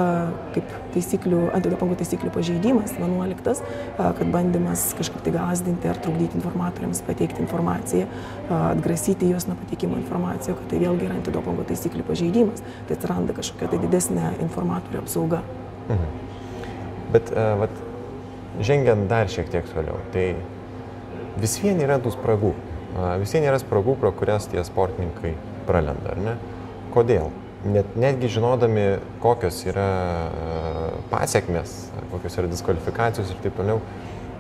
kaip 0.56 0.74
taisyklių, 0.96 1.42
antidopingo 1.56 1.98
taisyklių 2.00 2.32
pažeidimas 2.36 2.96
11, 3.00 3.64
kad 3.98 4.34
bandymas 4.34 4.88
kažkaip 4.98 5.24
tai 5.26 5.36
gazdinti 5.36 5.90
ar 5.92 6.00
trukdyti 6.04 6.40
informatoriams 6.40 7.04
pateikti 7.08 7.44
informaciją, 7.46 8.10
atgrasyti 8.50 9.32
juos 9.32 9.48
nuo 9.50 9.58
pateikimo 9.64 10.00
informacijos, 10.02 10.60
kad 10.60 10.70
tai 10.74 10.82
vėlgi 10.84 11.10
yra 11.10 11.20
antidopingo 11.20 11.66
taisyklių 11.70 12.06
pažeidimas. 12.08 12.64
Tai 12.88 13.00
atsiranda 13.00 13.36
kažkokia 13.38 13.72
tai 13.72 13.82
didesnė 13.84 14.36
informatorių 14.46 15.04
apsauga. 15.04 15.42
Mhm. 15.88 16.22
Bet, 17.16 17.32
uh, 17.32 17.56
vat, 17.62 17.82
žengiant 18.66 19.08
dar 19.12 19.30
šiek 19.32 19.50
tiek 19.54 19.68
toliau, 19.72 20.00
tai 20.14 20.34
vis 21.40 21.58
vien 21.62 21.80
yra 21.84 22.00
tų 22.02 22.16
spragų 22.16 22.54
vis 23.22 23.34
vien 23.36 23.48
yra 23.48 23.60
spragų, 23.60 23.98
pro 24.00 24.12
kurias 24.16 24.48
tie 24.52 24.64
sportininkai 24.64 25.34
pralenda, 25.68 26.14
ar 26.14 26.22
ne? 26.22 26.36
Kodėl? 26.96 27.32
Net, 27.66 27.96
netgi 27.98 28.30
žinodami, 28.36 28.86
kokios 29.24 29.64
yra 29.66 29.88
pasiekmes, 31.10 31.74
kokios 32.12 32.38
yra 32.38 32.52
diskvalifikacijos 32.52 33.32
ir 33.34 33.40
taip 33.42 33.58
toliau, 33.58 33.82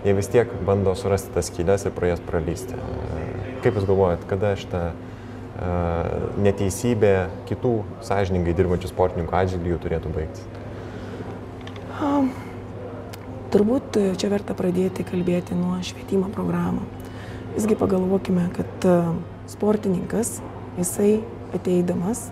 jie 0.05 0.13
vis 0.13 0.29
tiek 0.29 0.51
bando 0.67 0.93
surasti 0.95 1.33
tas 1.33 1.49
kylės 1.51 1.87
ir 1.87 1.95
pro 1.95 2.11
jas 2.11 2.21
pralysti. 2.23 2.77
Kaip 3.65 3.79
Jūs 3.79 3.87
galvojat, 3.89 4.27
kada 4.29 4.53
šitą 4.59 4.83
neteisybė 6.45 7.13
kitų 7.49 7.73
sąžiningai 8.05 8.53
dirbančių 8.57 8.91
sportininkų 8.91 9.37
atžvilgių 9.39 9.79
turėtų 9.81 10.11
baigtis? 10.13 10.43
Um, 11.95 12.29
turbūt 13.55 13.97
čia 14.19 14.29
verta 14.29 14.53
pradėti 14.57 15.07
kalbėti 15.07 15.55
nuo 15.57 15.79
švietimo 15.85 16.29
programų. 16.35 16.83
Visgi 17.55 17.75
pagalvokime, 17.75 18.49
kad 18.55 18.85
e, 18.85 18.93
sportininkas, 19.47 20.41
jisai 20.75 21.21
ateidamas 21.55 22.25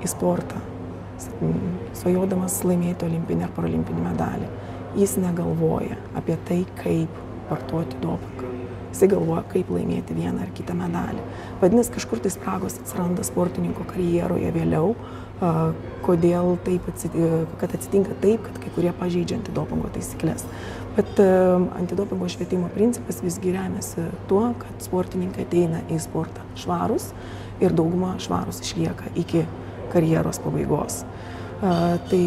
į 0.00 0.08
sportą, 0.08 0.56
svajodamas 2.00 2.56
laimėti 2.64 3.04
olimpinį 3.04 3.44
ar 3.44 3.52
paralimpinį 3.58 4.06
medalį, 4.06 4.48
jis 4.96 5.18
negalvoja 5.20 5.98
apie 6.16 6.38
tai, 6.48 6.62
kaip 6.80 7.20
vartoti 7.50 8.00
dopingą. 8.00 8.54
Jisai 8.90 9.10
galvoja, 9.12 9.44
kaip 9.52 9.68
laimėti 9.70 10.16
vieną 10.16 10.46
ar 10.46 10.54
kitą 10.56 10.74
medalį. 10.78 11.28
Vadinasi, 11.60 11.92
kažkur 11.98 12.24
tai 12.24 12.32
spragos 12.32 12.80
atsiranda 12.80 13.26
sportininko 13.26 13.84
karjeroje 13.92 14.48
vėliau, 14.56 14.94
kodėl 16.08 16.56
taip, 16.64 16.88
kad 17.60 17.76
atsitinka 17.76 18.16
taip, 18.24 18.42
kad 18.48 18.58
kai 18.64 18.72
kurie 18.74 18.96
pažeidžia 18.96 19.38
antidopingo 19.38 19.92
taisyklės. 19.94 20.48
Bet 20.96 21.20
antidopingo 21.78 22.28
švietimo 22.28 22.68
principas 22.74 23.20
visgi 23.22 23.52
remiasi 23.54 24.08
tuo, 24.28 24.50
kad 24.58 24.82
sportininkai 24.82 25.46
ateina 25.46 25.84
į 25.90 26.00
sportą 26.02 26.42
švarus 26.58 27.12
ir 27.62 27.74
dauguma 27.76 28.16
švarus 28.22 28.58
išlieka 28.64 29.12
iki 29.20 29.44
karjeros 29.92 30.40
pabaigos. 30.42 31.04
Tai 31.60 32.22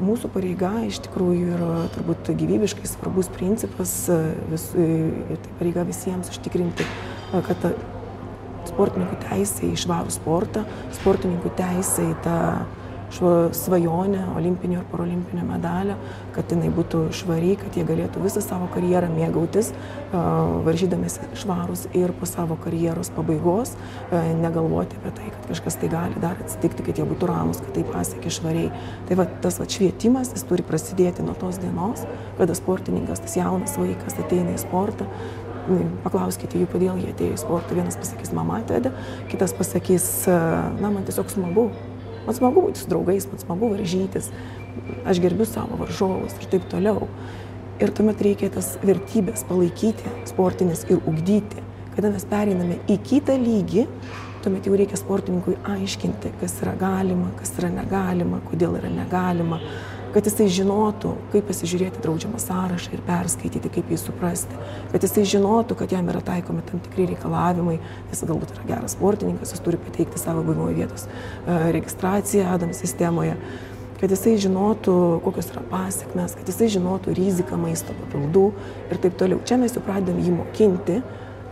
mūsų 0.00 0.30
pareiga 0.32 0.70
iš 0.88 1.02
tikrųjų 1.04 1.52
yra 1.58 1.72
turbūt 1.92 2.30
gyvybiškai 2.40 2.88
svarbus 2.88 3.28
principas 3.34 3.92
vis, 4.48 4.70
ir 4.74 5.36
tai 5.44 5.54
pareiga 5.60 5.84
visiems 5.88 6.32
užtikrinti, 6.32 6.86
kad 7.46 7.68
sportininkų 8.70 9.18
teisė 9.28 9.68
į 9.68 9.78
švarų 9.84 10.14
sportą, 10.14 10.64
sportininkų 10.96 11.52
teisė 11.58 12.08
į 12.08 12.16
tą 12.24 12.38
svajonę 13.10 14.26
olimpinio 14.36 14.82
ir 14.82 14.88
parolimpinio 14.90 15.44
medalio, 15.48 15.96
kad 16.36 16.50
jinai 16.52 16.68
būtų 16.74 17.06
švari, 17.16 17.54
kad 17.60 17.76
jie 17.76 17.84
galėtų 17.88 18.22
visą 18.22 18.42
savo 18.44 18.68
karjerą 18.74 19.08
mėgautis, 19.12 19.72
varžydamėsi 20.66 21.30
švarus 21.40 21.86
ir 21.96 22.12
po 22.20 22.28
savo 22.28 22.58
karjeros 22.60 23.10
pabaigos 23.16 23.74
negalvoti 24.42 25.00
apie 25.00 25.14
tai, 25.16 25.32
kad 25.34 25.50
kažkas 25.54 25.80
tai 25.80 25.90
gali 25.92 26.22
dar 26.22 26.38
atsitikti, 26.44 26.84
kad 26.86 27.00
jie 27.00 27.08
būtų 27.08 27.32
ramus, 27.32 27.62
kad 27.64 27.74
tai 27.76 27.84
pasiekė 27.88 28.32
švariai. 28.38 28.70
Tai 29.08 29.18
va, 29.20 29.28
tas 29.42 29.58
va, 29.60 29.66
švietimas, 29.68 30.32
jis 30.36 30.46
turi 30.48 30.66
prasidėti 30.66 31.24
nuo 31.24 31.36
tos 31.38 31.60
dienos, 31.62 32.04
kada 32.38 32.56
sportininkas, 32.56 33.24
tas 33.24 33.36
jaunas 33.40 33.76
vaikas 33.80 34.20
ateina 34.20 34.54
į 34.54 34.62
sportą, 34.62 35.08
paklauskite 36.04 36.60
jų, 36.60 36.68
kodėl 36.72 37.00
jie 37.02 37.12
atėjo 37.12 37.36
į 37.36 37.42
sportą. 37.42 37.76
Vienas 37.76 37.98
pasakys, 38.00 38.32
mama 38.36 38.62
atvedė, 38.62 38.92
kitas 39.32 39.52
pasakys, 39.56 40.08
na, 40.28 40.92
man 40.92 41.04
tiesiog 41.08 41.32
smagu. 41.32 41.68
Man 42.28 42.36
smagu 42.36 42.60
būti 42.60 42.82
su 42.82 42.90
draugais, 42.90 43.24
man 43.30 43.40
smagu 43.40 43.70
varžytis, 43.72 44.26
aš 45.08 45.20
gerbiu 45.24 45.46
savo 45.48 45.78
varžovus 45.80 46.34
ir 46.36 46.50
taip 46.52 46.66
toliau. 46.68 47.06
Ir 47.80 47.88
tuomet 47.96 48.20
reikia 48.20 48.50
tas 48.52 48.74
vertybės 48.82 49.46
palaikyti, 49.48 50.12
sportinės 50.28 50.84
ir 50.92 51.00
ugdyti. 51.08 51.64
Kada 51.94 52.10
mes 52.12 52.26
pereiname 52.28 52.76
į 52.84 52.98
kitą 53.06 53.38
lygį, 53.40 53.86
tuomet 54.44 54.68
jau 54.68 54.76
reikia 54.76 55.00
sportininkui 55.00 55.56
aiškinti, 55.72 56.34
kas 56.42 56.58
yra 56.60 56.76
galima, 56.76 57.30
kas 57.40 57.54
yra 57.62 57.72
negalima, 57.78 58.42
kodėl 58.50 58.76
yra 58.76 58.92
negalima 58.92 59.62
kad 60.14 60.26
jisai 60.28 60.48
žinotų, 60.52 61.12
kaip 61.32 61.48
pasižiūrėti 61.50 62.02
draudžiamą 62.04 62.40
sąrašą 62.42 62.92
ir 62.96 63.04
perskaityti, 63.06 63.72
kaip 63.74 63.90
jį 63.92 64.00
suprasti, 64.00 64.58
kad 64.92 65.04
jisai 65.04 65.24
žinotų, 65.28 65.76
kad 65.78 65.94
jam 65.94 66.08
yra 66.12 66.22
taikomi 66.24 66.64
tam 66.68 66.82
tikri 66.84 67.08
reikalavimai, 67.12 67.78
jis 68.12 68.24
galbūt 68.28 68.54
yra 68.56 68.68
geras 68.72 68.96
sportininkas, 68.96 69.54
jis 69.54 69.64
turi 69.64 69.80
pateikti 69.82 70.20
savo 70.20 70.44
buvimo 70.46 70.70
vietos 70.74 71.08
e, 71.08 71.58
registraciją 71.76 72.48
ADAM 72.54 72.74
sistemoje 72.76 73.36
kad 73.98 74.12
jisai 74.14 74.36
žinotų, 74.38 74.92
kokios 75.24 75.48
yra 75.50 75.64
pasiekmes, 75.72 76.36
kad 76.38 76.50
jisai 76.50 76.68
žinotų 76.76 77.16
riziką 77.18 77.58
maisto 77.58 77.96
papildų 77.98 78.44
ir 78.92 79.00
taip 79.02 79.16
toliau. 79.18 79.40
Čia 79.42 79.58
mes 79.58 79.74
jau 79.74 79.82
pradedam 79.82 80.20
jį 80.22 80.36
mokinti, 80.36 81.00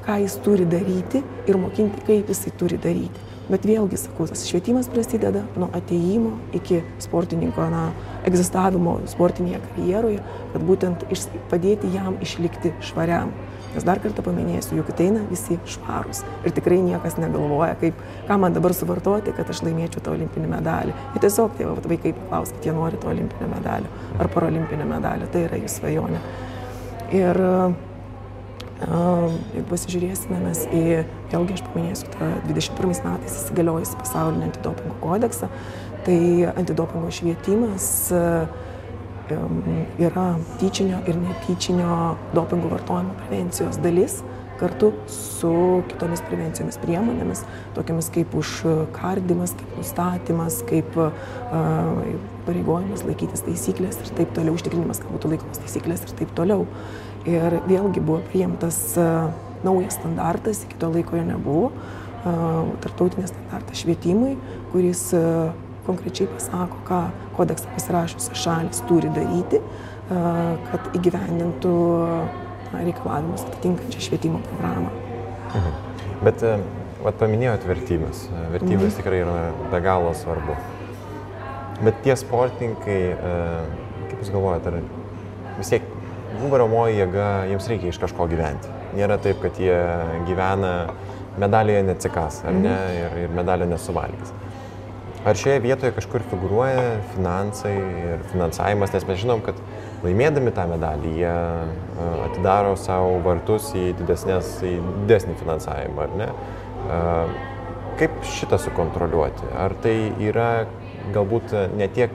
ką 0.06 0.20
jis 0.22 0.36
turi 0.44 0.66
daryti 0.70 1.24
ir 1.50 1.58
mokinti, 1.58 2.04
kaip 2.06 2.30
jisai 2.30 2.54
turi 2.60 2.78
daryti. 2.78 3.25
Bet 3.46 3.62
vėlgi, 3.62 3.98
sakau, 4.00 4.24
tas 4.26 4.42
švietimas 4.48 4.88
prasideda 4.90 5.44
nuo 5.54 5.68
ateimo 5.76 6.32
iki 6.56 6.80
sportininko 7.02 7.68
na, 7.70 7.84
egzistavimo 8.26 8.96
sportinėje 9.06 9.60
karjeroje, 9.68 10.22
kad 10.50 10.64
būtent 10.66 11.04
iš, 11.14 11.28
padėti 11.52 11.92
jam 11.94 12.18
išlikti 12.26 12.74
švariam. 12.88 13.30
Nes 13.76 13.86
dar 13.86 14.00
kartą 14.02 14.24
paminėsiu, 14.24 14.80
juk 14.80 14.90
ateina 14.90 15.22
visi 15.30 15.60
švarūs 15.68 16.24
ir 16.48 16.54
tikrai 16.56 16.80
niekas 16.82 17.18
negalvoja, 17.20 17.76
kaip, 17.78 17.98
ką 18.26 18.38
man 18.42 18.56
dabar 18.56 18.74
suvartoti, 18.74 19.34
kad 19.36 19.50
aš 19.52 19.62
laimėčiau 19.66 20.02
tą 20.02 20.16
olimpinį 20.16 20.50
medalį. 20.50 20.94
Ir 21.14 21.22
tiesiog 21.22 21.58
tie 21.58 21.68
vaikai 21.70 22.16
paklaus, 22.16 22.54
kad 22.56 22.66
jie 22.66 22.74
nori 22.74 22.98
to 22.98 23.12
olimpinio 23.12 23.50
medalio 23.52 23.92
ar 24.18 24.32
paralimpinio 24.32 24.88
medalio, 24.90 25.28
tai 25.30 25.44
yra 25.46 25.60
jų 25.60 25.70
svajonė. 25.76 26.22
Ir 27.14 27.38
jeigu 27.38 27.85
pasižiūrėsime 29.70 30.38
mes 30.42 30.62
į, 30.68 30.84
vėlgi 31.32 31.56
aš 31.56 31.64
paminėsiu, 31.70 32.10
tą 32.12 32.30
21 32.48 33.04
metais 33.06 33.36
įsigaliojus 33.40 33.96
pasaulinį 34.02 34.50
antidopingo 34.50 34.96
kodeksą, 35.00 35.48
tai 36.04 36.18
antidopingo 36.52 37.10
švietimas 37.14 37.88
yra 39.98 40.26
tyčinio 40.60 41.00
ir 41.08 41.16
netyčinio 41.18 42.16
dopingo 42.36 42.70
vartojimo 42.70 43.16
prevencijos 43.24 43.80
dalis 43.82 44.20
kartu 44.56 44.92
su 45.12 45.82
kitomis 45.90 46.22
prevencijomis 46.24 46.78
priemonėmis, 46.80 47.42
tokiamis 47.76 48.08
kaip 48.14 48.32
užkardimas, 48.38 49.52
kaip 49.58 49.74
nustatymas, 49.80 50.62
kaip 50.68 50.96
pareigojimas 52.46 53.04
laikytis 53.04 53.44
taisyklės 53.44 54.00
ir 54.00 54.14
taip 54.16 54.32
toliau, 54.36 54.56
užtikrinimas, 54.56 55.02
kad 55.02 55.12
būtų 55.12 55.34
laikomas 55.34 55.60
taisyklės 55.64 56.06
ir 56.06 56.16
taip 56.22 56.32
toliau. 56.38 56.64
Ir 57.26 57.58
vėlgi 57.66 58.00
buvo 58.00 58.20
priimtas 58.30 58.78
naujas 59.66 59.96
standartas, 59.98 60.62
iki 60.66 60.78
to 60.78 60.90
laiko 60.94 61.18
jo 61.18 61.24
nebuvo, 61.26 61.70
tarptautinės 62.84 63.32
standartas 63.32 63.82
švietimui, 63.82 64.36
kuris 64.72 65.08
konkrečiai 65.86 66.28
pasako, 66.30 66.80
ką 66.86 67.00
kodeksą 67.36 67.70
pasirašiusios 67.74 68.42
šalis 68.42 68.82
turi 68.88 69.10
daryti, 69.14 69.60
kad 70.08 70.88
įgyvendintų 70.98 71.74
reikalavimus 72.74 73.46
atitinkančią 73.46 74.06
švietimo 74.08 74.42
programą. 74.48 74.90
Mhm. 75.52 75.76
Bet 76.26 76.42
vat, 77.04 77.18
paminėjot 77.20 77.66
vertybės. 77.68 78.26
Vertybės 78.54 78.90
mhm. 78.90 78.96
tikrai 79.00 79.22
yra 79.22 79.36
be 79.72 79.82
galo 79.84 80.14
svarbu. 80.16 80.56
Bet 81.84 82.00
tie 82.06 82.16
sportininkai, 82.16 83.00
kaip 84.06 84.16
Jūs 84.22 84.32
galvojate, 84.32 84.72
ar 84.72 85.58
vis 85.58 85.70
tiek 85.74 85.84
jų 86.40 86.50
varomoji 86.52 87.00
jėga, 87.00 87.28
jiems 87.50 87.68
reikia 87.72 87.92
iš 87.92 88.00
kažko 88.02 88.28
gyventi. 88.30 88.72
Nėra 88.96 89.18
taip, 89.22 89.40
kad 89.42 89.58
jie 89.60 89.76
gyvena 90.28 90.74
medalėje 91.40 91.84
neatsikas, 91.90 92.42
ar 92.48 92.54
ne, 92.56 92.72
mhm. 92.72 93.00
ir, 93.00 93.24
ir 93.26 93.34
medalio 93.36 93.68
nesuvalgys. 93.70 94.32
Ar 95.26 95.34
šioje 95.34 95.58
vietoje 95.64 95.90
kažkur 95.96 96.22
figuruoja 96.30 97.00
finansai 97.16 97.72
ir 97.74 98.20
finansavimas, 98.30 98.92
nes 98.94 99.06
mes 99.08 99.18
žinom, 99.24 99.40
kad 99.42 99.58
laimėdami 100.04 100.52
tą 100.54 100.68
medalį 100.70 101.14
jie 101.18 101.32
atidaro 102.28 102.76
savo 102.78 103.16
vartus 103.24 103.72
į, 103.74 103.88
didesnės, 103.98 104.52
į 104.62 104.76
didesnį 105.02 105.34
finansavimą, 105.40 106.06
ar 106.06 106.14
ne? 106.20 106.28
Kaip 107.98 108.22
šitą 108.36 108.60
sukontroliuoti? 108.68 109.50
Ar 109.58 109.74
tai 109.82 109.96
yra 110.22 110.50
galbūt 111.16 111.56
ne 111.74 111.90
tiek 111.90 112.14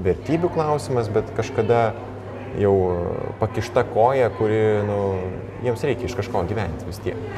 vertybių 0.00 0.48
klausimas, 0.54 1.10
bet 1.12 1.28
kažkada 1.36 1.90
jau 2.58 2.74
pakišta 3.40 3.84
koja, 3.94 4.30
kuri 4.38 4.60
nu, 4.88 5.00
jiems 5.64 5.84
reikia 5.86 6.10
iš 6.10 6.16
kažko 6.18 6.44
gyventi 6.50 6.88
vis 6.88 7.02
tiek? 7.04 7.28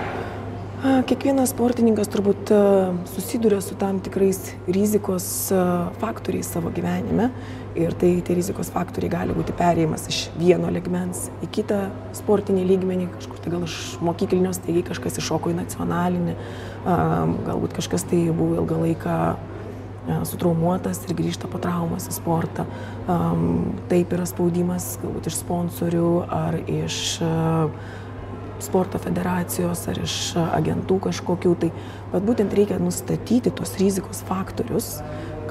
Kiekvienas 0.82 1.52
sportininkas 1.52 2.08
turbūt 2.10 2.50
susiduria 3.06 3.60
su 3.62 3.76
tam 3.78 4.00
tikrais 4.02 4.40
rizikos 4.66 5.26
faktoriais 6.00 6.48
savo 6.50 6.72
gyvenime 6.74 7.28
ir 7.78 7.94
tai 7.94 8.16
tie 8.26 8.34
rizikos 8.34 8.72
faktoriai 8.74 9.12
gali 9.12 9.36
būti 9.36 9.54
perėjimas 9.54 10.08
iš 10.10 10.18
vieno 10.40 10.72
ligmens 10.74 11.28
į 11.46 11.52
kitą 11.54 11.78
sportinį 12.18 12.66
lygmenį, 12.72 13.06
kažkur 13.14 13.38
tai 13.44 13.54
gal 13.54 13.62
iš 13.68 13.76
mokyklinio 14.02 14.50
staigiai 14.58 14.88
kažkas 14.90 15.22
iššoko 15.22 15.54
į 15.54 15.60
nacionalinį, 15.60 16.34
galbūt 17.46 17.78
kažkas 17.78 18.08
tai 18.10 18.24
buvo 18.34 18.58
ilgą 18.58 18.82
laiką 18.82 19.16
sutraumuotas 20.28 21.02
ir 21.06 21.16
grįžta 21.18 21.50
po 21.50 21.60
traumos 21.62 22.08
į 22.10 22.16
sportą. 22.16 22.66
Taip 23.90 24.14
yra 24.16 24.26
spaudimas 24.28 24.96
galbūt 25.02 25.30
iš 25.30 25.40
sponsorių 25.42 26.12
ar 26.26 26.58
iš 26.66 27.00
sporto 28.62 28.98
federacijos 29.02 29.88
ar 29.90 29.98
iš 30.02 30.16
agentų 30.42 31.00
kažkokių 31.08 31.54
tai, 31.58 31.72
bet 32.12 32.26
būtent 32.26 32.54
reikia 32.54 32.78
nustatyti 32.82 33.50
tos 33.50 33.74
rizikos 33.80 34.22
faktorius, 34.28 34.98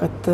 kad, 0.02 0.28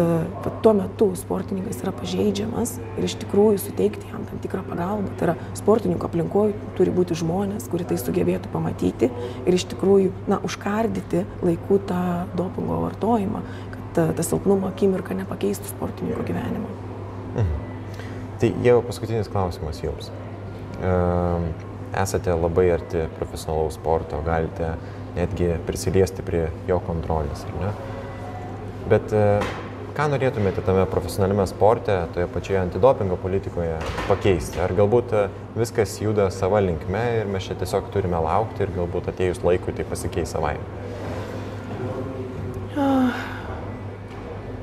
kad 0.44 0.60
tuo 0.62 0.72
metu 0.72 1.10
sportininkas 1.18 1.82
yra 1.82 1.92
pažeidžiamas 1.92 2.76
ir 2.96 3.04
iš 3.04 3.18
tikrųjų 3.20 3.58
suteikti 3.60 4.08
jam 4.08 4.24
tam 4.28 4.40
tikrą 4.40 4.62
pagalbą. 4.64 5.10
Tai 5.18 5.26
yra 5.26 5.34
sportininko 5.58 6.08
aplinkoje 6.08 6.54
turi 6.78 6.94
būti 6.94 7.18
žmonės, 7.18 7.66
kurie 7.68 7.84
tai 7.88 7.98
sugebėtų 8.00 8.52
pamatyti 8.54 9.10
ir 9.10 9.58
iš 9.58 9.66
tikrųjų 9.74 10.14
na, 10.30 10.40
užkardyti 10.46 11.26
laiku 11.44 11.80
tą 11.90 12.00
dopingo 12.38 12.80
vartojimą, 12.86 13.42
kad 13.94 14.14
ta 14.16 14.26
silpnumo 14.26 14.68
akimirka 14.68 15.16
nepakeistų 15.18 15.72
sportininko 15.72 16.26
gyvenimo. 16.28 16.70
Mhm. 17.34 17.54
Tai 18.38 18.52
jau 18.62 18.82
paskutinis 18.86 19.28
klausimas 19.32 19.82
jums. 19.82 20.12
Uh, 20.78 21.48
esate 21.96 22.34
labai 22.34 22.70
arti 22.70 23.06
profesionalaus 23.18 23.74
sporto, 23.74 24.20
galite 24.26 24.74
netgi 25.16 25.54
prisiliesti 25.66 26.22
prie 26.22 26.44
jo 26.68 26.78
kontrolės, 26.86 27.44
ar 27.48 27.56
ne? 27.62 27.70
Bet 28.88 29.12
e, 29.12 29.22
ką 29.96 30.06
norėtumėte 30.12 30.62
tame 30.64 30.84
profesionaliame 30.88 31.44
sporte, 31.50 31.96
toje 32.14 32.28
pačioje 32.32 32.60
antidopingo 32.62 33.18
politikoje 33.20 33.76
pakeisti? 34.08 34.60
Ar 34.64 34.72
galbūt 34.78 35.14
e, 35.16 35.24
viskas 35.58 35.98
juda 36.00 36.28
sava 36.34 36.62
linkme 36.64 37.02
ir 37.18 37.32
mes 37.32 37.48
čia 37.48 37.58
tiesiog 37.58 37.90
turime 37.94 38.20
laukti 38.24 38.64
ir 38.64 38.72
galbūt 38.76 39.10
atėjus 39.12 39.42
laikui 39.44 39.74
tai 39.76 39.88
pasikeis 39.88 40.36
savai? 40.36 40.56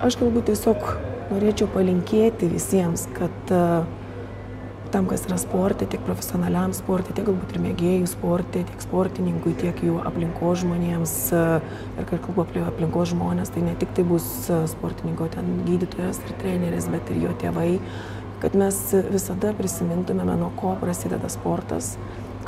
Aš 0.06 0.20
galbūt 0.22 0.52
tiesiog 0.52 0.84
norėčiau 1.32 1.66
palinkėti 1.74 2.46
visiems, 2.52 3.08
kad 3.16 3.54
uh, 3.56 3.88
tam, 4.94 5.08
kas 5.10 5.24
yra 5.26 5.40
sporte, 5.42 5.88
tiek 5.90 6.04
profesionaliam 6.06 6.76
sporte, 6.78 7.10
tiek 7.16 7.26
galbūt 7.26 7.56
ir 7.56 7.64
mėgėjų 7.64 8.10
sporte, 8.12 8.62
tiek 8.70 8.84
sportininkui, 8.86 9.56
tiek 9.58 9.82
jų 9.82 9.98
aplinkos 10.06 10.62
žmonėms. 10.62 11.16
Ir 11.34 12.06
kai 12.12 12.20
kalbu 12.28 12.46
apie 12.46 12.62
aplinkos 12.68 13.16
žmonės, 13.16 13.52
tai 13.56 13.66
ne 13.66 13.74
tik 13.82 13.96
tai 13.98 14.06
bus 14.08 14.28
sportininko 14.76 15.32
ten 15.34 15.50
gydytojas 15.66 16.22
ir 16.22 16.38
treneris, 16.44 16.86
bet 16.94 17.10
ir 17.10 17.24
jo 17.26 17.34
tėvai, 17.42 17.72
kad 18.46 18.56
mes 18.62 18.78
visada 19.10 19.56
prisimintumėme, 19.58 20.38
nuo 20.38 20.54
ko 20.62 20.78
prasideda 20.86 21.34
sportas, 21.34 21.96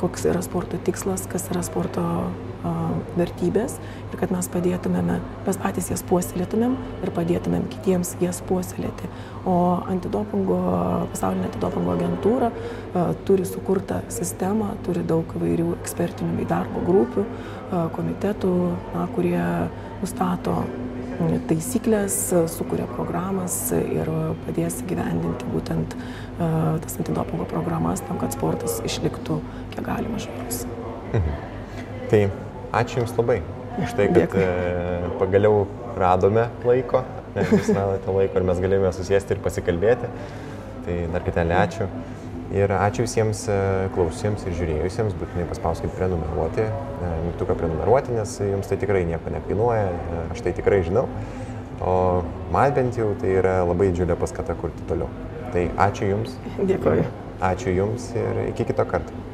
koks 0.00 0.24
yra 0.30 0.42
sporto 0.44 0.78
tikslas, 0.86 1.26
kas 1.30 1.48
yra 1.52 1.62
sporto 1.66 2.04
vertybės 3.18 3.76
ir 4.08 4.18
kad 4.18 4.32
mes 4.34 4.48
padėtumėme, 4.50 5.18
mes 5.46 5.58
patys 5.62 5.90
jas 5.92 6.02
puoselėtumėm 6.08 6.74
ir 7.04 7.12
padėtumėm 7.14 7.68
kitiems 7.74 8.16
jas 8.22 8.40
puoselėti. 8.48 9.10
O 9.48 9.54
antidopingo, 9.90 10.58
pasaulinė 11.12 11.48
antidopingo 11.50 11.94
agentūra 11.94 12.50
turi 13.28 13.46
sukurtą 13.48 14.02
sistemą, 14.12 14.72
turi 14.86 15.06
daug 15.06 15.30
įvairių 15.38 15.70
ekspertinių 15.78 16.40
bei 16.40 16.50
darbo 16.50 16.82
grupių, 16.88 17.24
komitetų, 17.94 18.52
na, 18.96 19.06
kurie 19.14 19.40
nustato 20.02 20.62
taisyklės, 21.48 22.16
sukuria 22.52 22.86
programas 22.92 23.56
ir 23.74 24.06
padės 24.46 24.78
gyvendinti 24.86 25.48
būtent 25.50 25.96
tas 26.38 26.98
antidopingo 27.00 27.46
programas 27.50 28.04
tam, 28.06 28.20
kad 28.20 28.34
sportas 28.36 28.78
išliktų 28.86 29.40
kiek 29.78 29.88
galima 29.88 30.20
žvarus. 30.26 30.66
Mhm. 31.14 31.40
Tai 32.10 32.22
Ačiū 32.68 33.00
Jums 33.00 33.14
labai 33.16 33.40
už 33.80 33.94
tai, 33.96 34.10
kad 34.12 34.26
Dėkui. 34.28 34.42
E, 34.44 35.08
pagaliau 35.16 35.62
radome 35.96 36.48
laiko, 36.68 37.00
Jūs 37.38 37.70
radote 37.72 38.12
laiko 38.12 38.40
ir 38.40 38.44
mes 38.44 38.60
galėjome 38.60 38.90
susėsti 38.92 39.36
ir 39.36 39.40
pasikalbėti. 39.44 40.10
Tai 40.84 40.96
dar 41.14 41.24
kartelį 41.24 41.56
ačiū. 41.56 41.86
Ir 42.58 42.72
ačiū 42.76 43.06
visiems 43.06 43.46
e, 43.48 43.56
klausėjams 43.94 44.44
ir 44.48 44.56
žiūrėjusiems, 44.58 45.16
būtinai 45.20 45.46
paspauskite 45.48 45.96
prenumeruoti, 45.96 46.64
e, 46.64 47.12
mygtuką 47.28 47.56
prenumeruoti, 47.56 48.12
nes 48.16 48.36
jums 48.40 48.68
tai 48.68 48.78
tikrai 48.80 49.06
nieko 49.08 49.32
nekainuoja, 49.32 49.88
aš 50.34 50.44
tai 50.44 50.52
tikrai 50.56 50.82
žinau. 50.84 51.06
O 51.80 51.94
man 52.52 52.74
bent 52.76 53.00
jau 53.00 53.14
tai 53.20 53.32
yra 53.38 53.62
labai 53.68 53.92
didžiulė 53.92 54.16
paskata 54.20 54.56
kurti 54.60 54.84
toliau. 54.90 55.08
Tai 55.54 55.64
ačiū 55.88 56.10
Jums. 56.10 56.36
Dėkuoju. 56.58 57.08
Ačiū 57.48 57.72
Jums 57.72 58.10
ir 58.18 58.44
iki 58.50 58.68
kito 58.68 58.84
karto. 58.88 59.27